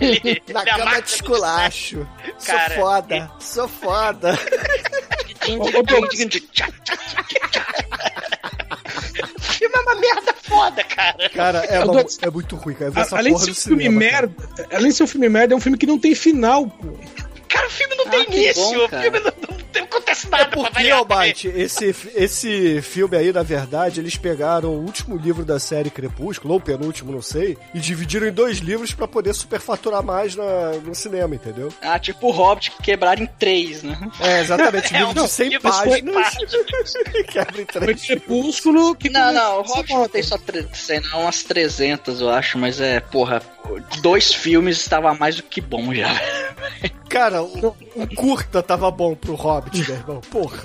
ele, 0.00 0.42
Na 0.52 0.64
cama 0.64 1.00
de 1.02 1.10
esculacho. 1.10 2.06
Sou 2.38 2.54
Cara, 2.54 2.74
foda, 2.74 3.30
sou 3.40 3.68
foda. 3.68 4.38
Tim, 4.38 4.44
Ô, 4.54 5.24
tim, 5.26 5.27
filme 9.40 9.74
é 9.74 9.80
uma 9.80 9.94
merda 9.96 10.34
foda, 10.42 10.84
cara. 10.84 11.28
Cara, 11.30 11.58
é, 11.64 11.84
uma- 11.84 12.04
é 12.22 12.30
muito 12.30 12.56
ruim, 12.56 12.74
cara. 12.74 12.92
Essa 12.96 13.16
além 13.18 13.34
de 13.34 13.40
ser 13.44 13.50
um 13.50 13.54
filme 13.54 13.84
cara. 13.84 13.96
merda, 13.96 14.48
além 14.72 14.88
de 14.90 14.94
ser 14.96 15.02
um 15.02 15.06
filme 15.06 15.28
merda, 15.28 15.54
é 15.54 15.56
um 15.56 15.60
filme 15.60 15.78
que 15.78 15.86
não 15.86 15.98
tem 15.98 16.14
final, 16.14 16.66
pô. 16.66 16.96
Cara, 17.48 17.66
o 17.66 17.70
filme 17.70 17.94
não 17.96 18.06
Ah, 18.06 18.10
tem 18.10 18.22
início. 18.24 18.54
bom, 18.62 18.84
o 18.84 18.88
filme 18.88 19.20
não, 19.20 19.32
não, 19.48 19.58
não 19.74 19.84
acontece 19.84 20.26
É 20.26 20.30
nada 20.30 20.44
pra 20.46 20.56
porque, 20.56 20.72
variar. 20.74 20.98
Almighty, 20.98 21.48
esse, 21.48 21.94
esse 22.14 22.82
filme 22.82 23.16
aí, 23.16 23.32
na 23.32 23.42
verdade, 23.42 24.00
eles 24.00 24.16
pegaram 24.16 24.70
o 24.70 24.82
último 24.84 25.16
livro 25.16 25.44
da 25.44 25.58
série 25.58 25.90
Crepúsculo, 25.90 26.54
ou 26.54 26.60
penúltimo, 26.60 27.12
não 27.12 27.22
sei, 27.22 27.56
e 27.74 27.78
dividiram 27.80 28.26
em 28.26 28.32
dois 28.32 28.58
livros 28.58 28.92
pra 28.92 29.06
poder 29.08 29.34
superfaturar 29.34 30.02
mais 30.02 30.34
na, 30.36 30.72
no 30.84 30.94
cinema, 30.94 31.34
entendeu? 31.34 31.72
Ah, 31.80 31.98
tipo 31.98 32.28
o 32.28 32.30
Hobbit 32.30 32.70
que 32.72 32.82
quebraram 32.82 33.22
em 33.22 33.26
três, 33.38 33.82
né? 33.82 33.98
É, 34.20 34.40
exatamente. 34.40 34.88
É, 34.94 34.98
livro 34.98 35.20
um 35.22 35.24
de 35.24 35.30
100 35.30 35.48
livro 35.48 35.70
de 35.70 35.76
100 35.76 35.84
páginas. 35.86 36.14
páginas. 36.14 36.92
Quebra 37.30 37.62
em 37.62 37.66
Foi 37.66 37.80
três. 37.80 38.04
Crepúsculo 38.06 38.94
que 38.96 39.08
Não, 39.10 39.32
não, 39.32 39.58
o 39.60 39.62
Hobbit 39.62 39.92
não 39.94 40.08
tem 40.08 40.22
só 40.22 40.36
tre- 40.38 40.66
sei 40.74 41.00
não, 41.00 41.22
umas 41.22 41.42
300, 41.42 42.20
eu 42.20 42.30
acho, 42.30 42.58
mas 42.58 42.80
é, 42.80 43.00
porra, 43.00 43.40
dois 44.00 44.32
filmes 44.32 44.80
estava 44.80 45.14
mais 45.14 45.36
do 45.36 45.42
que 45.42 45.60
bom 45.60 45.94
já. 45.94 46.08
Cara, 47.08 47.42
o, 47.42 47.74
o 47.94 48.14
curta 48.14 48.62
tava 48.62 48.90
bom 48.90 49.14
pro 49.14 49.34
Hobbit, 49.34 49.86
meu 49.88 49.96
irmão. 49.96 50.20
Porra. 50.30 50.62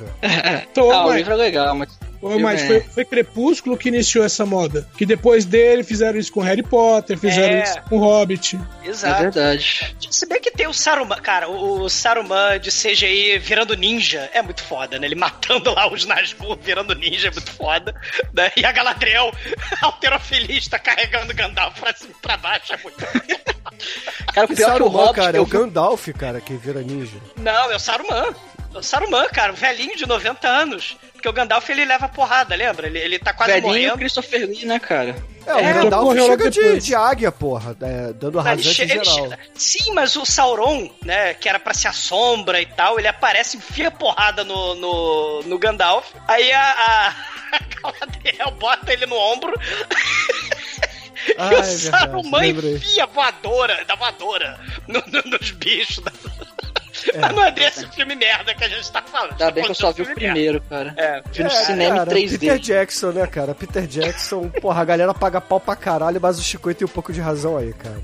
Então, 0.72 0.92
ah, 0.92 1.08
o 1.08 1.14
livro 1.14 1.34
é 1.34 1.36
legal, 1.36 1.76
mas. 1.76 1.98
Ô, 2.24 2.40
mas 2.40 2.62
é. 2.62 2.68
foi, 2.68 2.80
foi 2.82 3.06
Crepúsculo 3.06 3.78
que 3.78 3.90
iniciou 3.90 4.24
essa 4.26 4.46
moda. 4.46 4.88
Que 4.98 5.06
depois 5.06 5.46
dele 5.46 5.84
fizeram 5.84 6.18
isso 6.18 6.32
com 6.32 6.42
Harry 6.42 6.64
Potter, 6.64 7.18
fizeram 7.18 7.58
É. 7.58 7.64
isso 7.64 7.82
com 7.90 7.98
Hobbit. 8.00 8.60
É 8.84 8.88
Exato. 8.88 9.22
verdade. 9.22 9.96
Se 10.10 10.26
bem 10.26 10.40
que 10.42 10.52
tem 10.52 10.68
o 10.68 10.74
Saruman, 10.74 11.18
cara, 11.18 11.50
o, 11.50 11.90
Saruman 11.90 12.60
de 12.60 12.70
CGI 12.72 13.38
virando 13.40 13.76
ninja 13.76 14.30
é 14.34 14.42
muito 14.42 14.62
foda, 14.64 14.98
né? 15.00 15.08
Ele 15.08 15.16
matando 15.16 15.74
lá 15.74 15.92
os 15.92 16.06
Nazgûl 16.06 16.56
virando 16.62 16.94
ninja 16.96 17.28
é 17.28 17.32
muito 17.32 17.52
foda, 17.52 17.94
né? 18.34 18.52
E 18.56 18.66
a 18.66 18.72
Galadriel, 18.72 19.32
alterofilista, 19.82 20.80
carregando 20.80 21.34
Gandalf 21.34 21.80
pra 21.80 21.94
cima 21.94 22.12
e 22.18 22.22
pra 22.22 22.38
baixo 22.38 22.74
é 22.74 22.78
muito 22.84 22.98
Cara, 24.34 24.46
o 24.46 24.48
pior 24.48 24.48
é 24.48 24.48
que 24.48 24.54
o 24.54 24.66
Saruman, 24.66 24.98
Hobbit. 25.00 25.16
cara, 25.16 25.38
é 25.38 25.40
o 25.42 25.46
Gandalf, 25.46 26.08
cara, 26.18 26.42
que 26.42 26.54
vira 26.54 26.82
ninja. 26.82 27.18
Não, 27.38 27.72
é 27.72 27.76
o 27.76 27.80
Saruman. 27.80 28.34
Saruman, 28.82 29.28
cara, 29.30 29.52
o 29.54 29.56
velhinho 29.56 29.96
de 29.96 30.06
90 30.06 30.48
anos. 30.48 30.98
Porque 31.14 31.30
o 31.30 31.34
Gandalf 31.34 31.70
ele 31.70 31.86
leva 31.86 32.10
porrada, 32.10 32.54
lembra? 32.56 32.88
Ele, 32.88 33.00
ele 33.00 33.20
tá 33.20 33.32
quase 33.34 33.54
Velhinho 33.54 33.70
morrendo. 33.70 33.98
Christopher 33.98 34.46
Lee, 34.48 34.66
né, 34.66 34.78
cara? 34.80 35.16
É, 35.46 35.52
É, 35.52 35.72
o 35.72 35.84
Gandalf 35.84 36.04
morreu 36.04 36.28
logo 36.28 36.38
chega 36.52 36.52
de, 36.52 36.80
de 36.82 36.96
águia, 36.96 37.32
porra, 37.32 37.76
é, 37.82 38.12
dando 38.14 38.42
che- 38.62 38.82
ele 38.82 39.04
geral. 39.06 39.30
Sim, 39.56 39.94
mas 39.94 40.16
o 40.18 40.26
Sauron, 40.26 40.90
né, 41.04 41.34
que 41.34 41.48
era 41.48 41.60
pra 41.60 41.74
ser 41.74 41.88
a 41.90 41.94
sombra 41.94 42.60
e 42.62 42.66
tal, 42.66 43.00
ele 43.00 43.08
aparece, 43.08 43.56
enfia 43.58 43.90
porrada 43.92 44.44
no, 44.44 44.76
no, 44.76 45.44
no 45.44 45.58
Gandalf. 45.60 46.10
Aí 46.28 46.52
a, 46.52 46.62
a, 46.72 47.08
a 47.56 47.92
Galadriel 47.92 48.52
bota 48.60 48.92
ele 48.92 49.06
no 49.06 49.16
ombro. 49.16 49.54
Ah, 51.38 51.52
e 51.52 51.56
o 51.56 51.58
é 51.58 51.62
verdade, 51.62 51.78
Saruman 51.78 52.46
enfia 52.48 53.06
voadora, 53.06 53.86
da 53.86 53.96
voadora 53.96 54.60
no- 54.88 55.04
no- 55.08 55.24
nos 55.38 55.52
bichos. 55.52 56.00
Da... 56.04 56.12
É. 57.14 57.18
Mas 57.20 57.36
não 57.36 57.44
é 57.44 57.52
desse 57.52 57.88
filme 57.90 58.16
merda 58.16 58.54
que 58.54 58.64
a 58.64 58.68
gente 58.70 58.92
tá 58.92 59.02
falando. 59.02 59.32
Ainda 59.32 59.52
bem 59.52 59.64
que 59.64 59.72
eu 59.72 59.76
só 59.76 59.92
vi 59.92 60.02
o 60.02 60.06
merda. 60.06 60.22
primeiro, 60.22 60.62
cara. 60.70 60.94
É. 60.98 61.22
Vi 61.32 61.44
no 61.44 61.50
É, 61.50 61.64
cinema 61.66 61.96
cara, 62.06 62.20
em 62.20 62.26
3D. 62.28 62.40
Peter 62.40 62.60
Jackson, 62.60 63.12
né, 63.12 63.28
cara? 63.28 63.56
Peter 63.56 63.88
Jackson, 63.88 64.50
porra, 64.50 64.82
a 64.82 64.86
galera 64.86 65.14
paga 65.14 65.42
pau 65.42 65.60
pra 65.60 65.76
caralho, 65.76 66.20
mas 66.22 66.40
o 66.40 66.44
Chico 66.44 66.74
tem 66.74 66.86
um 66.86 66.90
pouco 66.92 67.12
de 67.12 67.20
razão 67.22 67.58
aí, 67.58 67.74
cara. 67.74 68.00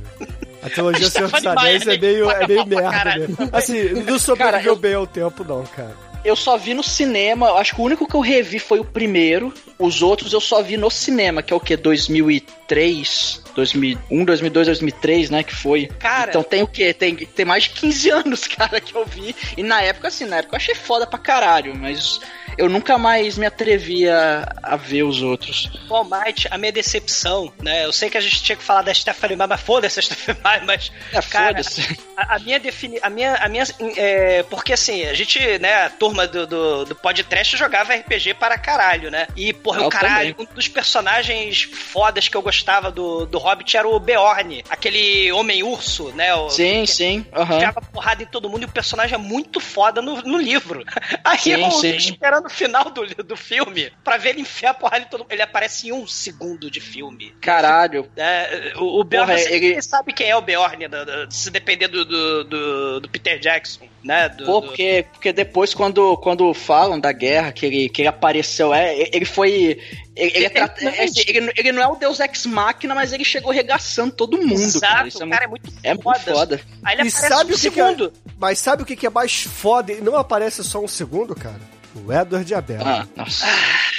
A 0.64 0.70
trilogia 0.70 1.08
Senhor 1.10 1.30
dos 1.32 1.46
Anéis 1.46 1.88
é 1.88 1.98
meio, 1.98 2.30
é 2.30 2.48
meio 2.48 2.66
merda, 2.66 3.06
né? 3.06 3.28
Assim, 3.54 3.90
não 4.04 4.20
sobreviveu 4.20 4.36
Cara, 4.38 4.64
eu- 4.64 4.76
bem 4.76 4.94
ao 4.94 5.08
tempo, 5.08 5.44
não, 5.44 5.64
cara. 5.66 6.09
Eu 6.24 6.36
só 6.36 6.58
vi 6.58 6.74
no 6.74 6.84
cinema, 6.84 7.52
acho 7.54 7.76
que 7.76 7.82
o 7.82 7.84
único 7.84 8.08
que 8.08 8.16
eu 8.16 8.20
revi 8.20 8.60
foi 8.60 8.80
o 8.80 8.86
primeiro. 8.86 9.54
Os 9.78 10.02
outros 10.02 10.34
eu 10.34 10.42
só 10.42 10.62
vi 10.62 10.76
no 10.76 10.90
cinema, 10.90 11.42
que 11.42 11.54
é 11.54 11.56
o 11.56 11.60
que? 11.60 11.78
2003, 11.78 13.44
2001, 13.56 14.26
2002, 14.26 14.68
2003, 14.68 15.30
né? 15.30 15.44
Que 15.44 15.56
foi. 15.56 15.88
Cara. 16.00 16.32
Então 16.32 16.44
tem 16.44 16.62
o 16.62 16.68
quê? 16.68 16.94
Tem, 16.94 17.16
tem 17.16 17.46
mais 17.46 17.64
de 17.64 17.70
15 17.72 18.10
anos, 18.12 18.48
cara, 18.48 18.82
que 18.82 18.96
eu 18.96 19.06
vi. 19.06 19.36
E 19.56 19.64
na 19.64 19.82
época, 19.82 20.10
assim, 20.10 20.26
na 20.26 20.38
época 20.38 20.56
eu 20.56 20.58
achei 20.58 20.76
foda 20.76 21.08
pra 21.08 21.18
caralho, 21.18 21.76
mas 21.76 22.20
eu 22.60 22.70
nunca 22.70 22.98
mais 22.98 23.38
me 23.38 23.46
atrevi 23.46 24.08
a, 24.08 24.76
ver 24.76 25.04
os 25.04 25.22
outros. 25.22 25.70
O 25.90 25.96
All 25.96 26.04
Might, 26.06 26.48
a 26.52 26.58
minha 26.58 26.72
decepção, 26.72 27.52
né? 27.62 27.86
Eu 27.86 27.92
sei 27.94 28.10
que 28.10 28.18
a 28.18 28.22
gente 28.22 28.44
tinha 28.44 28.56
que 28.56 28.64
falar 28.64 28.82
da 28.82 28.94
Stephanie 28.94 29.36
Meyer, 29.38 29.48
mas 29.50 29.62
foda-se 29.62 30.00
a 30.00 30.02
Stephanie 30.04 30.42
Meyer, 30.44 30.66
mas. 30.66 30.92
É, 31.14 31.22
cara, 31.22 31.48
foda-se. 31.48 32.00
a, 32.18 32.36
a 32.36 32.40
minha 32.40 32.60
defini... 32.60 33.00
a 33.02 33.10
minha, 33.10 33.36
a 33.36 33.48
minha 33.48 33.64
é, 33.96 34.44
porque 34.44 34.74
assim, 34.74 35.06
a 35.06 35.14
gente, 35.14 35.40
né, 35.60 35.86
a 35.86 35.90
turma 35.90 36.28
do, 36.28 36.46
do, 36.46 36.86
do 36.86 36.96
podcast 36.96 37.56
jogava 37.56 37.94
RPG 37.96 38.34
para 38.34 38.58
caralho, 38.58 39.10
né? 39.10 39.28
E, 39.36 39.54
porra, 39.54 39.82
Eu 39.82 39.88
o 39.88 39.90
caralho, 39.90 40.36
um 40.38 40.46
dos 40.54 40.68
personagens 40.68 41.64
fodas 41.64 42.28
que 42.28 42.36
eu 42.36 42.42
gostava 42.42 42.92
do, 42.92 43.26
do 43.26 43.38
Hobbit 43.38 43.78
era 43.78 43.88
o 43.88 44.00
Beorn, 44.00 44.64
aquele 44.70 45.32
homem-urso, 45.32 46.12
né? 46.12 46.34
O, 46.36 46.50
Sim, 46.50 46.82
que- 46.82 46.88
sim. 46.92 47.26
aham. 47.34 47.56
Enfiava 47.56 47.82
porrada 47.82 48.22
em 48.24 48.26
todo 48.26 48.50
mundo 48.50 48.64
e 48.64 48.66
o 48.66 48.72
personagem 48.72 49.16
é 49.16 49.18
muito 49.18 49.60
foda 49.62 50.02
no, 50.02 50.22
no 50.24 50.38
livro. 50.38 50.84
Aí 51.24 51.38
Sim, 51.40 51.52
eu 51.64 51.72
sim. 51.72 51.96
esperando 51.96 52.49
o 52.50 52.54
final 52.54 52.86
do, 52.92 53.06
do 53.24 53.38
filme 53.38 53.92
pra 54.04 54.18
ver 54.18 54.30
ele 54.32 54.42
enfiar 54.42 54.74
porrada 54.74 55.06
em 55.06 55.08
todo 55.08 55.22
mundo. 55.22 55.32
Ele 55.32 55.42
aparece 55.42 55.88
em 55.88 55.92
um 55.92 56.06
segundo 56.08 56.70
de 56.70 56.80
filme. 56.82 57.34
Caralho. 57.42 58.10
É, 58.18 58.74
o, 58.78 59.00
o 59.00 59.04
Bjorn, 59.04 59.28
Porra, 59.34 59.40
ele- 59.52 59.82
sabe 59.82 60.14
quem 60.14 60.30
é 60.30 60.36
o 60.36 60.42
Bjorn, 60.42 60.88
do- 60.88 61.06
do- 61.06 61.32
se 61.34 61.50
depender 61.50 61.88
do, 61.88 62.04
do, 62.06 63.00
do, 63.02 63.10
Peter 63.10 63.40
Jackson, 63.40 63.88
né? 64.04 64.30
Do, 64.30 64.46
Pô, 64.46 64.60
do- 64.62 64.68
porque, 64.68 65.06
porque 65.14 65.32
depois, 65.34 65.74
quando, 65.74 66.18
quando 66.18 66.54
falam 66.54 67.00
da 67.00 67.12
guerra, 67.12 67.52
que 67.52 67.66
ele, 67.66 67.90
que 67.90 68.02
ele 68.02 68.10
apareceu, 68.10 68.74
é, 68.74 68.96
ele 69.14 69.26
foi. 69.26 69.80
Ele, 70.16 70.32
ele, 70.36 70.46
é 70.46 70.50
tra- 70.50 70.74
é, 70.82 71.06
ele- 71.28 71.54
ele 71.56 71.72
não 71.72 71.82
é 71.82 71.88
o 71.88 71.96
Deus 71.96 72.20
Ex 72.20 72.46
Machina, 72.46 72.94
mas 72.94 73.14
ele 73.14 73.24
chegou 73.24 73.52
regaçando 73.52 74.14
todo 74.14 74.38
mundo, 74.38 74.52
Exato, 74.54 74.94
cara. 74.94 75.08
Isso 75.08 75.24
é, 75.24 75.26
o 75.26 75.30
cara 75.30 75.48
muito, 75.48 75.70
é 75.84 75.94
muito 75.94 76.02
é 76.02 76.04
muito 76.12 76.22
foda. 76.22 76.62
Aí 76.84 76.96
ele 76.96 77.04
E 77.04 77.08
aparece 77.08 77.28
sabe 77.30 77.52
um 77.52 77.56
o 77.56 77.60
que 77.60 77.72
que 77.72 77.80
é- 77.80 77.86
segundo. 77.86 78.14
Mas 78.38 78.60
sabe 78.60 78.84
o 78.84 78.86
que 78.86 79.06
é 79.06 79.10
mais 79.10 79.44
foda 79.44 79.92
e 79.94 80.02
não 80.02 80.16
aparece 80.18 80.64
só 80.64 80.80
um 80.84 80.88
segundo, 80.88 81.34
cara? 81.36 81.60
O 82.06 82.14
Edward 82.14 82.54
Abel. 82.56 82.80
Ah, 82.86 83.06
nossa. 83.16 83.46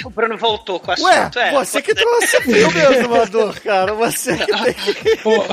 O 0.03 0.09
Bruno 0.09 0.37
voltou 0.37 0.79
com 0.79 0.91
o 0.91 1.03
Ué, 1.03 1.17
assunto. 1.17 1.39
é, 1.39 1.51
você 1.51 1.81
que 1.81 1.93
trouxe 1.93 2.37
o 2.37 2.41
filme, 2.41 2.79
exumador, 2.79 3.61
cara. 3.61 3.93
Você 3.93 4.37
que 4.37 4.45
tem 4.63 4.73
que... 4.73 5.15
Pô, 5.17 5.45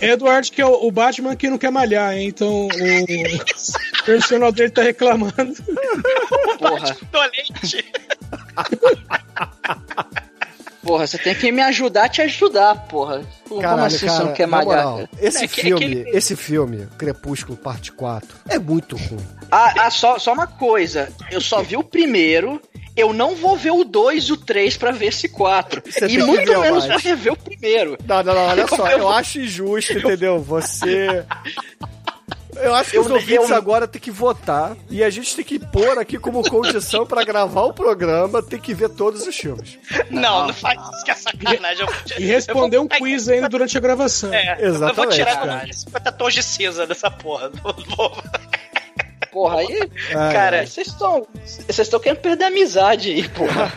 Edward, 0.00 0.50
que 0.50 0.62
é 0.62 0.66
o, 0.66 0.90
Batman 0.90 1.36
que 1.36 1.50
não 1.50 1.58
quer 1.58 1.70
malhar, 1.70 2.14
hein? 2.14 2.28
Então 2.28 2.66
o 2.66 2.68
personal 4.06 4.50
dele 4.52 4.70
tá 4.70 4.82
reclamando. 4.82 5.54
Porra, 6.58 6.96
Dolente. 7.12 7.84
porra, 10.88 11.06
você 11.06 11.18
tem 11.18 11.34
que 11.34 11.52
me 11.52 11.62
ajudar 11.62 12.04
a 12.04 12.08
te 12.08 12.22
ajudar, 12.22 12.74
porra. 12.88 13.20
Como 13.48 13.60
Caralho, 13.60 13.82
assim 13.86 13.98
você 13.98 14.06
cara, 14.06 14.24
não 14.24 14.32
quer 14.32 14.46
malhar? 14.46 14.84
moral, 14.86 15.08
esse 15.20 15.38
É 15.42 15.44
é 15.44 15.48
filme, 15.48 15.78
que 15.78 15.84
ele- 15.84 16.10
esse 16.16 16.34
filme, 16.34 16.88
Crepúsculo 16.98 17.56
Parte 17.56 17.92
4, 17.92 18.28
é 18.48 18.58
muito 18.58 18.96
ruim. 18.96 19.26
Ah, 19.50 19.74
ah, 19.86 19.90
só, 19.90 20.18
só 20.18 20.32
uma 20.32 20.46
coisa. 20.46 21.10
Eu 21.30 21.40
só 21.40 21.62
vi 21.62 21.76
o 21.76 21.84
primeiro. 21.84 22.60
Eu 22.96 23.12
não 23.12 23.36
vou 23.36 23.56
ver 23.56 23.70
o 23.70 23.84
2 23.84 24.24
e 24.24 24.32
o 24.32 24.36
3 24.36 24.76
pra 24.76 24.90
ver 24.90 25.06
esse 25.06 25.28
4. 25.28 25.80
Você 25.86 26.00
tem 26.08 26.16
E 26.16 26.18
muito 26.22 26.44
ver 26.44 26.58
menos 26.58 26.84
vou 26.84 26.98
rever 26.98 27.32
o 27.32 27.36
primeiro. 27.36 27.96
Não, 28.04 28.24
não, 28.24 28.34
não, 28.34 28.46
olha 28.48 28.66
só, 28.66 28.88
Eu- 28.88 28.98
eu 28.98 29.08
acho 29.08 29.38
injusto, 29.38 29.92
entendeu? 29.98 30.40
Você. 30.40 31.24
Eu 32.60 32.74
acho 32.74 32.90
que 32.90 32.96
Eu- 32.96 33.02
os 33.02 33.10
ouvintes 33.10 33.50
eu- 33.50 33.56
agora 33.56 33.86
tem 33.86 34.00
que 34.00 34.10
votar 34.10 34.76
e 34.90 35.02
a 35.02 35.10
gente 35.10 35.34
tem 35.36 35.44
que 35.44 35.58
pôr 35.58 35.98
aqui 35.98 36.18
como 36.18 36.42
condição 36.48 37.06
pra 37.06 37.24
gravar 37.24 37.62
o 37.62 37.72
programa, 37.72 38.42
tem 38.42 38.58
que 38.58 38.74
ver 38.74 38.88
todos 38.90 39.26
os 39.26 39.36
filmes. 39.36 39.78
Não, 40.10 40.46
não 40.48 40.54
faz 40.54 40.80
isso 40.94 41.04
que 41.04 41.10
é 41.10 41.14
sacanagem. 41.14 41.86
Eu- 41.86 42.18
E 42.18 42.24
responder 42.26 42.76
eu 42.76 42.82
um 42.82 42.88
vou- 42.88 42.98
quiz 42.98 43.28
ainda 43.28 43.48
durante 43.48 43.76
a 43.76 43.80
gravação. 43.80 44.32
É, 44.32 44.52
eu 44.54 44.56
vou 44.56 44.66
Exatamente, 44.88 45.14
tirar 45.14 45.36
cara. 45.36 45.72
50 45.72 46.12
tons 46.12 46.34
de 46.34 46.42
cinza 46.42 46.86
dessa 46.86 47.10
porra. 47.10 47.50
Não 47.62 47.96
vou- 47.96 48.22
Porra, 49.32 49.58
aí. 49.60 49.90
Ai, 50.14 50.32
Cara, 50.32 50.66
Vocês 50.66 50.86
estão. 50.88 51.26
Vocês 51.44 51.78
estão 51.78 52.00
querendo 52.00 52.20
perder 52.20 52.44
a 52.44 52.48
amizade 52.48 53.10
aí, 53.10 53.28
porra. 53.28 53.72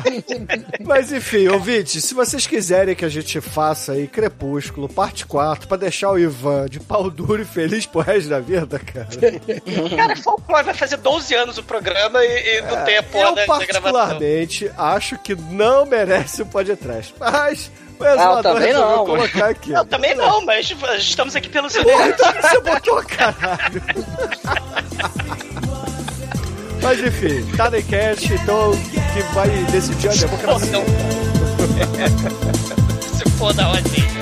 Mas 0.84 1.12
enfim, 1.12 1.48
ouvintes, 1.48 2.04
se 2.04 2.14
vocês 2.14 2.46
quiserem 2.46 2.94
que 2.94 3.04
a 3.04 3.08
gente 3.08 3.40
faça 3.40 3.92
aí 3.92 4.06
Crepúsculo, 4.06 4.88
parte 4.88 5.26
4, 5.26 5.68
pra 5.68 5.76
deixar 5.76 6.10
o 6.10 6.18
Ivan 6.18 6.66
de 6.66 6.80
pau 6.80 7.10
duro 7.10 7.42
e 7.42 7.44
feliz 7.44 7.86
pro 7.86 8.00
resto 8.00 8.28
da 8.28 8.40
vida, 8.40 8.78
cara. 8.78 9.08
Cara, 9.96 10.16
folclore 10.16 10.64
vai 10.64 10.74
fazer 10.74 10.96
12 10.96 11.34
anos 11.34 11.58
o 11.58 11.62
programa 11.62 12.24
e, 12.24 12.58
e 12.58 12.62
não 12.62 12.84
tem 12.84 12.98
a 12.98 13.02
porra 13.02 13.28
eu 13.28 13.34
da, 13.34 13.46
da 13.46 13.66
gravação. 13.66 13.92
particularmente 13.92 14.70
acho 14.76 15.18
que 15.18 15.34
não 15.34 15.86
merece 15.86 16.42
o 16.42 16.46
podcast. 16.46 17.14
Mas 17.18 17.70
o 17.98 18.04
Ah, 18.04 18.08
eu 18.08 18.14
exumador 18.16 18.42
também 18.54 18.72
não, 18.72 19.04
colocar 19.06 19.46
aqui. 19.50 19.72
Eu 19.72 19.84
também 19.84 20.14
não, 20.14 20.44
mas 20.44 20.70
estamos 20.98 21.36
aqui 21.36 21.48
Porra, 21.82 22.08
ideias. 22.08 22.20
então 22.20 22.32
você 22.42 22.60
botou, 22.60 23.02
caralho. 23.04 23.82
Mas 26.82 27.00
enfim, 27.00 27.44
tá 27.56 27.70
no 27.70 27.82
cast, 27.82 28.32
então 28.32 28.70
que 29.12 29.22
vai 29.34 29.48
decidir 29.70 30.08
a 30.08 30.12
democracia. 30.14 30.72
Não. 30.72 30.84
Se 33.18 33.30
foda 33.32 33.64
a 33.64 33.70
ordem. 33.70 34.15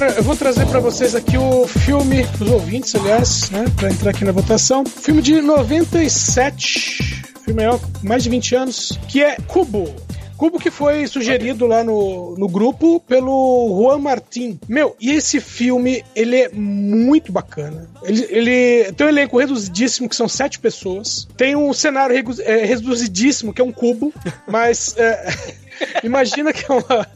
Cara, 0.00 0.14
eu 0.14 0.22
vou 0.22 0.34
trazer 0.34 0.64
pra 0.64 0.80
vocês 0.80 1.14
aqui 1.14 1.36
o 1.36 1.68
filme, 1.68 2.26
os 2.40 2.50
ouvintes, 2.50 2.94
aliás, 2.94 3.50
né, 3.50 3.66
pra 3.76 3.90
entrar 3.90 4.12
aqui 4.12 4.24
na 4.24 4.32
votação. 4.32 4.82
Filme 4.82 5.20
de 5.20 5.42
97, 5.42 7.22
filme 7.44 7.62
é 7.62 7.68
mais 8.02 8.22
de 8.22 8.30
20 8.30 8.54
anos, 8.56 8.98
que 9.06 9.22
é 9.22 9.36
Cubo. 9.46 9.94
Cubo 10.38 10.58
que 10.58 10.70
foi 10.70 11.06
sugerido 11.06 11.66
lá 11.66 11.84
no, 11.84 12.34
no 12.38 12.48
grupo 12.48 12.98
pelo 13.00 13.78
Juan 13.78 13.98
Martin. 13.98 14.58
Meu, 14.66 14.96
e 14.98 15.10
esse 15.10 15.38
filme, 15.38 16.02
ele 16.16 16.34
é 16.34 16.48
muito 16.48 17.30
bacana. 17.30 17.86
Ele, 18.02 18.26
ele 18.30 18.92
tem 18.94 19.06
um 19.06 19.10
elenco 19.10 19.38
reduzidíssimo, 19.38 20.08
que 20.08 20.16
são 20.16 20.26
sete 20.26 20.58
pessoas. 20.58 21.28
Tem 21.36 21.54
um 21.54 21.74
cenário 21.74 22.16
é, 22.40 22.64
reduzidíssimo, 22.64 23.52
que 23.52 23.60
é 23.60 23.64
um 23.64 23.70
cubo. 23.70 24.14
Mas 24.48 24.96
é, 24.96 25.28
imagina 26.02 26.54
que 26.54 26.64
é 26.64 26.74
uma... 26.74 27.06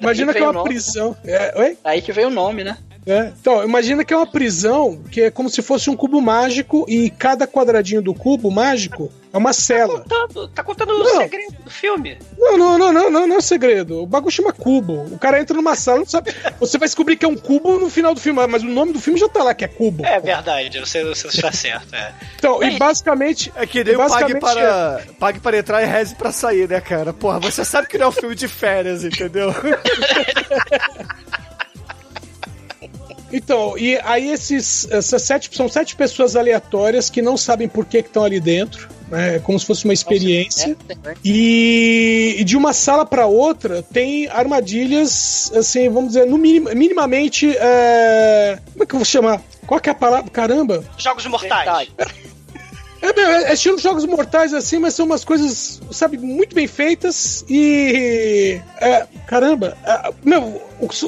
Imagina 0.00 0.32
que 0.32 0.38
é 0.38 0.42
uma 0.42 0.52
nome. 0.52 0.68
prisão. 0.68 1.16
É, 1.24 1.52
oi? 1.58 1.78
Aí 1.84 2.00
que 2.02 2.12
veio 2.12 2.28
o 2.28 2.30
nome, 2.30 2.64
né? 2.64 2.76
É, 3.08 3.32
Então, 3.40 3.64
imagina 3.64 4.04
que 4.04 4.12
é 4.12 4.16
uma 4.16 4.26
prisão 4.26 5.02
que 5.10 5.22
é 5.22 5.30
como 5.30 5.48
se 5.48 5.62
fosse 5.62 5.88
um 5.88 5.96
cubo 5.96 6.20
mágico 6.20 6.84
e 6.88 7.08
cada 7.08 7.46
quadradinho 7.46 8.02
do 8.02 8.12
cubo 8.12 8.50
mágico 8.50 9.10
é 9.32 9.36
uma 9.38 9.52
cela. 9.52 10.00
Contando, 10.00 10.48
tá 10.48 10.62
contando 10.62 10.92
o 10.92 11.06
segredo 11.16 11.56
do 11.62 11.70
filme. 11.70 12.18
Não, 12.38 12.56
não, 12.56 12.78
não, 12.78 12.92
não, 12.92 13.10
não, 13.10 13.26
não 13.26 13.36
é 13.36 13.40
segredo. 13.40 14.02
O 14.02 14.06
bagulho 14.06 14.30
chama 14.30 14.52
cubo. 14.52 15.04
O 15.12 15.18
cara 15.18 15.40
entra 15.40 15.56
numa 15.56 15.74
sala, 15.74 15.98
não 15.98 16.06
sabe. 16.06 16.34
Você 16.58 16.78
vai 16.78 16.88
descobrir 16.88 17.16
que 17.16 17.24
é 17.24 17.28
um 17.28 17.36
cubo 17.36 17.78
no 17.78 17.90
final 17.90 18.14
do 18.14 18.20
filme, 18.20 18.46
mas 18.46 18.62
o 18.62 18.66
nome 18.66 18.92
do 18.92 19.00
filme 19.00 19.18
já 19.18 19.28
tá 19.28 19.42
lá, 19.42 19.54
que 19.54 19.64
é 19.64 19.68
cubo. 19.68 20.04
É 20.04 20.18
verdade, 20.18 20.80
você, 20.80 21.04
você 21.04 21.28
está 21.28 21.52
certo. 21.52 21.94
É. 21.94 22.12
Então, 22.36 22.62
e 22.62 22.78
basicamente. 22.78 23.52
É 23.54 23.66
que 23.66 23.84
nem 23.84 23.96
pague 23.96 24.40
para, 24.40 25.02
pague 25.18 25.40
para 25.40 25.58
entrar 25.58 25.82
e 25.82 25.86
reze 25.86 26.14
pra 26.14 26.32
sair, 26.32 26.68
né, 26.68 26.80
cara? 26.80 27.12
Porra, 27.12 27.38
você 27.38 27.64
sabe 27.64 27.86
que 27.86 27.98
não 27.98 28.06
é 28.06 28.08
um 28.08 28.12
filme 28.12 28.34
de 28.34 28.48
férias, 28.48 29.04
entendeu? 29.04 29.54
Então, 33.32 33.76
e 33.76 33.98
aí 34.04 34.30
esses, 34.30 34.88
essas 34.90 35.22
sete, 35.22 35.50
são 35.54 35.68
sete 35.68 35.94
pessoas 35.94 36.36
aleatórias 36.36 37.10
que 37.10 37.20
não 37.20 37.36
sabem 37.36 37.68
por 37.68 37.84
que 37.84 37.98
estão 37.98 38.24
ali 38.24 38.40
dentro. 38.40 38.88
Né, 39.08 39.36
é 39.36 39.38
como 39.38 39.58
se 39.58 39.64
fosse 39.64 39.84
uma 39.84 39.94
experiência. 39.94 40.76
E, 41.24 42.36
e 42.38 42.44
de 42.44 42.56
uma 42.56 42.74
sala 42.74 43.06
para 43.06 43.26
outra 43.26 43.82
tem 43.82 44.28
armadilhas, 44.28 45.50
assim, 45.54 45.88
vamos 45.88 46.10
dizer, 46.12 46.26
no 46.26 46.36
minim, 46.36 46.60
minimamente. 46.74 47.48
é, 47.56 48.58
como 48.72 48.84
é 48.84 48.86
que 48.86 48.94
eu 48.94 48.98
vou 48.98 49.06
chamar? 49.06 49.40
Qual 49.66 49.80
que 49.80 49.88
é 49.88 49.92
a 49.92 49.94
palavra? 49.94 50.30
Caramba! 50.30 50.84
Jogos 50.96 51.26
mortais. 51.26 51.88
É, 53.00 53.12
meu, 53.12 53.28
é, 53.30 53.44
é 53.44 53.52
estilo 53.52 53.78
jogos 53.78 54.04
mortais 54.04 54.52
assim, 54.52 54.78
mas 54.78 54.94
são 54.94 55.06
umas 55.06 55.24
coisas, 55.24 55.80
sabe, 55.90 56.18
muito 56.18 56.54
bem 56.54 56.66
feitas 56.66 57.44
e. 57.48 58.60
é, 58.80 59.06
caramba, 59.26 59.76
é, 59.84 60.12
meu, 60.24 60.60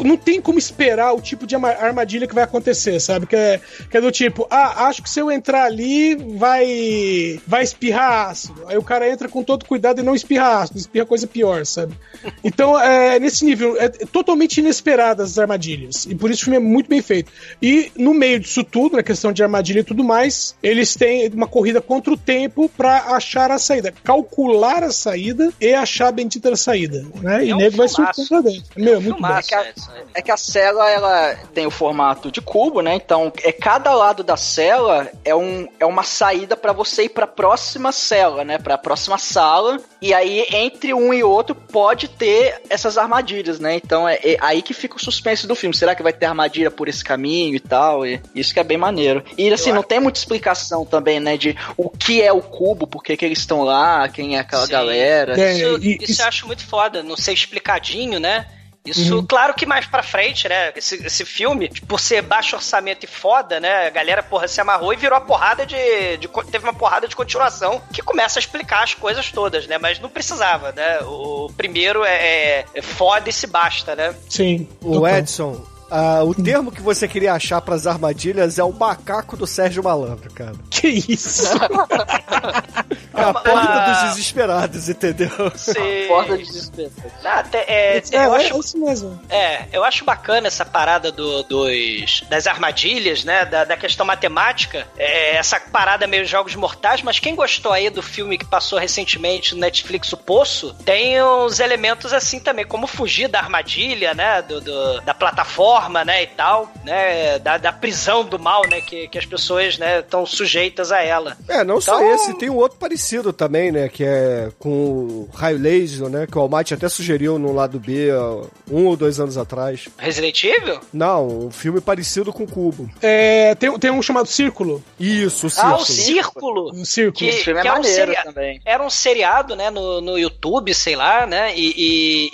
não 0.05 0.17
tem 0.17 0.41
como 0.41 0.59
esperar 0.59 1.13
o 1.13 1.21
tipo 1.21 1.47
de 1.47 1.55
armadilha 1.55 2.27
que 2.27 2.35
vai 2.35 2.45
acontecer, 2.45 2.99
sabe? 3.01 3.27
Que 3.27 3.37
é, 3.37 3.61
que 3.91 3.97
é 3.97 4.01
do 4.01 4.11
tipo, 4.11 4.47
ah, 4.51 4.87
acho 4.87 5.03
que 5.03 5.11
se 5.11 5.21
eu 5.21 5.31
entrar 5.31 5.65
ali 5.65 6.17
vai 6.37 7.41
vai 7.47 7.63
espirrar 7.63 8.31
ácido. 8.31 8.65
Aí 8.67 8.77
o 8.77 8.83
cara 8.83 9.09
entra 9.09 9.29
com 9.29 9.43
todo 9.43 9.65
cuidado 9.65 10.01
e 10.01 10.05
não 10.05 10.15
espirra 10.15 10.61
ácido, 10.61 10.79
espirra 10.79 11.07
coisa 11.07 11.27
pior, 11.27 11.65
sabe? 11.65 11.95
Então, 12.43 12.79
é 12.79 13.19
nesse 13.19 13.45
nível, 13.45 13.77
é 13.79 13.89
totalmente 13.89 14.59
inesperadas 14.59 15.33
as 15.33 15.39
armadilhas. 15.39 16.07
E 16.07 16.15
por 16.15 16.31
isso 16.31 16.43
o 16.43 16.45
filme 16.47 16.57
é 16.57 16.61
muito 16.61 16.89
bem 16.89 17.03
feito. 17.03 17.31
E 17.61 17.93
no 17.97 18.15
meio 18.15 18.41
disso 18.41 18.65
tudo, 18.65 18.97
na 18.97 19.03
questão 19.03 19.33
de 19.33 19.43
armadilha 19.43 19.81
e 19.81 19.85
tudo 19.85 20.03
mais, 20.03 20.57
eles 20.63 20.95
têm 20.95 21.29
uma 21.29 21.47
corrida 21.47 21.80
contra 21.81 22.13
o 22.13 22.17
tempo 22.17 22.69
pra 22.77 23.15
achar 23.15 23.51
a 23.51 23.59
saída, 23.59 23.93
calcular 24.05 24.83
a 24.85 24.91
saída 24.93 25.51
e 25.61 25.73
achar 25.75 26.09
a 26.09 26.13
bendita 26.13 26.55
saída, 26.57 27.05
né? 27.23 27.45
E 27.45 27.51
É 27.51 27.55
um 27.55 27.59
nego 27.59 27.77
vai 27.77 27.89
surtando 27.89 28.43
dentro. 28.43 28.65
Meu, 28.77 28.95
é 28.97 29.01
muito 29.01 29.21
bom. 29.21 29.27
Filmaço, 29.27 29.49
que 29.49 29.55
a- 29.55 29.65
é. 29.65 29.73
É 30.15 30.23
que 30.23 30.31
a 30.31 30.37
cela 30.37 30.91
ela 30.91 31.37
tem 31.55 31.67
o 31.67 31.71
formato 31.71 32.31
de 32.31 32.41
cubo, 32.41 32.81
né? 32.81 32.95
Então, 32.95 33.33
é 33.43 33.53
cada 33.53 33.95
lado 33.95 34.23
da 34.25 34.37
cela 34.37 35.09
é, 35.25 35.35
um, 35.35 35.69
é 35.79 35.87
uma 35.87 36.03
saída 36.03 36.57
pra 36.57 36.73
você 36.73 37.05
ir 37.05 37.11
pra 37.11 37.27
próxima 37.27 37.93
cela, 37.93 38.45
né? 38.45 38.59
Pra 38.59 38.77
próxima 38.79 39.19
sala. 39.19 39.79
E 40.03 40.15
aí, 40.15 40.47
entre 40.51 40.95
um 40.95 41.13
e 41.13 41.23
outro, 41.23 41.55
pode 41.55 42.09
ter 42.09 42.63
essas 42.71 42.97
armadilhas, 42.97 43.61
né? 43.61 43.75
Então, 43.77 44.09
é, 44.09 44.19
é 44.23 44.37
aí 44.41 44.63
que 44.63 44.73
fica 44.73 44.97
o 44.97 45.01
suspense 45.01 45.47
do 45.47 45.55
filme. 45.55 45.77
Será 45.77 45.95
que 45.95 46.03
vai 46.03 46.13
ter 46.13 46.27
armadilha 46.27 46.71
por 46.71 46.89
esse 46.89 47.05
caminho 47.05 47.55
e 47.57 47.61
tal? 47.61 48.07
E 48.07 48.21
isso 48.35 48.55
que 48.55 48.61
é 48.61 48.65
bem 48.65 48.79
maneiro. 48.79 49.23
E 49.37 49.53
assim, 49.53 49.73
não 49.73 49.83
tem 49.83 50.01
muita 50.01 50.19
explicação 50.19 50.85
também, 50.87 51.21
né? 51.21 51.37
De 51.37 51.57
o 51.77 51.91
que 51.91 52.23
é 52.23 52.33
o 52.33 52.41
cubo, 52.41 52.87
por 52.87 53.03
que 53.03 53.17
que 53.17 53.25
eles 53.25 53.39
estão 53.41 53.63
lá, 53.63 54.09
quem 54.09 54.37
é 54.37 54.41
aquela 54.41 54.67
Sim. 54.67 54.73
galera. 54.73 55.41
É, 55.41 55.53
Isso, 55.55 55.79
e- 55.83 55.97
isso 56.03 56.13
isso- 56.13 56.23
eu 56.23 56.29
acho 56.29 56.47
muito 56.47 56.65
foda, 56.67 57.03
não 57.03 57.17
ser 57.17 57.33
explicadinho, 57.33 58.19
né? 58.19 58.47
Isso, 58.91 59.23
claro 59.25 59.55
que 59.55 59.67
mais 59.67 59.87
pra 59.87 60.03
frente, 60.03 60.49
né? 60.49 60.73
Esse, 60.75 60.97
esse 61.07 61.25
filme, 61.25 61.71
por 61.87 62.01
ser 62.01 62.23
baixo 62.23 62.57
orçamento 62.57 63.05
e 63.05 63.07
foda, 63.07 63.61
né? 63.61 63.87
A 63.87 63.91
galera, 63.91 64.23
porra, 64.23 64.49
se 64.49 64.61
amarrou 64.61 64.93
e 64.93 64.97
virou 64.97 65.17
a 65.17 65.21
porrada 65.21 65.65
de, 65.65 66.17
de. 66.19 66.29
Teve 66.51 66.65
uma 66.65 66.75
porrada 66.75 67.07
de 67.07 67.17
continuação 67.17 67.81
que 67.93 68.03
começa 68.03 68.39
a 68.39 68.41
explicar 68.41 68.83
as 68.83 68.95
coisas 68.95 69.31
todas, 69.31 69.67
né? 69.67 69.79
Mas 69.79 69.99
não 70.01 70.09
precisava, 70.09 70.73
né? 70.73 71.01
O 71.03 71.51
primeiro 71.57 72.05
é, 72.05 72.65
é 72.75 72.83
foda 72.83 73.29
e 73.29 73.33
se 73.33 73.47
basta, 73.47 73.95
né? 73.95 74.15
Sim. 74.29 74.69
O. 74.83 75.07
Edson, 75.07 75.65
ah, 75.91 76.23
o 76.23 76.33
termo 76.33 76.71
que 76.71 76.81
você 76.81 77.09
queria 77.09 77.33
achar 77.33 77.61
pras 77.61 77.87
armadilhas 77.87 78.59
é 78.59 78.65
o 78.65 78.73
macaco 78.73 79.37
do 79.37 79.47
Sérgio 79.47 79.83
Malandro, 79.83 80.33
cara. 80.33 80.55
Que 80.71 80.87
isso? 80.89 81.43
É 83.15 83.23
a 83.23 83.31
Uma- 83.31 83.35
porta 83.43 83.51
uma- 83.73 83.81
dos 83.93 84.03
desesperados, 84.11 84.89
entendeu? 84.89 85.31
Você... 85.53 86.05
Porta 86.09 86.39
de 86.39 86.45
desespero. 86.45 86.93
Ah, 87.25 87.41
até- 87.41 87.65
é, 87.67 87.97
É, 87.99 88.03
eu 88.27 88.35
é, 88.35 88.37
acho 88.45 88.55
é 88.55 88.59
isso 88.59 88.79
mesmo. 88.79 89.21
É, 89.29 89.65
eu 89.73 89.85
acho 89.85 90.05
bacana 90.05 90.47
essa 90.47 90.65
parada 90.65 91.11
do- 91.11 91.43
dos, 91.43 92.23
das 92.29 92.47
armadilhas, 92.47 93.25
né? 93.25 93.45
Da, 93.45 93.65
da 93.65 93.77
questão 93.77 94.07
matemática. 94.07 94.87
É, 94.97 95.37
essa 95.37 95.59
parada 95.59 96.07
meio 96.07 96.25
jogos 96.25 96.55
mortais, 96.55 97.03
mas 97.03 97.19
quem 97.19 97.35
gostou 97.35 97.73
aí 97.73 97.91
do 97.91 98.03
filme 98.03 98.39
que 98.39 98.45
passou 98.45 98.79
recentemente 98.79 99.55
no 99.55 99.61
Netflix, 99.61 100.13
O 100.13 100.17
Poço, 100.17 100.75
tem 100.85 101.23
uns 101.23 101.59
elementos 101.61 102.13
assim 102.13 102.39
também, 102.39 102.65
como 102.65 102.87
fugir 102.87 103.27
da 103.29 103.41
armadilha, 103.41 104.15
né? 104.15 104.41
Do, 104.43 104.61
do- 104.61 105.01
da 105.01 105.15
plataforma, 105.15 106.05
né? 106.05 106.23
E 106.23 106.27
tal, 106.29 106.71
né? 106.85 107.39
Da, 107.41 107.59
da 107.59 107.73
prisão 107.73 108.25
do 108.25 108.39
mal, 108.39 108.63
né? 108.69 108.81
Que, 108.81 109.09
que 109.09 109.19
as 109.19 109.27
pessoas, 109.27 109.79
né? 109.79 109.99
Estão 110.01 110.25
sujeitas 110.25 110.93
a 110.93 111.03
ela. 111.03 111.37
É, 111.49 111.65
não 111.65 111.81
só 111.81 111.97
Então- 112.01 112.15
esse, 112.15 112.35
tem 112.39 112.49
um 112.49 112.57
outro 112.57 112.79
parecido 112.79 113.00
também, 113.33 113.73
né? 113.73 113.89
Que 113.89 114.05
é 114.05 114.49
com 114.59 114.71
o 114.71 115.29
raio 115.35 115.59
laser, 115.59 116.09
né? 116.09 116.27
Que 116.27 116.37
o 116.37 116.41
Almighty 116.41 116.75
até 116.75 116.89
sugeriu 116.89 117.39
no 117.39 117.53
lado 117.53 117.79
B 117.81 118.11
há 118.11 118.47
um 118.71 118.87
ou 118.87 118.97
dois 118.97 119.19
anos 119.21 119.37
atrás. 119.39 119.89
Resident 119.99 120.43
Evil? 120.45 120.81
Não, 120.93 121.47
um 121.47 121.51
filme 121.51 121.81
parecido 121.81 122.33
com 122.33 122.47
Cubo. 122.47 122.89
É, 123.03 123.55
tem, 123.55 123.77
tem 123.79 123.91
um 123.91 124.03
chamado 124.03 124.27
Círculo. 124.29 124.83
Isso, 124.99 125.47
o 125.47 125.51
Ah, 125.59 125.77
o 125.77 125.85
círculo. 125.85 126.71
Círculo! 126.71 126.71
Um 126.75 126.85
círculo. 126.85 127.13
Que- 127.19 127.29
Esse 127.29 127.45
filme 127.45 127.61
é 127.61 127.63
que 127.63 127.69
é 127.69 127.73
um 127.73 127.75
maneiro 127.77 127.97
seria- 127.97 128.23
também. 128.25 128.61
Era 128.65 128.85
um 128.85 128.91
seriado, 128.91 129.57
né, 129.57 129.71
no, 129.71 130.01
no 130.01 130.19
YouTube, 130.19 130.73
sei 130.75 130.97
lá, 130.97 131.27
né? 131.27 131.53
E, 131.57 131.75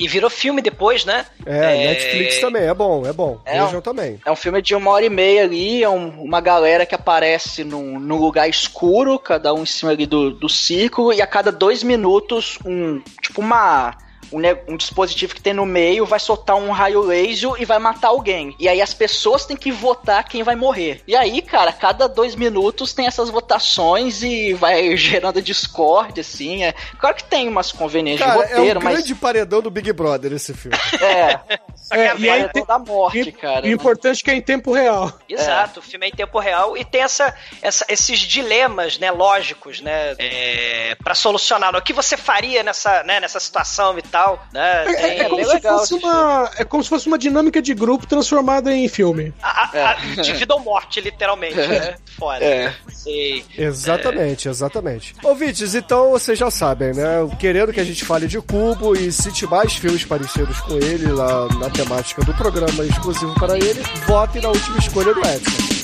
e- 0.00 0.04
e 0.04 0.08
virou 0.08 0.28
filme 0.30 0.60
depois, 0.62 1.04
né? 1.04 1.26
É, 1.44 1.86
Netflix 1.88 2.40
também, 2.40 2.62
é 2.62 2.74
bom, 2.74 3.06
é 3.06 3.12
bom. 3.12 3.40
É, 3.44 3.62
Vejam 3.64 3.80
também. 3.80 4.18
É 4.24 4.30
um 4.30 4.36
filme 4.36 4.60
de 4.62 4.74
uma 4.74 4.90
hora 4.90 5.04
e 5.04 5.10
meia 5.10 5.44
ali, 5.44 5.82
é 5.82 5.88
um- 5.88 6.22
uma 6.22 6.40
galera 6.40 6.84
que 6.86 6.94
aparece 6.94 7.64
num, 7.64 7.98
num 7.98 8.16
lugar 8.16 8.48
escuro, 8.48 9.18
cada 9.18 9.52
um 9.54 9.62
em 9.62 9.66
cima 9.66 9.92
ali 9.92 10.06
do, 10.06 10.30
do 10.30 10.48
círculo, 10.56 11.12
e 11.12 11.20
a 11.22 11.26
cada 11.26 11.52
dois 11.52 11.82
minutos, 11.82 12.58
um 12.64 13.00
tipo 13.22 13.40
uma. 13.40 13.96
Um, 14.32 14.40
um 14.72 14.76
dispositivo 14.76 15.32
que 15.36 15.40
tem 15.40 15.52
no 15.52 15.64
meio 15.64 16.04
vai 16.04 16.18
soltar 16.18 16.56
um 16.56 16.72
raio 16.72 17.00
laser 17.00 17.52
e 17.60 17.64
vai 17.64 17.78
matar 17.78 18.08
alguém. 18.08 18.56
E 18.58 18.68
aí 18.68 18.82
as 18.82 18.92
pessoas 18.92 19.46
têm 19.46 19.56
que 19.56 19.70
votar 19.70 20.24
quem 20.24 20.42
vai 20.42 20.56
morrer. 20.56 21.00
E 21.06 21.14
aí, 21.14 21.40
cara, 21.40 21.72
cada 21.72 22.08
dois 22.08 22.34
minutos 22.34 22.92
tem 22.92 23.06
essas 23.06 23.30
votações 23.30 24.24
e 24.24 24.52
vai 24.52 24.96
gerando 24.98 25.40
discórdia, 25.40 26.22
assim. 26.22 26.64
É. 26.64 26.74
Claro 26.98 27.14
que 27.14 27.22
tem 27.22 27.48
umas 27.48 27.70
conveniências 27.70 28.28
Cara, 28.28 28.46
de 28.46 28.52
roteiro, 28.54 28.78
é 28.78 28.80
um 28.80 28.84
mas. 28.84 28.94
grande 28.94 29.14
paredão 29.14 29.62
do 29.62 29.70
Big 29.70 29.92
Brother 29.92 30.32
esse 30.32 30.52
filme. 30.52 30.76
É, 31.00 31.38
É, 31.90 32.16
e 32.16 32.28
aí 32.28 32.42
é 32.42 32.48
tem, 32.48 32.64
da 32.64 32.78
morte, 32.78 33.20
e- 33.20 33.32
cara. 33.32 33.66
e 33.66 33.70
o 33.70 33.74
importante 33.74 34.20
é 34.20 34.24
que 34.24 34.30
é 34.30 34.34
em 34.34 34.40
tempo 34.42 34.72
real. 34.72 35.12
Exato, 35.28 35.78
o 35.80 35.82
filme 35.82 36.06
é 36.06 36.08
em 36.08 36.12
tempo 36.12 36.38
real 36.40 36.76
e 36.76 36.84
tem 36.84 37.02
essa, 37.02 37.32
essa- 37.62 37.84
esses 37.88 38.18
dilemas, 38.18 38.98
né, 38.98 39.10
lógicos, 39.12 39.80
né, 39.80 40.14
é, 40.18 40.96
para 41.02 41.14
solucionar. 41.14 41.74
O 41.76 41.80
que 41.82 41.92
você 41.92 42.16
faria 42.16 42.62
nessa, 42.62 43.02
né, 43.04 43.20
nessa 43.20 43.38
situação 43.38 43.96
e 43.98 44.02
tal, 44.02 44.44
né? 44.52 44.84
É, 44.84 44.94
Tem- 44.94 45.18
é 45.20 45.28
como 45.28 45.44
se 45.44 45.54
legal 45.54 45.78
fosse 45.78 45.94
uma, 45.94 46.50
é 46.56 46.64
como 46.64 46.82
se 46.82 46.88
fosse 46.88 47.06
uma 47.06 47.18
dinâmica 47.18 47.62
de 47.62 47.72
grupo 47.74 48.06
transformada 48.06 48.72
em 48.72 48.88
filme. 48.88 49.32
a- 49.42 49.65
a- 49.80 49.90
a- 49.92 50.22
de 50.22 50.32
vida 50.34 50.54
ou 50.54 50.60
morte, 50.60 51.00
literalmente, 51.00 51.54
né? 51.56 51.96
Fora. 52.18 52.44
É. 52.44 52.72
Sei. 52.88 53.44
Exatamente, 53.56 54.48
exatamente. 54.48 55.14
Ouvintes, 55.22 55.74
então 55.74 56.10
vocês 56.10 56.38
já 56.38 56.50
sabem, 56.50 56.92
né? 56.94 57.04
Querendo 57.38 57.72
que 57.72 57.80
a 57.80 57.84
gente 57.84 58.04
fale 58.04 58.26
de 58.26 58.40
Cubo 58.40 58.96
e 58.96 59.12
cite 59.12 59.46
mais 59.46 59.74
filmes 59.74 60.04
parecidos 60.04 60.60
com 60.60 60.74
ele 60.74 61.06
lá 61.12 61.46
na 61.58 61.70
temática 61.70 62.24
do 62.24 62.34
programa 62.34 62.84
exclusivo 62.84 63.34
para 63.34 63.56
ele, 63.56 63.82
votem 64.06 64.40
na 64.42 64.48
última 64.48 64.78
escolha 64.78 65.12
do 65.14 65.20
Edson. 65.20 65.75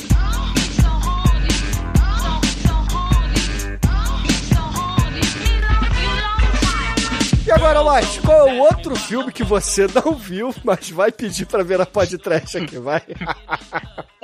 Agora, 7.52 7.84
mais, 7.84 8.18
qual 8.18 8.48
é 8.48 8.52
o 8.52 8.58
outro 8.58 8.96
filme 8.96 9.32
que 9.32 9.44
você 9.44 9.86
não 9.86 10.14
viu, 10.14 10.54
mas 10.64 10.90
vai 10.90 11.12
pedir 11.12 11.46
pra 11.46 11.62
ver 11.62 11.80
a 11.80 11.86
podcast 11.86 12.56
aqui, 12.56 12.78
vai? 12.78 13.02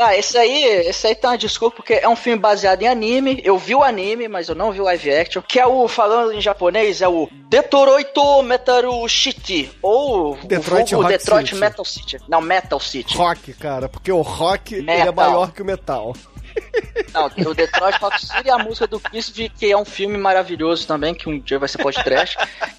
Ah, 0.01 0.17
esse 0.17 0.39
aí, 0.39 0.65
esse 0.87 1.09
aí 1.09 1.15
tá 1.17 1.31
uma 1.31 1.37
desculpa, 1.37 1.79
porque 1.79 1.95
é 1.95 2.09
um 2.09 2.15
filme 2.15 2.39
baseado 2.39 2.81
em 2.83 2.87
anime. 2.87 3.43
Eu 3.45 3.59
vi 3.59 3.75
o 3.75 3.83
anime, 3.83 4.29
mas 4.29 4.49
eu 4.49 4.55
não 4.55 4.71
vi 4.71 4.81
o 4.81 4.85
live 4.85 5.13
action. 5.13 5.43
Que 5.43 5.59
é 5.59 5.67
o, 5.67 5.89
falando 5.89 6.33
em 6.33 6.41
japonês, 6.41 7.03
é 7.03 7.09
o 7.09 7.29
Detoroito 7.49 8.41
Metaru 8.45 9.09
City. 9.09 9.69
Ou 9.83 10.37
Detroit 10.45 10.95
o 10.95 11.03
Detroit 11.03 11.49
City. 11.49 11.61
Metal 11.61 11.85
City. 11.85 12.19
Não, 12.29 12.41
Metal 12.41 12.79
City. 12.79 13.17
Rock, 13.17 13.53
cara, 13.55 13.89
porque 13.89 14.13
o 14.13 14.21
rock 14.21 14.89
é 14.89 15.11
maior 15.11 15.51
que 15.51 15.63
o 15.63 15.65
metal. 15.65 16.15
Não, 17.13 17.29
tem 17.31 17.47
o 17.47 17.55
Detroit 17.55 17.97
Rock 17.99 18.21
City 18.21 18.43
e 18.47 18.51
a 18.51 18.59
música 18.59 18.87
do 18.87 19.01
Kiss, 19.01 19.33
que 19.33 19.71
é 19.71 19.77
um 19.77 19.85
filme 19.85 20.17
maravilhoso 20.19 20.87
também, 20.87 21.15
que 21.15 21.29
um 21.29 21.39
dia 21.39 21.59
vai 21.59 21.69
ser 21.69 21.79
podcast. 21.79 22.37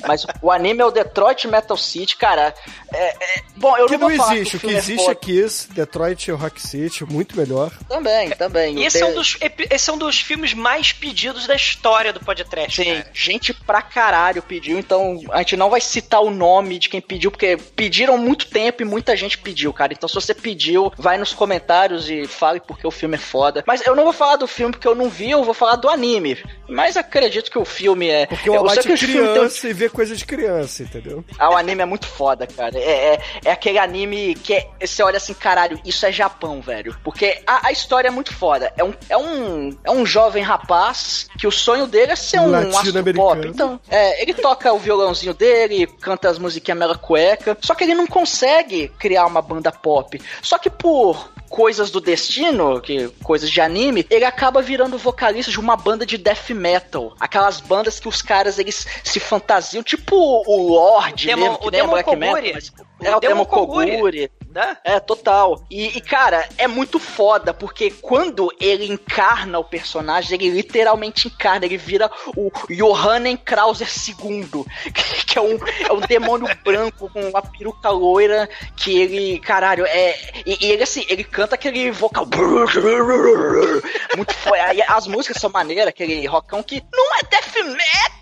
mas 0.08 0.26
o 0.42 0.52
anime 0.52 0.82
é 0.82 0.86
o 0.86 0.92
Detroit 0.92 1.48
Metal 1.48 1.78
City, 1.78 2.16
cara. 2.18 2.54
É, 2.94 3.08
é- 3.10 3.44
bom, 3.56 3.76
eu 3.78 3.88
Que 3.88 3.94
não 3.98 4.10
não 4.10 4.16
vou 4.16 4.18
falar 4.18 4.36
existe, 4.38 4.58
o 4.58 4.60
que 4.60 4.68
é 4.68 4.78
existe 4.78 5.02
é 5.02 5.06
foda. 5.06 5.16
Kiss, 5.16 5.72
Detroit 5.74 6.32
Rock 6.32 6.62
City, 6.62 7.04
muito 7.06 7.36
melhor. 7.38 7.72
Também, 7.88 8.30
também. 8.32 8.80
E 8.80 8.86
esse 8.86 9.02
é, 9.02 9.06
um 9.06 9.10
de- 9.10 9.16
dos, 9.16 9.38
esse 9.70 9.90
é 9.90 9.94
um 9.94 9.98
dos 9.98 10.20
filmes 10.20 10.54
mais 10.54 10.92
pedidos 10.94 11.48
da 11.48 11.56
história 11.56 12.14
do 12.14 12.20
podcast. 12.20 12.84
Sim, 12.84 12.94
cara. 12.96 13.10
gente 13.14 13.54
pra 13.54 13.82
caralho 13.82 14.42
pediu, 14.42 14.78
então 14.80 15.20
a 15.32 15.40
gente 15.40 15.58
não 15.58 15.70
vai 15.70 15.82
citar 15.82 16.22
o 16.22 16.30
nome 16.30 16.80
de 16.80 16.90
quem 16.90 17.02
pediu, 17.02 17.32
porque 17.32 17.58
pediram 17.76 18.18
muito 18.18 18.48
tempo 18.48 18.82
e 18.82 18.86
muita 18.86 19.16
gente 19.16 19.38
pediu, 19.38 19.74
cara. 19.74 19.94
Então 19.94 20.08
se 20.08 20.16
você 20.16 20.34
pediu, 20.34 20.92
vai 20.98 21.18
nos 21.18 21.34
comentários 21.34 22.10
e 22.10 22.26
fale 22.28 22.60
porque 22.60 22.86
o 22.86 22.92
filme 22.92 23.16
é 23.16 23.20
foda. 23.20 23.64
Mas 23.70 23.86
eu 23.86 23.96
não 23.96 24.04
vou 24.04 24.12
falar 24.12 24.36
do 24.36 24.48
filme 24.48 24.72
porque 24.72 24.88
eu 24.88 24.96
não 24.96 25.08
vi, 25.08 25.30
eu 25.30 25.44
vou 25.44 25.54
falar 25.54 25.76
do 25.76 25.88
anime. 25.88 26.36
Mas 26.70 26.96
acredito 26.98 27.50
que 27.52 27.58
o 27.58 27.66
filme 27.66 28.08
é. 28.10 28.26
Porque 28.26 28.50
o 28.50 28.60
Abate 28.60 28.82
que 28.82 28.92
é 28.92 28.96
o 28.96 28.98
tem 28.98 29.08
um- 29.22 29.34
criança 29.34 29.68
e 29.68 29.74
vê 29.74 29.90
coisa 29.90 30.16
de 30.16 30.26
criança, 30.26 30.84
entendeu? 30.84 31.24
Ah, 31.38 31.50
o 31.52 31.58
anime 31.58 31.82
é 31.82 31.86
muito 31.86 32.08
foda, 32.08 32.46
cara. 32.48 32.78
É, 32.78 33.16
é, 33.16 33.20
é 33.46 33.52
aquele 33.52 33.78
anime 33.80 34.36
que 34.36 34.54
é, 34.54 34.68
você 34.86 35.02
olha 35.04 35.18
assim, 35.18 35.34
caralho, 35.34 35.80
isso 35.86 36.06
é 36.06 36.12
Japão, 36.12 36.62
velho. 36.62 36.96
Porque 37.04 37.42
a, 37.46 37.68
a 37.68 37.72
história 37.72 38.08
é 38.08 38.12
muito 38.12 38.34
foda. 38.34 38.72
É 38.78 38.84
um, 38.84 38.94
é, 39.10 39.18
um, 39.18 39.78
é 39.84 39.92
um 39.92 40.06
jovem 40.06 40.44
rapaz 40.44 41.28
que 41.38 41.48
o 41.48 41.52
sonho 41.52 41.88
dele 41.88 42.12
é 42.12 42.16
ser 42.16 42.40
um 42.40 42.54
astro 42.54 42.72
Latino-americano. 42.74 43.36
pop. 43.42 43.48
Então, 43.48 43.80
é, 43.90 44.22
ele 44.22 44.34
toca 44.34 44.72
o 44.72 44.80
violãozinho 44.80 45.34
dele, 45.34 45.88
canta 46.02 46.30
as 46.30 46.38
musiquinhas 46.38 46.80
mela 46.80 46.98
cueca. 46.98 47.58
Só 47.62 47.74
que 47.74 47.84
ele 47.84 47.94
não 47.96 48.08
consegue 48.08 48.90
criar 49.00 49.26
uma 49.26 49.42
banda 49.42 49.72
pop. 49.72 50.22
Só 50.42 50.58
que 50.58 50.70
por 50.70 51.32
coisas 51.50 51.90
do 51.90 52.00
destino, 52.00 52.80
que 52.80 53.08
coisas 53.24 53.50
de 53.50 53.60
anime, 53.60 54.06
ele 54.10 54.24
acaba 54.24 54.62
virando 54.62 54.98
vocalista 54.98 55.52
de 55.52 55.60
uma 55.60 55.76
banda 55.76 56.06
de 56.06 56.18
death 56.18 56.52
metal. 56.60 57.14
Aquelas 57.20 57.60
bandas 57.62 58.00
que 58.00 58.08
os 58.08 58.22
caras 58.22 58.60
eles 58.60 58.86
se 59.04 59.20
fantasiam, 59.20 59.82
tipo 59.82 60.16
o 60.16 60.74
Lorde, 60.74 61.26
Demon- 61.28 61.42
mesmo, 61.44 61.58
que 61.60 61.68
o 61.68 61.72
nem 61.72 61.80
é 61.80 61.84
Demon 61.84 61.94
black 61.94 62.16
metal, 62.16 62.36
Koguri. 62.36 62.54
mas- 62.54 62.70
O 63.00 63.06
é 63.06 63.16
o 63.16 63.20
Demon 63.20 63.46
Koguri. 63.46 63.92
Koguri. 63.92 64.32
Né? 64.50 64.78
É, 64.84 65.00
total. 65.00 65.64
E, 65.70 65.98
e, 65.98 66.02
cara, 66.02 66.50
é 66.58 66.68
muito 66.68 66.98
foda, 66.98 67.54
porque 67.54 67.92
quando 67.92 68.52
ele 68.60 68.92
encarna 68.92 69.60
o 69.60 69.64
personagem, 69.64 70.34
ele 70.42 70.50
literalmente 70.50 71.28
encarna, 71.28 71.68
ele 71.68 71.78
vira 71.78 72.10
o 72.36 72.52
Johannen 72.68 73.38
Krauser 73.38 73.88
II, 73.88 74.66
que 75.28 75.38
é 75.38 75.42
um, 75.42 75.60
é 75.88 75.94
um 75.94 76.00
demônio 76.00 76.48
branco 76.66 77.12
com 77.12 77.30
uma 77.30 77.44
peruca 77.44 77.92
loira, 77.92 78.50
que 78.76 79.00
ele, 79.00 79.40
caralho, 79.40 79.86
é. 79.86 80.18
E, 80.46 80.66
e 80.66 80.72
ele 80.72 80.82
assim, 80.82 81.06
ele 81.08 81.24
canta 81.24 81.54
aquele 81.54 81.92
vocal. 81.92 82.26
Muito 84.18 84.34
foda. 84.34 84.58
As 84.88 85.06
músicas 85.06 85.40
são 85.40 85.52
maneiras, 85.52 85.90
aquele 85.90 86.26
rockão 86.26 86.64
que 86.64 86.84
não 86.92 87.16
é 87.18 87.24
death 87.24 87.56
metal, 87.56 88.19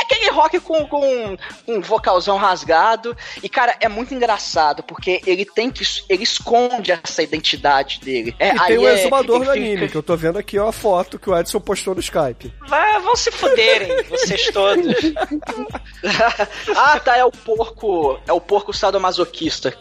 é 0.00 0.02
aquele 0.02 0.30
rock 0.30 0.58
com, 0.60 0.86
com, 0.86 1.36
com 1.66 1.74
um 1.76 1.80
vocalzão 1.80 2.36
rasgado. 2.36 3.16
E, 3.42 3.48
cara, 3.48 3.76
é 3.80 3.88
muito 3.88 4.14
engraçado, 4.14 4.82
porque 4.82 5.20
ele 5.26 5.44
tem 5.44 5.70
que. 5.70 5.84
Ele 6.08 6.22
esconde 6.24 6.92
essa 6.92 7.22
identidade 7.22 8.00
dele. 8.00 8.34
É, 8.38 8.54
E 8.54 8.58
tem 8.66 8.78
o 8.78 8.88
é- 8.88 9.00
exumador 9.00 9.36
ele 9.36 9.44
do 9.46 9.52
fica- 9.52 9.64
anime, 9.66 9.88
que 9.88 9.96
eu 9.96 10.02
tô 10.02 10.16
vendo 10.16 10.38
aqui, 10.38 10.58
ó, 10.58 10.68
a 10.68 10.72
foto 10.72 11.18
que 11.18 11.28
o 11.28 11.38
Edson 11.38 11.60
postou 11.60 11.94
no 11.94 12.00
Skype. 12.00 12.52
Vai, 12.68 12.98
vão 13.00 13.14
se 13.16 13.30
fuderem, 13.30 14.02
vocês 14.08 14.46
todos. 14.52 14.94
ah, 16.76 17.00
tá, 17.00 17.16
é 17.16 17.24
o 17.24 17.30
porco. 17.30 18.18
É 18.26 18.32
o 18.32 18.40
porco 18.40 18.72
sadomasoquista. 18.72 19.76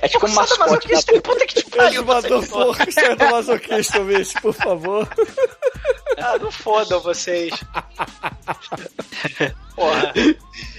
É 0.00 0.08
tipo 0.08 0.26
um 0.26 0.30
mascote. 0.32 0.58
Sadomasoquista, 0.58 1.12
da- 1.14 1.20
puta 1.22 1.46
que 1.46 1.54
te 1.54 1.70
pariu, 1.70 1.92
Exumador 2.02 2.46
porco, 2.48 2.92
sai 2.92 3.16
do 3.16 3.24
masoquista, 3.30 4.00
bicho, 4.00 4.40
por 4.40 4.52
favor. 4.54 5.08
Ah, 6.18 6.38
não 6.38 6.50
fodam 6.50 7.00
vocês. 7.00 7.52
Porra. 9.74 10.12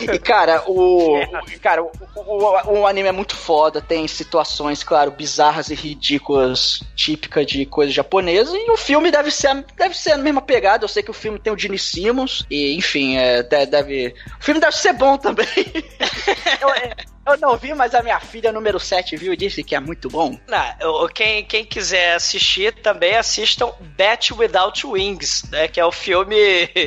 E, 0.00 0.18
cara, 0.18 0.62
o. 0.66 1.20
Cara, 1.60 1.82
o, 1.82 1.90
o, 2.16 2.78
o 2.80 2.86
anime 2.86 3.08
é 3.08 3.12
muito 3.12 3.36
foda, 3.36 3.80
tem 3.82 4.06
situações, 4.08 4.82
claro, 4.82 5.10
bizarras 5.10 5.68
e 5.70 5.74
ridículas, 5.74 6.82
típicas 6.96 7.46
de 7.46 7.66
coisa 7.66 7.92
japonesa, 7.92 8.56
e 8.56 8.70
o 8.70 8.76
filme 8.76 9.10
deve 9.10 9.30
ser, 9.30 9.48
a- 9.48 9.64
deve 9.76 9.96
ser 9.96 10.12
a 10.12 10.18
mesma 10.18 10.40
pegada. 10.40 10.84
Eu 10.84 10.88
sei 10.88 11.02
que 11.02 11.10
o 11.10 11.14
filme 11.14 11.38
tem 11.38 11.52
o 11.52 11.58
Gene 11.58 11.78
Simmons, 11.78 12.44
e 12.50 12.74
enfim, 12.76 13.16
é, 13.16 13.42
de- 13.42 13.66
deve. 13.66 14.14
O 14.40 14.42
filme 14.44 14.60
deve 14.60 14.76
ser 14.76 14.92
bom 14.94 15.16
também. 15.18 15.46
eu, 16.60 16.68
é, 16.70 16.96
eu 17.26 17.36
não 17.38 17.56
vi, 17.56 17.74
mas 17.74 17.94
a 17.94 18.02
minha 18.02 18.18
filha 18.20 18.50
número 18.52 18.80
7 18.80 19.16
viu 19.16 19.32
e 19.32 19.36
disse 19.36 19.62
que 19.62 19.74
é 19.74 19.80
muito 19.80 20.08
bom. 20.08 20.38
Não, 20.48 21.08
quem, 21.08 21.44
quem 21.44 21.64
quiser 21.64 22.14
assistir 22.14 22.72
também 22.80 23.16
assistam 23.16 23.72
Bat 23.96 24.32
Without 24.32 24.86
Wings, 24.86 25.44
né? 25.50 25.68
Que 25.68 25.78
é 25.78 25.84
o 25.84 25.92
filme 25.92 26.36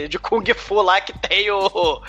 de 0.09 0.17
Kung 0.19 0.43
Fu 0.55 0.81
lá 0.81 0.99
que 0.99 1.13
tem 1.19 1.49
o, 1.51 2.01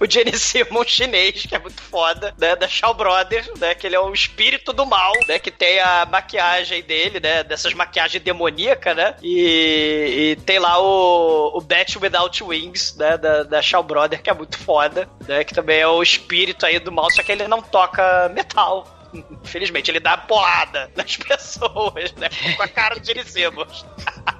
o 0.00 0.10
Jenny 0.10 0.36
Simmons 0.36 0.88
chinês, 0.88 1.46
que 1.46 1.54
é 1.54 1.58
muito 1.58 1.80
foda, 1.82 2.34
né? 2.38 2.56
Da 2.56 2.68
Shaw 2.68 2.94
Brothers, 2.94 3.48
né? 3.58 3.74
Que 3.74 3.86
ele 3.86 3.96
é 3.96 4.00
o 4.00 4.12
espírito 4.12 4.72
do 4.72 4.86
mal, 4.86 5.12
né? 5.28 5.38
Que 5.38 5.50
tem 5.50 5.80
a 5.80 6.06
maquiagem 6.06 6.82
dele, 6.82 7.20
né? 7.20 7.42
Dessas 7.42 7.74
maquiagens 7.74 8.22
demoníacas, 8.22 8.96
né? 8.96 9.14
E, 9.22 10.36
e 10.36 10.36
tem 10.44 10.58
lá 10.58 10.80
o, 10.80 11.56
o 11.56 11.60
Bat 11.60 11.98
Without 11.98 12.42
Wings, 12.42 12.96
né? 12.96 13.16
Da, 13.16 13.42
da 13.42 13.62
Shaw 13.62 13.82
Brothers, 13.82 14.22
que 14.22 14.30
é 14.30 14.34
muito 14.34 14.58
foda, 14.58 15.08
né? 15.26 15.44
Que 15.44 15.54
também 15.54 15.80
é 15.80 15.86
o 15.86 16.02
espírito 16.02 16.66
aí 16.66 16.78
do 16.78 16.92
mal, 16.92 17.10
só 17.10 17.22
que 17.22 17.32
ele 17.32 17.48
não 17.48 17.62
toca 17.62 18.28
metal. 18.30 18.86
Infelizmente, 19.44 19.90
ele 19.90 20.00
dá 20.00 20.16
porrada 20.16 20.90
nas 20.96 21.16
pessoas, 21.18 22.12
né? 22.14 22.28
Com 22.56 22.62
a 22.62 22.68
cara 22.68 22.98
de 22.98 23.24
Simmons. 23.24 23.84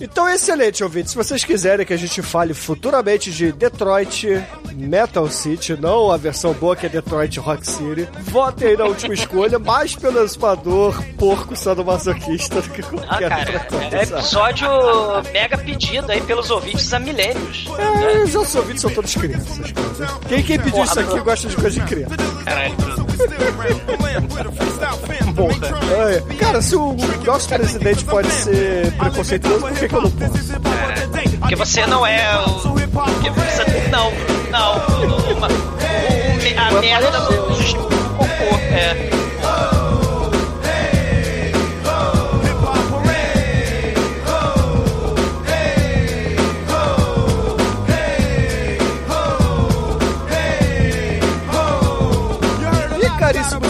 Então, 0.00 0.28
excelente, 0.28 0.82
ouvintes. 0.82 1.12
Se 1.12 1.16
vocês 1.16 1.44
quiserem 1.44 1.86
que 1.86 1.92
a 1.92 1.96
gente 1.96 2.20
fale 2.20 2.52
futuramente 2.52 3.30
de 3.30 3.52
Detroit 3.52 4.26
Metal 4.74 5.28
City, 5.28 5.76
não 5.80 6.10
a 6.10 6.16
versão 6.16 6.52
boa 6.52 6.74
que 6.74 6.86
é 6.86 6.88
Detroit 6.88 7.38
Rock 7.38 7.66
City, 7.66 8.08
votem 8.22 8.68
aí 8.68 8.76
na 8.76 8.84
última 8.84 9.14
escolha, 9.14 9.58
mais 9.58 9.94
pelo 9.94 10.22
exumador 10.22 11.00
porco 11.16 11.54
sadomasoquista 11.56 12.60
do 12.60 12.70
que 12.70 12.82
Ah, 12.82 12.84
qualquer 12.84 13.28
cara, 13.28 13.66
outra 13.70 13.96
é 13.98 14.02
episódio 14.02 14.68
mega 15.32 15.56
pedido 15.58 16.10
aí 16.10 16.20
pelos 16.22 16.50
ouvintes 16.50 16.92
há 16.92 16.98
milênios. 16.98 17.66
É, 17.78 18.18
os 18.24 18.34
nossos 18.34 18.54
ouvintes 18.56 18.82
são 18.82 18.90
todos 18.90 19.14
crianças. 19.14 19.72
Quem, 20.28 20.42
quem 20.42 20.58
pediu 20.58 20.84
isso 20.84 20.98
aqui 21.00 21.20
gosta 21.20 21.48
de 21.48 21.56
coisa 21.56 21.80
de 21.80 21.86
criança. 21.86 22.16
Caralho, 22.44 22.74
É, 25.94 26.34
cara, 26.36 26.62
se 26.62 26.76
o 26.76 26.94
nosso 27.24 27.48
presidente 27.48 28.04
pode 28.04 28.30
ser 28.30 28.92
preconceituoso, 28.92 29.60
por 29.60 29.72
que, 29.72 29.88
que 29.88 29.94
eu 29.94 30.02
não 30.02 30.10
posso? 30.10 30.32
porque 31.40 31.56
você 31.56 31.86
não 31.86 32.06
é 32.06 32.38
o. 32.40 32.60
Porque 32.60 33.30
você. 33.30 33.64
Não, 33.90 34.12
não. 34.50 34.74
Uma, 35.36 35.48
um, 35.48 36.76
a 36.76 36.80
merda 36.80 37.10
não 37.10 37.54
justifica 37.54 37.82
o 37.82 37.88
cocô. 38.16 38.56
É. 38.72 39.23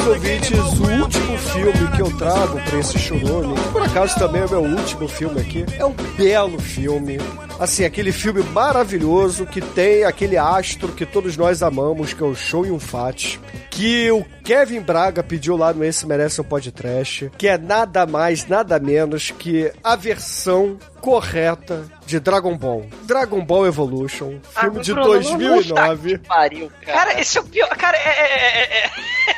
ouvintes, 0.07 0.51
o 0.59 1.03
último 1.03 1.34
filme 1.55 1.91
que 1.97 2.03
eu 2.03 2.17
trago 2.19 2.61
pra 2.69 2.79
esse 2.79 2.99
churume, 2.99 3.55
que 3.55 3.69
por 3.71 3.83
acaso 3.83 4.15
também 4.19 4.43
é 4.43 4.45
o 4.47 4.51
meu 4.51 4.63
último 4.63 5.07
filme 5.09 5.41
aqui, 5.41 5.65
é 5.79 5.85
um 5.85 5.93
belo 6.17 6.59
filme. 6.61 7.19
Assim, 7.61 7.85
aquele 7.85 8.11
filme 8.11 8.43
maravilhoso 8.43 9.47
que 9.47 9.61
tem 9.61 10.03
aquele 10.05 10.37
astro 10.37 10.89
que 10.93 11.07
todos 11.07 11.37
nós 11.37 11.63
amamos, 11.63 12.13
que 12.13 12.23
é 12.23 12.27
o 12.27 12.35
Show 12.35 12.67
Yun 12.67 12.81
Fat, 12.81 13.39
que 13.71 14.11
o 14.11 14.25
Kevin 14.45 14.81
Braga 14.81 15.23
pediu 15.23 15.57
lá 15.57 15.73
no 15.73 15.85
Esse 15.85 16.05
Merece 16.07 16.41
um 16.41 16.45
Podcast, 16.45 17.31
que 17.39 17.47
é 17.47 17.57
nada 17.57 18.05
mais, 18.07 18.47
nada 18.49 18.79
menos 18.81 19.31
que 19.31 19.73
a 19.83 19.95
versão 19.95 20.77
correta 21.01 21.85
de 22.07 22.19
Dragon 22.19 22.57
Ball. 22.57 22.87
Dragon 23.05 23.45
Ball 23.45 23.67
Evolution, 23.67 24.39
filme 24.61 24.81
de 24.81 24.93
Bruno, 24.93 25.09
não- 25.15 25.15
não 25.23 25.39
2009. 25.39 26.13
tá 26.13 26.19
que 26.19 26.29
pariu, 26.29 26.73
cara. 26.85 26.99
Cara, 26.99 27.21
esse 27.21 27.39
é 27.39 27.41
o 27.41 27.45
pior. 27.45 27.69
Cara, 27.69 27.97
é, 27.97 28.01
é- 28.01 28.59
é- 28.59 28.79
é- 28.87 28.91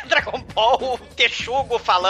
é 0.03 0.07
Dragon 0.09 0.43
Ball, 0.55 0.99
Texugo 1.17 1.79
falante. 1.79 2.06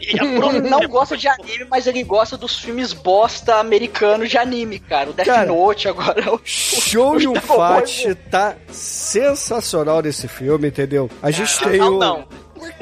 E 0.00 0.16
Bruno 0.16 0.60
não 0.60 0.80
gosta 0.88 1.16
de 1.16 1.28
anime, 1.28 1.66
mas 1.70 1.86
ele 1.86 2.02
gosta 2.02 2.36
dos 2.36 2.58
filmes 2.58 2.92
bosta 2.92 3.56
americanos 3.56 4.30
de 4.30 4.38
anime, 4.38 4.78
cara. 4.78 5.10
O 5.10 5.12
Death 5.12 5.26
Cara, 5.26 5.46
Note 5.46 5.88
agora. 5.88 6.34
o- 6.34 6.40
Show 6.44 7.16
o 7.16 7.20
e 7.20 7.26
um 7.28 7.34
Fat 7.34 8.14
tá 8.30 8.56
sensacional 8.70 10.00
nesse 10.02 10.28
filme, 10.28 10.68
entendeu? 10.68 11.10
A 11.22 11.30
gente 11.30 11.58
tem 11.60 11.78
não, 11.78 11.94
o. 11.96 11.98
não. 11.98 12.28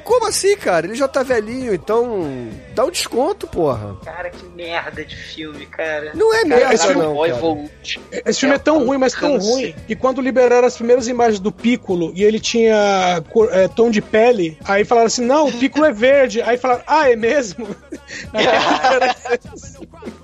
Como 0.02 0.26
assim, 0.26 0.56
cara? 0.56 0.86
Ele 0.86 0.94
já 0.94 1.08
tá 1.08 1.22
velhinho, 1.22 1.74
então 1.74 2.26
dá 2.74 2.84
um 2.84 2.90
desconto, 2.90 3.46
porra. 3.46 3.96
Cara, 4.04 4.30
que 4.30 4.44
merda 4.46 5.04
de 5.04 5.16
filme, 5.16 5.66
cara. 5.66 6.12
Não 6.14 6.32
é 6.32 6.42
Cara, 6.44 6.48
merda, 6.48 6.76
Dragon 6.76 7.02
não. 7.02 7.14
Ball 7.14 7.28
Cara. 7.28 8.22
Esse 8.26 8.40
filme 8.40 8.54
é, 8.54 8.58
tão 8.58 8.84
ruim, 8.84 8.98
mas 8.98 9.12
tão 9.14 9.38
ruim, 9.38 9.74
que 9.86 9.96
quando 9.96 10.20
liberaram 10.20 10.66
as 10.66 10.76
primeiras 10.76 11.08
imagens 11.08 11.40
do 11.40 11.50
Piccolo 11.52 12.12
e 12.14 12.22
ele 12.22 12.38
tinha 12.40 13.22
cor- 13.30 13.48
é, 13.52 13.68
tom 13.68 13.90
de 13.90 14.00
pele, 14.02 14.58
aí 14.64 14.84
falaram 14.84 15.06
assim: 15.06 15.24
não, 15.24 15.48
o 15.48 15.52
Piccolo 15.52 15.86
é 15.86 15.92
verde. 15.92 16.42
Aí 16.42 16.56
falaram: 16.58 16.82
ah, 16.86 17.10
é 17.10 17.16
mesmo? 17.16 17.66
Aí 18.32 18.46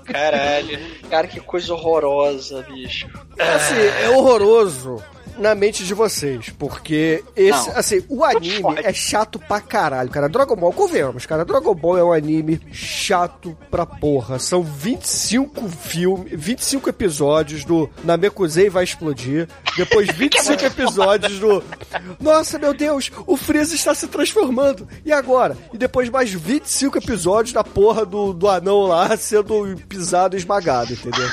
Caralho. 0.05 0.79
Cara, 1.09 1.27
que 1.27 1.39
coisa 1.39 1.73
horrorosa, 1.73 2.65
bicho. 2.69 3.07
Assim, 3.37 3.75
é 4.03 4.09
horroroso. 4.09 5.01
Na 5.37 5.55
mente 5.55 5.83
de 5.83 5.93
vocês, 5.93 6.49
porque 6.57 7.23
esse, 7.35 7.69
Não. 7.69 7.77
assim, 7.77 8.03
o 8.09 8.23
anime 8.23 8.75
é 8.83 8.93
chato 8.93 9.39
pra 9.39 9.59
caralho, 9.59 10.09
cara. 10.09 10.27
Dragon 10.29 10.55
Ball, 10.55 10.73
convenhamos, 10.73 11.25
cara. 11.25 11.43
Dragon 11.45 11.73
Ball 11.75 11.97
é 11.97 12.03
um 12.03 12.13
anime 12.13 12.59
chato 12.71 13.57
pra 13.69 13.85
porra. 13.85 14.39
São 14.39 14.61
25 14.63 15.67
filmes, 15.69 16.31
25 16.33 16.89
episódios 16.89 17.63
do 17.65 17.89
Namekusei 18.03 18.69
vai 18.69 18.83
explodir. 18.83 19.47
Depois 19.77 20.07
25 20.15 20.63
episódios 20.65 21.39
do 21.39 21.63
Nossa, 22.19 22.57
meu 22.59 22.73
Deus, 22.73 23.11
o 23.25 23.35
Freeza 23.37 23.75
está 23.75 23.93
se 23.95 24.07
transformando. 24.07 24.87
E 25.05 25.11
agora? 25.11 25.57
E 25.73 25.77
depois 25.77 26.09
mais 26.09 26.31
25 26.31 26.97
episódios 26.97 27.53
da 27.53 27.63
porra 27.63 28.05
do, 28.05 28.33
do 28.33 28.47
anão 28.47 28.81
lá 28.83 29.15
sendo 29.17 29.75
pisado 29.87 30.35
e 30.35 30.39
esmagado, 30.39 30.93
entendeu? 30.93 31.27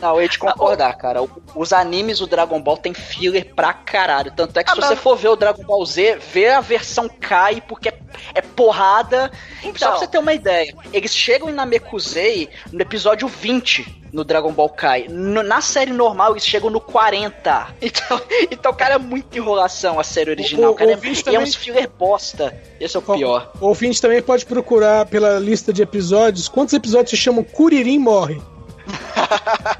Não, 0.00 0.14
eu 0.16 0.22
ia 0.22 0.28
te 0.28 0.38
concordar, 0.38 0.94
cara. 0.96 1.22
O- 1.22 1.30
Os 1.54 1.72
animes 1.72 2.18
do 2.20 2.26
Dragon 2.26 2.60
Ball 2.60 2.76
tem 2.76 2.94
filler 2.94 3.52
pra 3.54 3.72
caralho. 3.72 4.30
Tanto 4.34 4.56
é 4.58 4.62
que 4.64 4.70
Ah, 4.70 4.74
se 4.74 4.80
mas- 4.80 4.88
você 4.90 4.96
for 4.96 5.16
ver 5.16 5.28
o 5.28 5.36
Dragon 5.36 5.62
Ball 5.64 5.84
Z, 5.84 6.18
vê 6.32 6.48
a 6.50 6.60
versão 6.60 7.08
Kai, 7.08 7.60
porque 7.66 7.88
é, 7.88 7.98
é 8.36 8.40
porrada. 8.42 9.30
Só 9.62 9.68
Então. 9.68 9.90
pra 9.90 9.98
você 9.98 10.06
ter 10.06 10.18
uma 10.18 10.32
ideia. 10.32 10.72
Eles 10.92 11.14
chegam 11.14 11.48
em 11.50 11.52
Namekusei 11.52 12.48
no 12.72 12.80
episódio 12.80 13.26
20 13.28 13.96
no 14.12 14.24
Dragon 14.24 14.52
Ball 14.52 14.68
Kai. 14.70 15.06
No- 15.08 15.42
na 15.42 15.60
série 15.60 15.92
normal, 15.92 16.32
eles 16.32 16.46
chegam 16.46 16.70
no 16.70 16.80
40. 16.80 17.68
Então, 17.82 18.20
então 18.50 18.72
cara, 18.72 18.94
é 18.94 18.98
muita 18.98 19.36
enrolação 19.36 19.98
a 19.98 20.04
série 20.04 20.30
original. 20.30 20.70
O- 20.70 20.72
o- 20.72 20.76
cara, 20.76 20.92
é, 20.92 20.94
e 20.94 21.10
é 21.18 21.22
também- 21.22 21.40
uns 21.40 21.54
filler 21.54 21.88
bosta. 21.90 22.56
Esse 22.80 22.96
é 22.96 23.00
o 23.00 23.02
pior. 23.02 23.52
O 23.60 23.66
ouvinte 23.66 24.00
também 24.00 24.22
pode 24.22 24.46
procurar 24.46 25.06
pela 25.06 25.38
lista 25.38 25.72
de 25.72 25.82
episódios 25.82 26.48
quantos 26.48 26.72
episódios 26.74 27.10
se 27.10 27.16
chamam 27.16 27.42
Kuririn 27.42 27.98
Morre. 27.98 28.40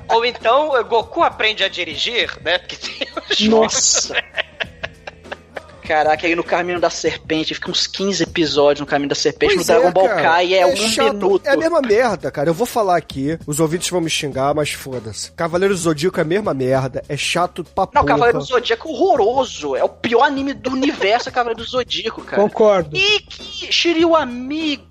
Ou 0.08 0.24
então 0.24 0.70
Goku 0.84 1.22
aprende 1.22 1.64
a 1.64 1.68
dirigir, 1.68 2.36
né? 2.42 2.58
Porque 2.58 2.76
tem 2.76 3.08
os 3.30 3.40
Nossa! 3.48 4.14
Caraca, 5.88 6.26
aí 6.26 6.36
no 6.36 6.44
Caminho 6.44 6.78
da 6.78 6.90
Serpente, 6.90 7.54
fica 7.54 7.70
uns 7.70 7.86
15 7.86 8.22
episódios 8.22 8.80
no 8.80 8.86
Caminho 8.86 9.08
da 9.08 9.14
Serpente. 9.14 9.54
Pois 9.54 9.66
no 9.66 9.72
Dragon 9.72 9.88
é, 9.88 9.90
Ball. 9.90 10.08
Kai 10.08 10.54
é, 10.54 10.66
um 10.66 10.76
chato, 10.76 11.14
minuto. 11.14 11.46
É 11.46 11.52
a 11.52 11.56
mesma 11.56 11.80
merda, 11.80 12.30
cara. 12.30 12.50
Eu 12.50 12.54
vou 12.54 12.66
falar 12.66 12.98
aqui, 12.98 13.38
os 13.46 13.58
ouvintes 13.58 13.88
vão 13.88 13.98
me 13.98 14.10
xingar, 14.10 14.54
mas 14.54 14.70
foda-se. 14.70 15.32
Cavaleiro 15.32 15.72
do 15.72 15.80
Zodíaco 15.80 16.18
é 16.18 16.22
a 16.22 16.26
mesma 16.26 16.52
merda, 16.52 17.02
é 17.08 17.16
chato 17.16 17.64
pra 17.64 17.84
Não, 17.86 18.02
porra. 18.02 18.04
Cavaleiro 18.04 18.38
do 18.38 18.44
Zodíaco 18.44 18.86
é 18.86 18.92
horroroso. 18.92 19.76
É 19.76 19.82
o 19.82 19.88
pior 19.88 20.24
anime 20.24 20.52
do 20.52 20.70
universo, 20.70 21.30
é 21.30 21.32
Cavaleiro 21.32 21.64
do 21.64 21.66
Zodíaco, 21.66 22.20
cara. 22.20 22.42
Concordo. 22.42 22.94
E 22.94 23.20
que 23.20 23.72
Shiryu 23.72 24.14
amigo. 24.14 24.84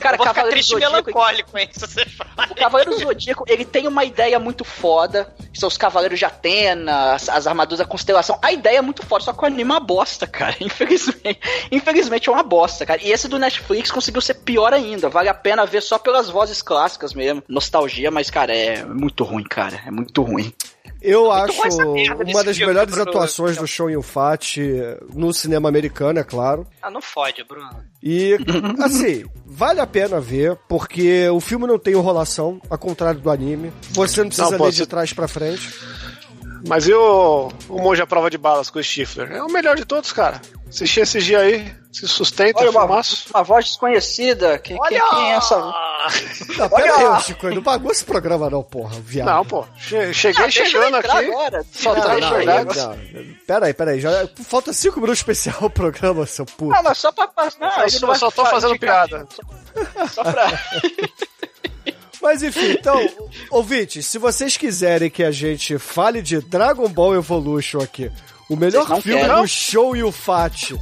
Cara, 0.00 0.14
Eu 0.14 0.18
vou 0.18 0.26
Cavaleiro 0.26 0.50
triste 0.50 0.70
e 0.70 0.72
Zodíaco. 0.72 0.92
melancólico, 0.92 1.58
hein? 1.58 1.68
Se 1.72 1.80
você 1.80 2.04
fala. 2.06 2.48
O 2.50 2.54
Cavaleiro 2.54 2.98
Zodíaco, 2.98 3.44
ele 3.46 3.64
tem 3.64 3.86
uma 3.86 4.04
ideia 4.04 4.38
muito 4.38 4.64
foda. 4.64 5.32
que 5.52 5.58
São 5.58 5.68
os 5.68 5.76
Cavaleiros 5.76 6.18
de 6.18 6.24
Atena, 6.24 7.12
as, 7.14 7.28
as 7.28 7.46
armaduras 7.46 7.78
da 7.78 7.84
constelação. 7.84 8.38
A 8.42 8.52
ideia 8.52 8.78
é 8.78 8.82
muito 8.82 9.04
foda, 9.06 9.24
só 9.24 9.32
que 9.32 9.42
o 9.42 9.46
anime 9.46 9.62
é 9.62 9.64
uma 9.64 9.80
bosta, 9.80 10.26
cara. 10.26 10.56
Infelizmente. 10.60 11.40
Infelizmente 11.70 12.28
é 12.28 12.32
uma 12.32 12.42
bosta, 12.42 12.84
cara. 12.84 13.02
E 13.02 13.10
esse 13.12 13.28
do 13.28 13.38
Netflix 13.38 13.90
conseguiu 13.90 14.20
ser 14.20 14.34
pior 14.34 14.72
ainda. 14.72 15.08
Vale 15.08 15.28
a 15.28 15.34
pena 15.34 15.64
ver 15.66 15.82
só 15.82 15.98
pelas 15.98 16.28
vozes 16.28 16.62
clássicas 16.62 17.14
mesmo. 17.14 17.42
Nostalgia, 17.48 18.10
mas, 18.10 18.30
cara, 18.30 18.54
é 18.56 18.84
muito 18.84 19.24
ruim, 19.24 19.44
cara. 19.44 19.80
É 19.86 19.90
muito 19.90 20.22
ruim. 20.22 20.52
Eu 21.00 21.32
acho 21.32 21.60
uma 21.60 22.44
das 22.44 22.56
filme, 22.56 22.72
melhores 22.72 22.94
Bruno. 22.94 23.10
atuações 23.10 23.56
do 23.56 23.66
Show 23.66 24.02
Fat 24.02 24.56
no 25.12 25.32
cinema 25.32 25.68
americano, 25.68 26.18
é 26.20 26.24
claro. 26.24 26.66
Ah, 26.80 26.90
não 26.90 27.02
fode, 27.02 27.42
Bruno. 27.44 27.70
E, 28.02 28.36
assim, 28.80 29.24
vale 29.44 29.80
a 29.80 29.86
pena 29.86 30.20
ver, 30.20 30.56
porque 30.68 31.28
o 31.28 31.40
filme 31.40 31.66
não 31.66 31.78
tem 31.78 31.94
enrolação, 31.94 32.60
ao 32.70 32.78
contrário 32.78 33.20
do 33.20 33.30
anime. 33.30 33.72
Você 33.90 34.20
não 34.20 34.28
precisa 34.28 34.56
Não, 34.56 34.64
ler 34.64 34.72
de 34.72 34.86
trás 34.86 35.12
pra 35.12 35.26
frente. 35.26 35.74
Mas 36.68 36.86
e 36.86 36.92
o, 36.92 37.48
o 37.68 37.82
Monge 37.82 38.02
à 38.02 38.06
Prova 38.06 38.30
de 38.30 38.38
Balas 38.38 38.70
com 38.70 38.78
o 38.78 38.84
Stifler? 38.84 39.32
É 39.32 39.42
o 39.42 39.50
melhor 39.50 39.74
de 39.76 39.84
todos, 39.84 40.12
cara. 40.12 40.40
Assisti 40.72 41.00
esse 41.00 41.20
dia 41.20 41.40
aí, 41.40 41.70
se 41.92 42.08
sustenta, 42.08 42.60
Olha, 42.60 42.70
uma, 42.70 42.84
uma 42.86 43.42
voz 43.44 43.66
desconhecida. 43.66 44.58
Quem, 44.58 44.78
quem, 44.88 45.00
quem 45.10 45.30
é 45.30 45.34
essa? 45.34 45.56
Não, 45.58 46.68
pera 46.70 46.96
aí, 47.16 47.22
Chico, 47.22 47.50
não 47.50 47.62
pagou 47.62 47.92
esse 47.92 48.02
programa 48.04 48.48
não, 48.48 48.62
porra, 48.62 48.98
viado. 49.00 49.26
Não, 49.26 49.44
pô. 49.44 49.66
che- 49.76 50.14
cheguei 50.14 50.42
Ah, 50.42 50.46
eu 50.46 50.50
chegando 50.50 50.94
aqui. 50.96 51.10
agora. 51.10 51.62
Só 51.70 51.94
Não, 51.94 52.00
tá. 52.02 52.14
Não, 52.18 52.96
pera 53.46 53.66
aí, 53.66 53.74
pera 53.74 53.90
aí, 53.90 54.00
já, 54.00 54.10
falta 54.48 54.72
cinco 54.72 54.98
minutos 54.98 55.18
especial 55.18 55.58
o 55.64 55.68
programa, 55.70 56.24
seu 56.24 56.46
puto. 56.46 56.70
Não, 56.74 56.82
mas 56.82 56.96
só 56.96 57.12
pra 57.12 57.28
passar. 57.28 57.58
Não, 57.60 57.82
Eu 57.84 57.90
só- 57.90 58.06
não 58.06 58.14
só 58.14 58.30
tô 58.30 58.42
fa- 58.44 58.50
fazendo 58.52 58.78
piada. 58.78 59.26
Só 60.10 60.24
pra. 60.24 60.52
Mas 62.22 62.40
enfim, 62.40 62.70
então, 62.78 62.96
ouvintes, 63.50 64.06
se 64.06 64.16
vocês 64.16 64.56
quiserem 64.56 65.10
que 65.10 65.24
a 65.24 65.32
gente 65.32 65.76
fale 65.76 66.22
de 66.22 66.40
Dragon 66.40 66.88
Ball 66.88 67.16
Evolution 67.16 67.80
aqui, 67.80 68.12
o 68.52 68.56
melhor 68.56 68.86
filme 69.00 69.20
querem? 69.20 69.40
do 69.40 69.48
show 69.48 69.96
e 69.96 70.02
o 70.02 70.12
Fat 70.12 70.74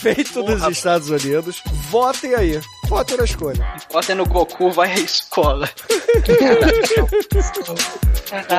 feito 0.00 0.42
nos 0.42 0.66
Estados 0.66 1.10
Unidos, 1.10 1.62
votem 1.90 2.34
aí. 2.34 2.58
Votem 2.88 3.18
na 3.18 3.24
escolha. 3.24 3.74
Bota 3.92 4.14
no 4.14 4.26
Goku, 4.26 4.72
vai 4.72 4.90
à 4.90 4.98
escola. 4.98 5.68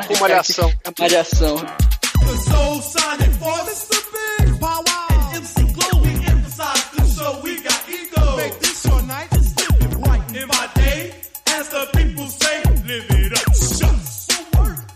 Com 0.07 0.19
malhação. 0.19 0.71
Malhação. 0.99 1.55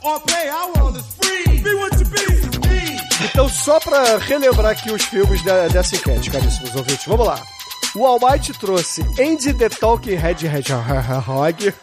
Or 0.08 0.20
play, 0.20 0.50
our 0.50 0.72
world 0.76 0.98
is 0.98 1.16
free. 1.16 1.64
Be 1.64 1.74
what 1.74 2.00
you 2.00 2.06
be. 2.06 2.45
Então, 3.24 3.48
só 3.50 3.80
pra 3.80 4.18
relembrar 4.18 4.72
aqui 4.72 4.92
os 4.92 5.04
filmes 5.06 5.44
da- 5.44 5.68
dessa 5.68 5.96
enquete, 5.96 6.30
caríssimos 6.30 6.76
ouvintes, 6.76 7.06
vamos 7.06 7.26
lá. 7.28 7.42
O 7.96 8.06
Almighty 8.06 8.52
trouxe 8.60 9.02
Andy 9.18 9.54
the 9.54 9.70
Talking 9.70 10.16
Head 10.16 10.46
Hedgehog, 10.46 11.74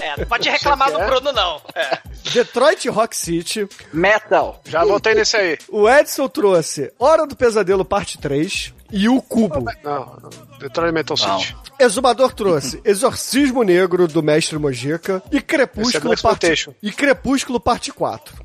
É, 0.00 0.16
não 0.18 0.26
pode 0.26 0.48
reclamar 0.48 0.92
do 0.92 0.98
quer? 0.98 1.06
Bruno, 1.06 1.32
não. 1.32 1.60
É. 1.74 1.98
Detroit 2.32 2.88
Rock 2.88 3.16
City, 3.16 3.66
Metal. 3.92 4.60
Já 4.64 4.84
voltei 4.84 5.14
nesse 5.14 5.36
aí. 5.36 5.58
o 5.68 5.88
Edson 5.88 6.28
trouxe 6.28 6.92
Hora 6.98 7.26
do 7.26 7.34
Pesadelo 7.34 7.84
Parte 7.84 8.16
3 8.18 8.72
e 8.92 9.08
o 9.08 9.20
Cubo. 9.20 9.64
Não, 9.82 10.18
não. 10.22 10.30
Detroit 10.60 10.92
Metal 10.92 11.16
City. 11.16 11.56
Exumador 11.80 12.32
trouxe 12.32 12.80
Exorcismo 12.84 13.64
Negro 13.64 14.06
do 14.06 14.22
Mestre 14.22 14.56
Mojica 14.58 15.20
e 15.32 15.38
é 15.38 15.40
Crepúsculo 15.40 16.14
do 16.14 16.22
parte 16.22 16.68
e 16.80 16.92
Crepúsculo 16.92 17.58
parte 17.58 17.90
4. 17.92 18.43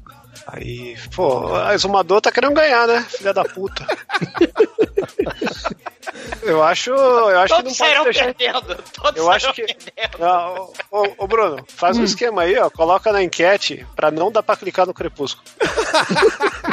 Aí, 0.51 0.97
pô, 1.15 1.55
a 1.55 1.75
Exumador 1.75 2.21
tá 2.21 2.31
querendo 2.31 2.53
ganhar, 2.53 2.87
né? 2.87 3.05
Filha 3.09 3.33
da 3.33 3.43
puta. 3.43 3.85
eu 6.43 6.63
acho, 6.63 6.91
eu 6.91 7.39
acho 7.39 7.55
que 7.55 7.61
Todos 7.63 7.79
não 7.79 7.87
pode 7.87 8.03
deixar. 8.05 8.25
perdendo. 8.33 8.83
Todos 8.93 9.17
Eu 9.17 9.31
acho 9.31 9.53
que. 9.53 9.61
perdendo. 9.63 10.17
Não, 10.19 10.71
ô, 10.91 11.01
ô, 11.03 11.13
ô, 11.19 11.27
Bruno, 11.27 11.63
faz 11.67 11.97
Hum. 11.97 12.01
um 12.01 12.03
esquema 12.03 12.41
aí, 12.43 12.57
ó. 12.57 12.69
Coloca 12.69 13.11
na 13.11 13.21
enquete 13.23 13.85
pra 13.95 14.09
não 14.11 14.31
dar 14.31 14.43
pra 14.43 14.55
clicar 14.55 14.85
no 14.85 14.93
crepúsculo. 14.93 15.43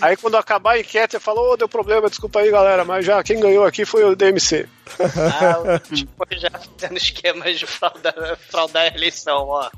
aí 0.00 0.16
quando 0.16 0.36
acabar 0.36 0.72
a 0.72 0.78
enquete, 0.80 1.12
você 1.12 1.20
fala, 1.20 1.40
ô, 1.40 1.56
deu 1.56 1.68
problema, 1.68 2.08
desculpa 2.08 2.40
aí, 2.40 2.50
galera, 2.50 2.84
mas 2.84 3.04
já 3.04 3.22
quem 3.22 3.40
ganhou 3.40 3.64
aqui 3.64 3.84
foi 3.84 4.04
o 4.04 4.14
DMC. 4.16 4.68
Ah, 5.00 5.78
tipo, 5.94 6.26
já 6.32 6.50
fazendo 6.50 6.96
esquemas 6.96 7.58
de 7.58 7.66
fraudar, 7.66 8.14
fraudar 8.50 8.82
a 8.84 8.96
eleição, 8.96 9.46
ó. 9.48 9.68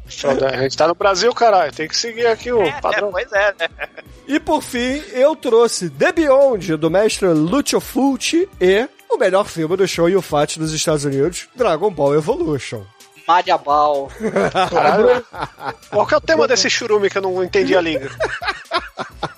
A 0.52 0.56
gente 0.62 0.76
tá 0.76 0.86
no 0.86 0.94
Brasil, 0.94 1.32
caralho. 1.34 1.72
Tem 1.72 1.88
que 1.88 1.96
seguir 1.96 2.26
aqui 2.26 2.52
o 2.52 2.62
É, 2.62 2.80
padrão. 2.80 3.10
pois 3.10 3.30
é, 3.32 3.54
né? 3.58 3.68
E 4.28 4.38
por 4.38 4.62
fim, 4.62 5.02
eu 5.12 5.34
trouxe 5.34 5.90
The 5.90 6.12
Beyond 6.12 6.76
do 6.76 6.88
mestre 6.90 7.26
Lucio 7.28 7.80
Fulci 8.10 8.48
e 8.60 8.88
o 9.08 9.16
melhor 9.16 9.46
filme 9.46 9.76
do 9.76 9.86
show 9.86 10.08
e 10.08 10.16
o 10.16 10.22
Fat 10.22 10.56
dos 10.56 10.72
Estados 10.72 11.04
Unidos, 11.04 11.48
Dragon 11.54 11.92
Ball 11.92 12.16
Evolution. 12.16 12.82
Caralho. 14.68 15.24
Qual 15.88 16.04
que 16.04 16.14
é 16.14 16.16
o 16.16 16.20
tema 16.20 16.48
desse 16.48 16.68
churume 16.68 17.08
que 17.08 17.18
eu 17.18 17.22
não 17.22 17.44
entendi 17.44 17.76
a 17.76 17.80
língua? 17.80 18.10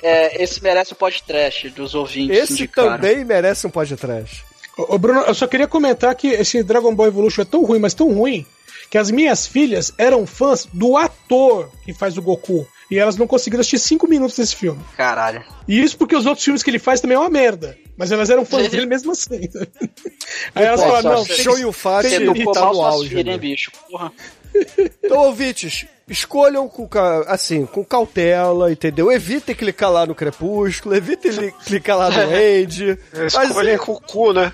É, 0.05 0.43
esse 0.43 0.61
merece 0.61 0.93
o 0.93 0.97
podcast 0.97 1.71
dos 1.71 1.95
ouvintes. 1.95 2.37
Esse 2.51 2.67
também 2.67 3.25
merece 3.25 3.69
um 3.69 3.71
podcast. 3.71 4.45
Ô, 4.77 4.99
Bruno, 4.99 5.21
eu 5.21 5.35
só 5.35 5.47
queria 5.47 5.69
comentar 5.69 6.13
que 6.17 6.27
esse 6.27 6.61
Dragon 6.65 6.93
Ball 6.93 7.07
Evolution 7.07 7.43
é 7.43 7.45
tão 7.45 7.65
ruim, 7.65 7.79
mas 7.79 7.95
tão 7.95 8.13
ruim, 8.13 8.45
que 8.91 8.99
as 8.99 9.13
minhas 9.13 9.47
filhas 9.47 9.95
eram 9.97 10.27
fãs 10.27 10.67
do 10.73 10.97
ator 10.97 11.71
que 11.85 11.95
faz 11.95 12.19
o 12.19 12.23
Goku. 12.23 12.67
E 12.93 12.99
elas 12.99 13.17
não 13.17 13.27
conseguiram 13.27 13.61
assistir 13.63 13.79
cinco 13.79 14.07
minutos 14.07 14.37
desse 14.37 14.55
filme. 14.55 14.79
Caralho. 14.97 15.43
E 15.67 15.83
isso 15.83 15.97
porque 15.97 16.15
os 16.15 16.27
outros 16.27 16.45
filmes 16.45 16.63
que 16.63 16.69
ele 16.69 16.79
faz 16.79 17.01
também 17.01 17.17
é 17.17 17.19
uma 17.19 17.31
merda. 17.31 17.75
Mas 17.97 18.13
elas 18.13 18.29
eram 18.29 18.45
fãs 18.45 18.69
dele 18.69 18.85
mesmo 18.85 19.13
assim. 19.13 19.49
Aí 20.55 20.65
elas 20.65 20.83
falaram, 20.83 21.11
não, 21.15 21.25
Show 21.25 21.59
e 21.59 21.65
o 21.65 21.73
Fat 21.73 22.05
tá 22.53 22.61
no 22.73 22.83
auge. 22.83 23.17
hein, 23.17 23.25
né? 23.25 23.39
bicho? 23.39 23.71
Porra. 23.91 24.13
Então, 25.03 25.19
ouvintes, 25.21 25.87
escolham 26.07 26.69
com, 26.69 26.87
assim, 27.27 27.65
com 27.65 27.83
cautela, 27.83 28.71
entendeu? 28.71 29.11
Evitem 29.11 29.55
clicar 29.55 29.91
lá 29.91 30.05
no 30.05 30.15
Crepúsculo, 30.15 30.95
evitem 30.95 31.31
li- 31.33 31.55
clicar 31.65 31.97
lá 31.97 32.11
no 32.11 32.21
End. 32.37 32.99
Mas, 33.15 33.35
Escolhem 33.35 33.79
com 33.79 33.93
o 33.93 34.01
cu, 34.01 34.33
né? 34.35 34.53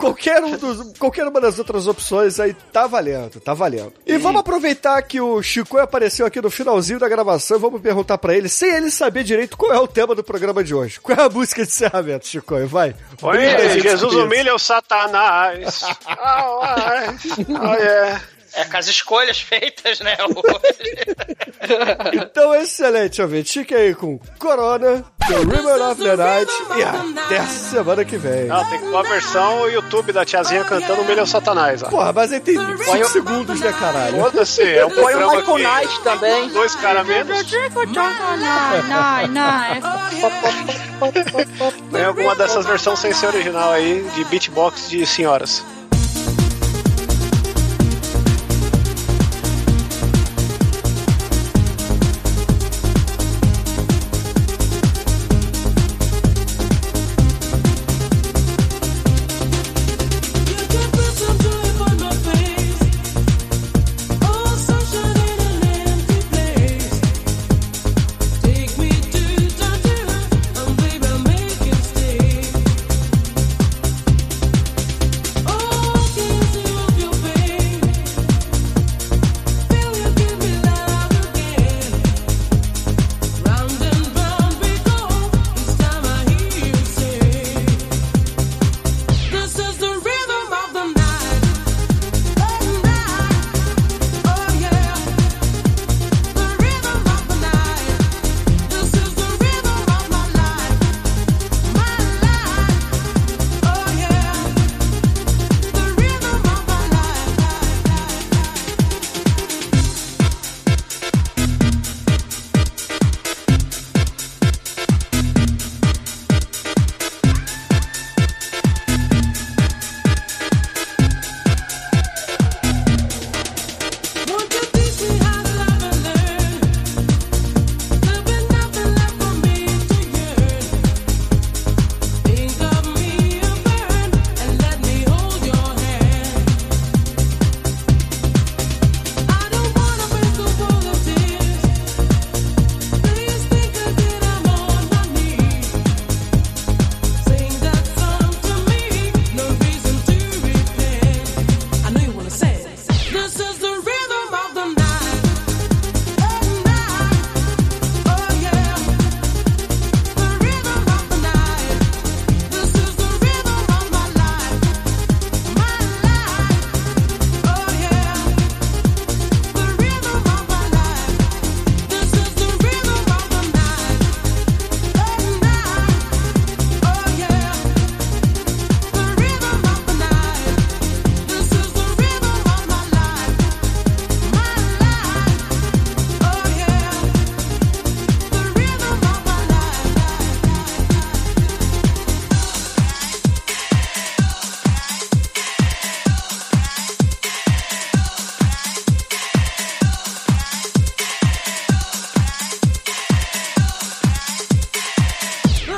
qualquer, 0.00 0.42
um 0.42 0.56
dos, 0.56 0.98
qualquer 0.98 1.26
uma 1.26 1.40
das 1.40 1.58
outras 1.58 1.86
opções 1.86 2.40
aí 2.40 2.54
tá 2.72 2.86
valendo, 2.86 3.38
tá 3.40 3.52
valendo. 3.52 3.92
E 4.06 4.16
vamos 4.16 4.40
aproveitar 4.40 5.00
que 5.02 5.20
o 5.20 5.42
Chico 5.42 5.78
apareceu 5.78 6.26
aqui 6.26 6.40
no 6.40 6.50
finalzinho 6.50 6.98
da 6.98 7.08
gravação 7.08 7.58
e 7.58 7.60
vamos 7.60 7.80
perguntar 7.80 8.18
para 8.18 8.34
ele, 8.34 8.48
sem 8.48 8.74
ele 8.74 8.90
saber 8.90 9.22
direito 9.22 9.56
qual 9.56 9.72
é 9.72 9.78
o 9.78 9.86
tema 9.86 10.14
do 10.14 10.24
programa 10.24 10.64
de 10.64 10.74
hoje. 10.74 10.98
Qual 10.98 11.16
é 11.16 11.22
a 11.22 11.28
música 11.28 11.62
de 11.62 11.68
encerramento, 11.70 12.26
Chico? 12.26 12.66
Vai. 12.66 12.96
Oi, 13.22 13.80
Jesus 13.80 14.14
humilha 14.14 14.54
o 14.54 14.58
Satanás. 14.58 15.82
oh, 16.08 16.60
oh, 16.60 17.68
oh, 17.68 17.74
yeah. 17.74 18.22
É, 18.52 18.64
com 18.64 18.76
as 18.76 18.88
escolhas 18.88 19.40
feitas, 19.40 20.00
né? 20.00 20.16
então, 22.14 22.54
excelente, 22.54 23.22
ouvinte. 23.22 23.60
Fique 23.60 23.74
aí 23.74 23.94
com 23.94 24.18
Corona, 24.38 25.04
The 25.28 25.36
River 25.36 25.82
of 25.90 26.02
the 26.02 26.16
Night 26.16 26.50
e 26.76 26.82
até 26.82 27.38
a 27.38 27.46
semana 27.46 28.04
que 28.04 28.16
vem. 28.16 28.46
Não, 28.46 28.68
tem 28.68 28.80
uma 28.80 29.02
versão 29.02 29.68
YouTube 29.68 30.12
da 30.12 30.24
tiazinha 30.24 30.64
cantando 30.64 31.02
o 31.02 31.04
Melhor 31.04 31.26
Satanás. 31.26 31.82
Ó. 31.82 31.88
Porra, 31.88 32.12
mas 32.12 32.32
aí 32.32 32.40
tem 32.40 32.56
5 32.56 33.08
segundos, 33.08 33.60
né, 33.60 33.72
caralho? 33.78 34.20
Foda-se, 34.20 34.62
é 34.62 34.84
um 34.84 34.90
Põe 34.90 35.14
o 35.14 35.30
Michael 35.30 35.58
Knight 35.58 36.00
também. 36.02 36.48
Dois 36.48 36.74
caras 36.74 37.06
menos. 37.06 37.46
Põe 41.90 42.00
é 42.00 42.04
alguma 42.04 42.34
dessas 42.34 42.66
versões 42.66 42.98
sem 42.98 43.12
ser 43.12 43.28
original 43.28 43.70
aí, 43.72 44.04
de 44.14 44.24
beatbox 44.24 44.90
de 44.90 45.06
senhoras. 45.06 45.62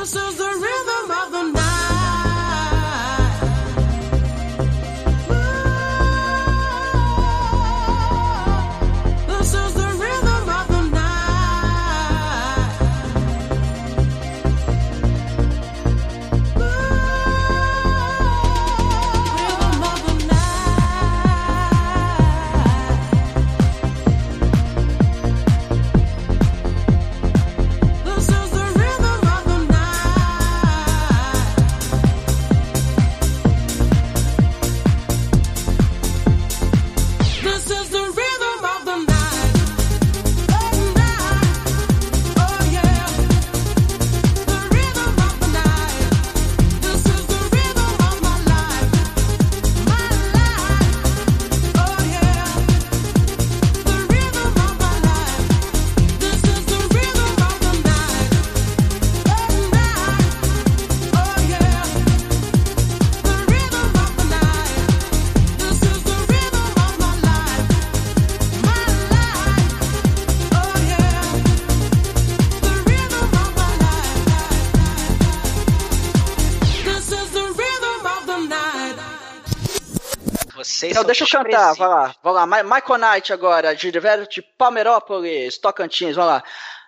This 0.03 0.17
is 0.17 0.42
então 80.93 81.05
deixa 81.05 81.25
eu 81.25 81.29
cantar, 81.29 81.75
vai 81.75 81.89
lá. 81.89 82.15
Vai 82.23 82.33
lá, 82.33 82.47
Michael 82.47 82.99
Knight 82.99 83.33
agora, 83.33 83.77
Gilberto 83.77 84.31
de 84.31 84.43
Palmeirópolis, 84.43 85.59
Tocantins, 85.59 86.17
vai 86.17 86.27
lá. 86.27 86.43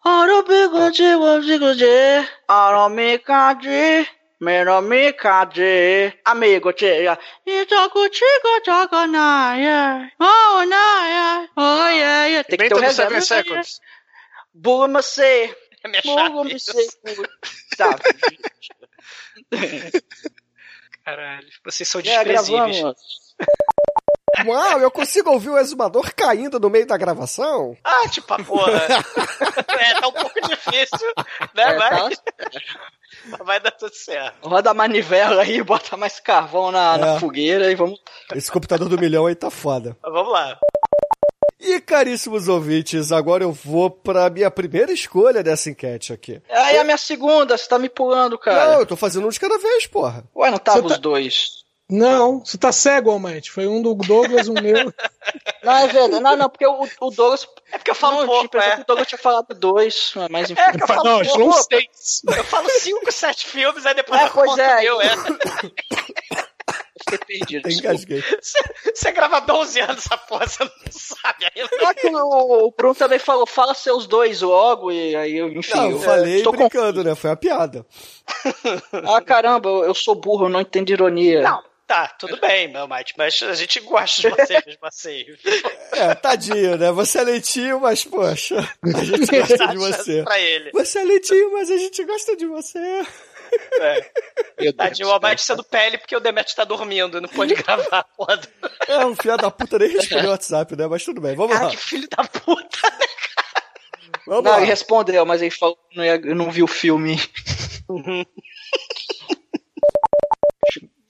Arobicude, 0.05 1.03
bicude, 1.47 2.29
aromicade, 2.47 4.09
meromicade, 4.41 6.19
amigo, 6.25 6.73
tia. 6.73 7.19
E 7.47 7.67
toco, 7.67 8.09
tico, 8.11 8.61
toco, 8.65 9.07
naia, 9.07 10.13
oh, 10.21 10.65
naia, 10.65 11.49
oh, 11.57 11.89
yeah, 11.89 12.27
yeah. 12.27 12.45
Tem 12.49 12.59
que 12.59 12.69
ter 12.69 12.75
um 12.75 12.81
reserva. 12.81 13.63
Bulma 14.53 15.03
C. 15.03 15.57
É 15.83 15.89
minha 15.89 16.03
Bulma 16.31 16.59
C. 16.59 16.73
Tá, 17.77 17.99
Caralho, 21.05 21.49
vocês 21.65 21.89
são 21.89 22.01
desprezíveis. 22.01 22.79
É, 23.39 23.45
Uau, 24.47 24.81
eu 24.81 24.91
consigo 24.91 25.31
ouvir 25.31 25.51
o 25.51 25.59
exumador 25.59 26.13
caindo 26.15 26.59
no 26.59 26.69
meio 26.71 26.87
da 26.87 26.97
gravação? 26.97 27.77
Ah, 27.85 28.09
tipo, 28.09 28.33
a 28.35 28.39
porra. 28.43 28.73
é, 29.79 30.01
tá 30.01 30.09
um 30.09 30.13
pouco 30.13 30.41
difícil, 30.49 31.13
né? 31.55 31.63
É, 31.65 31.79
Mas 31.79 32.19
tá- 32.19 33.45
vai 33.45 33.61
dar 33.61 33.71
tudo 33.71 33.95
certo. 33.95 34.49
Roda 34.49 34.71
a 34.71 34.75
manivela 34.75 35.43
aí, 35.43 35.63
bota 35.63 35.97
mais 35.97 36.19
carvão 36.21 36.71
na, 36.73 36.99
na 36.99 37.15
É. 37.15 37.21
fogueira 37.21 37.71
e 37.71 37.75
vamos. 37.75 38.01
Esse 38.35 38.51
computador 38.51 38.89
do 38.89 38.99
milhão 38.99 39.27
aí 39.27 39.35
tá 39.35 39.51
foda. 39.51 39.97
Mas 40.03 40.13
vamos 40.13 40.33
lá. 40.33 40.59
E 41.61 41.81
caríssimos 41.81 42.47
ouvintes, 42.47 43.11
agora 43.11 43.43
eu 43.45 43.53
vou 43.53 43.89
pra 43.91 44.29
minha 44.29 44.51
primeira 44.51 44.93
escolha 44.93 45.43
dessa 45.43 45.71
enquete 45.71 46.13
aqui. 46.13 46.43
Aí 46.51 46.77
a 46.77 46.85
minha 46.85 46.99
segunda, 46.99 47.57
você 47.57 47.67
tá 47.67 47.79
me 47.79 47.89
pulando, 47.89 48.37
cara. 48.39 48.73
Não, 48.73 48.81
eu 48.81 48.87
tô 48.87 48.97
fazendo 48.97 49.27
um 49.27 49.31
de 49.31 49.41
cada 49.41 49.57
vez, 49.57 49.87
porra. 49.87 50.25
Ué, 50.37 50.51
não 50.51 50.59
tava 50.59 50.81
Você 50.81 50.87
os 50.87 50.93
tá- 50.93 50.99
dois. 50.99 51.64
Não, 51.89 52.43
você 52.43 52.57
tá 52.57 52.73
cego, 52.73 53.11
Almighty. 53.11 53.51
Foi 53.51 53.67
um 53.67 53.83
do 53.83 53.95
Douglas, 53.95 54.49
um 54.49 54.55
meu. 54.55 54.93
Não, 55.63 55.77
é 55.77 55.87
verdade. 55.87 56.23
Não, 56.23 56.37
não, 56.37 56.51
porque 56.51 56.67
o, 56.67 56.87
o 57.01 57.11
Douglas. 57.11 57.49
É 57.73 57.79
porque 57.79 57.91
eu 57.91 57.95
falo 57.95 58.21
não, 58.21 58.27
pouco, 58.27 58.43
tipo, 58.43 58.59
é. 58.59 58.81
o 58.81 58.85
Douglas 58.85 59.09
tinha 59.09 59.19
falado 59.19 59.55
dois, 59.55 60.13
mas 60.31 60.51
enfim. 60.51 60.61
É 60.61 60.73
que 60.73 60.83
eu 60.83 60.87
falo 60.87 61.05
Não, 61.05 61.25
foram 61.25 61.53
seis. 61.53 62.23
Eu 62.27 62.45
falo 62.45 62.69
cinco, 62.69 63.11
sete 63.11 63.47
filmes, 63.47 63.87
aí 63.87 63.95
depois 63.95 64.21
É, 64.21 64.27
eu 64.27 64.31
pois 64.31 64.59
é. 64.59 64.83
meu, 64.83 65.01
é. 65.01 65.15
Eu 65.15 66.45
fiquei 67.11 67.19
perdido. 67.27 67.71
Engasguei. 67.71 68.23
Você, 68.95 69.13
grava 69.13 69.41
12 69.41 69.81
anos 69.81 70.05
essa 70.05 70.17
porra, 70.17 70.47
você 70.47 70.65
não 70.65 70.71
sabe 70.91 71.47
ainda. 71.55 71.71
Só 71.81 71.95
que 71.95 72.07
o, 72.09 72.67
o 72.67 72.71
Bruno 72.71 72.95
também 72.95 73.19
falou, 73.19 73.47
fala 73.47 73.75
seus 73.75 74.07
dois 74.07 74.43
logo, 74.43 74.93
e 74.93 75.17
aí 75.17 75.37
eu, 75.37 75.49
enfim. 75.49 75.77
Não, 75.77 75.91
eu 75.91 76.01
falei 76.01 76.37
estou 76.37 76.53
com... 76.53 76.59
brincando, 76.59 77.03
né? 77.03 77.15
Foi 77.15 77.31
a 77.31 77.37
piada. 77.37 77.87
Ah, 78.93 79.21
caramba, 79.21 79.69
eu, 79.69 79.85
eu 79.85 79.95
sou 79.95 80.15
burro, 80.15 80.47
eu 80.47 80.51
não 80.51 80.61
entendo 80.61 80.91
ironia. 80.91 81.43
Não, 81.43 81.63
tá, 81.87 82.09
tudo 82.19 82.39
bem, 82.41 82.69
meu 82.69 82.87
mate, 82.89 83.15
mas 83.17 83.43
a 83.43 83.55
gente 83.55 83.81
gosta 83.81 84.23
de 84.23 84.37
você 84.37 84.63
mesmo 84.67 84.85
assim. 84.87 85.25
É, 85.93 86.15
tadinho, 86.15 86.77
né? 86.77 86.91
Você 86.93 87.19
é 87.19 87.23
leitinho, 87.23 87.81
mas, 87.81 88.05
poxa, 88.05 88.57
a 88.83 89.05
gente 89.05 89.27
gosta 89.27 89.67
de 89.69 89.77
você. 89.77 90.23
pra 90.23 90.41
ele. 90.41 90.71
Você 90.73 90.99
é 90.99 91.05
leitinho, 91.05 91.53
mas 91.53 91.71
a 91.71 91.77
gente 91.77 92.05
gosta 92.05 92.37
de 92.37 92.47
você. 92.47 92.79
É. 93.81 94.73
Tadinho, 94.73 95.09
o. 95.09 95.13
Almighty 95.13 95.43
sendo 95.43 95.63
pele 95.63 95.99
porque 95.99 96.17
o 96.17 96.21
Demet 96.21 96.55
tá 96.57 96.65
dormindo, 96.65 97.21
não 97.21 97.29
pôde 97.29 97.55
gravar 97.55 97.99
a 97.99 98.03
porra. 98.05 98.37
do- 98.39 98.49
É, 98.89 99.05
um 99.07 99.15
filho 99.15 99.37
da 99.37 99.51
puta 99.51 99.79
nem 99.79 99.91
respondeu 99.91 100.29
o 100.29 100.31
WhatsApp, 100.33 100.75
né? 100.77 100.87
Mas 100.89 101.05
tudo 101.05 101.21
bem, 101.21 101.37
vamos 101.37 101.53
Cara, 101.53 101.67
lá. 101.67 101.71
que 101.71 101.77
filho 101.77 102.09
da 102.09 102.25
puta. 102.25 102.79
Vamos 104.27 104.45
Não, 104.45 104.51
lá. 104.53 104.57
ele 104.59 104.67
respondeu, 104.67 105.25
mas 105.27 105.43
ele 105.43 105.51
falou 105.51 105.77
que 105.91 105.97
não, 105.97 106.05
ia, 106.05 106.19
não 106.19 106.51
viu 106.51 106.65
o 106.65 106.69
filme. 106.69 107.19
Chi- 107.19 108.27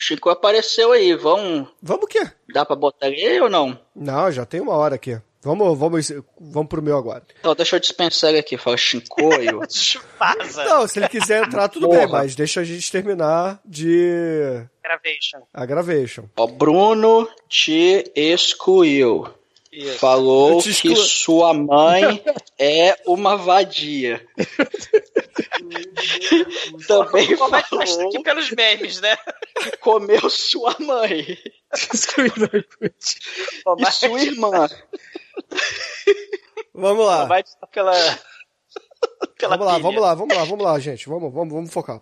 Chico 0.07 0.29
apareceu 0.29 0.93
aí, 0.93 1.15
vamos. 1.15 1.67
Vamos 1.83 2.05
o 2.05 2.07
quê? 2.07 2.23
Dá 2.53 2.63
pra 2.63 2.77
botar 2.77 3.09
ele 3.09 3.41
ou 3.41 3.49
não? 3.49 3.79
Não, 3.97 4.31
já 4.31 4.45
tem 4.45 4.61
uma 4.61 4.75
hora 4.75 4.97
aqui. 4.97 5.19
Vamos, 5.41 5.79
vamos, 5.79 6.13
vamos 6.39 6.69
pro 6.69 6.83
meu 6.83 6.97
agora. 6.97 7.23
Então, 7.41 7.55
deixa 7.55 7.77
eu 7.77 7.81
dispensar 7.81 8.29
ele 8.31 8.39
aqui. 8.39 8.59
Fala 8.59 8.77
Shinkoio. 8.77 9.61
Vaza. 10.19 10.65
Não, 10.69 10.87
se 10.87 10.99
ele 10.99 11.09
quiser 11.09 11.43
entrar, 11.47 11.69
tudo 11.69 11.87
Porra. 11.87 12.01
bem, 12.01 12.09
mas 12.09 12.35
deixa 12.35 12.61
a 12.61 12.65
gente 12.65 12.91
terminar 12.93 13.61
de 13.65 14.63
Gravation. 14.83 15.47
aggravation. 15.53 16.25
Ó, 16.37 16.47
Bruno 16.47 17.27
te 17.49 18.11
excluiu. 18.15 19.27
Isso. 19.77 19.99
Falou 19.99 20.63
que 20.63 20.95
sua 20.97 21.53
mãe 21.53 22.23
é 22.59 22.97
uma 23.07 23.37
vadia. 23.37 24.25
Também 26.87 27.35
O 27.35 27.43
Almighty 27.43 27.71
tá 27.71 27.87
falou 27.87 28.09
aqui 28.09 28.23
pelos 28.23 28.51
memes, 28.51 29.01
né? 29.01 29.17
que 29.63 29.77
comeu 29.79 30.29
sua 30.31 30.77
mãe 30.79 31.37
e 31.93 31.97
sua 31.97 32.25
irmã. 34.21 34.69
Vamos 36.73 37.05
O 37.05 37.07
lá. 37.07 37.23
Almighty 37.23 37.51
tá 37.61 37.67
pela... 37.67 37.93
pela 39.39 39.57
Vamos 39.57 39.67
lá, 39.67 39.73
pilha. 39.75 39.83
vamos 39.83 40.03
lá, 40.03 40.15
vamos 40.15 40.37
lá, 40.37 40.45
vamos 40.45 40.65
lá, 40.65 40.79
gente. 40.79 41.09
Vamos, 41.09 41.33
vamos, 41.33 41.53
vamos 41.53 41.73
focar. 41.73 42.01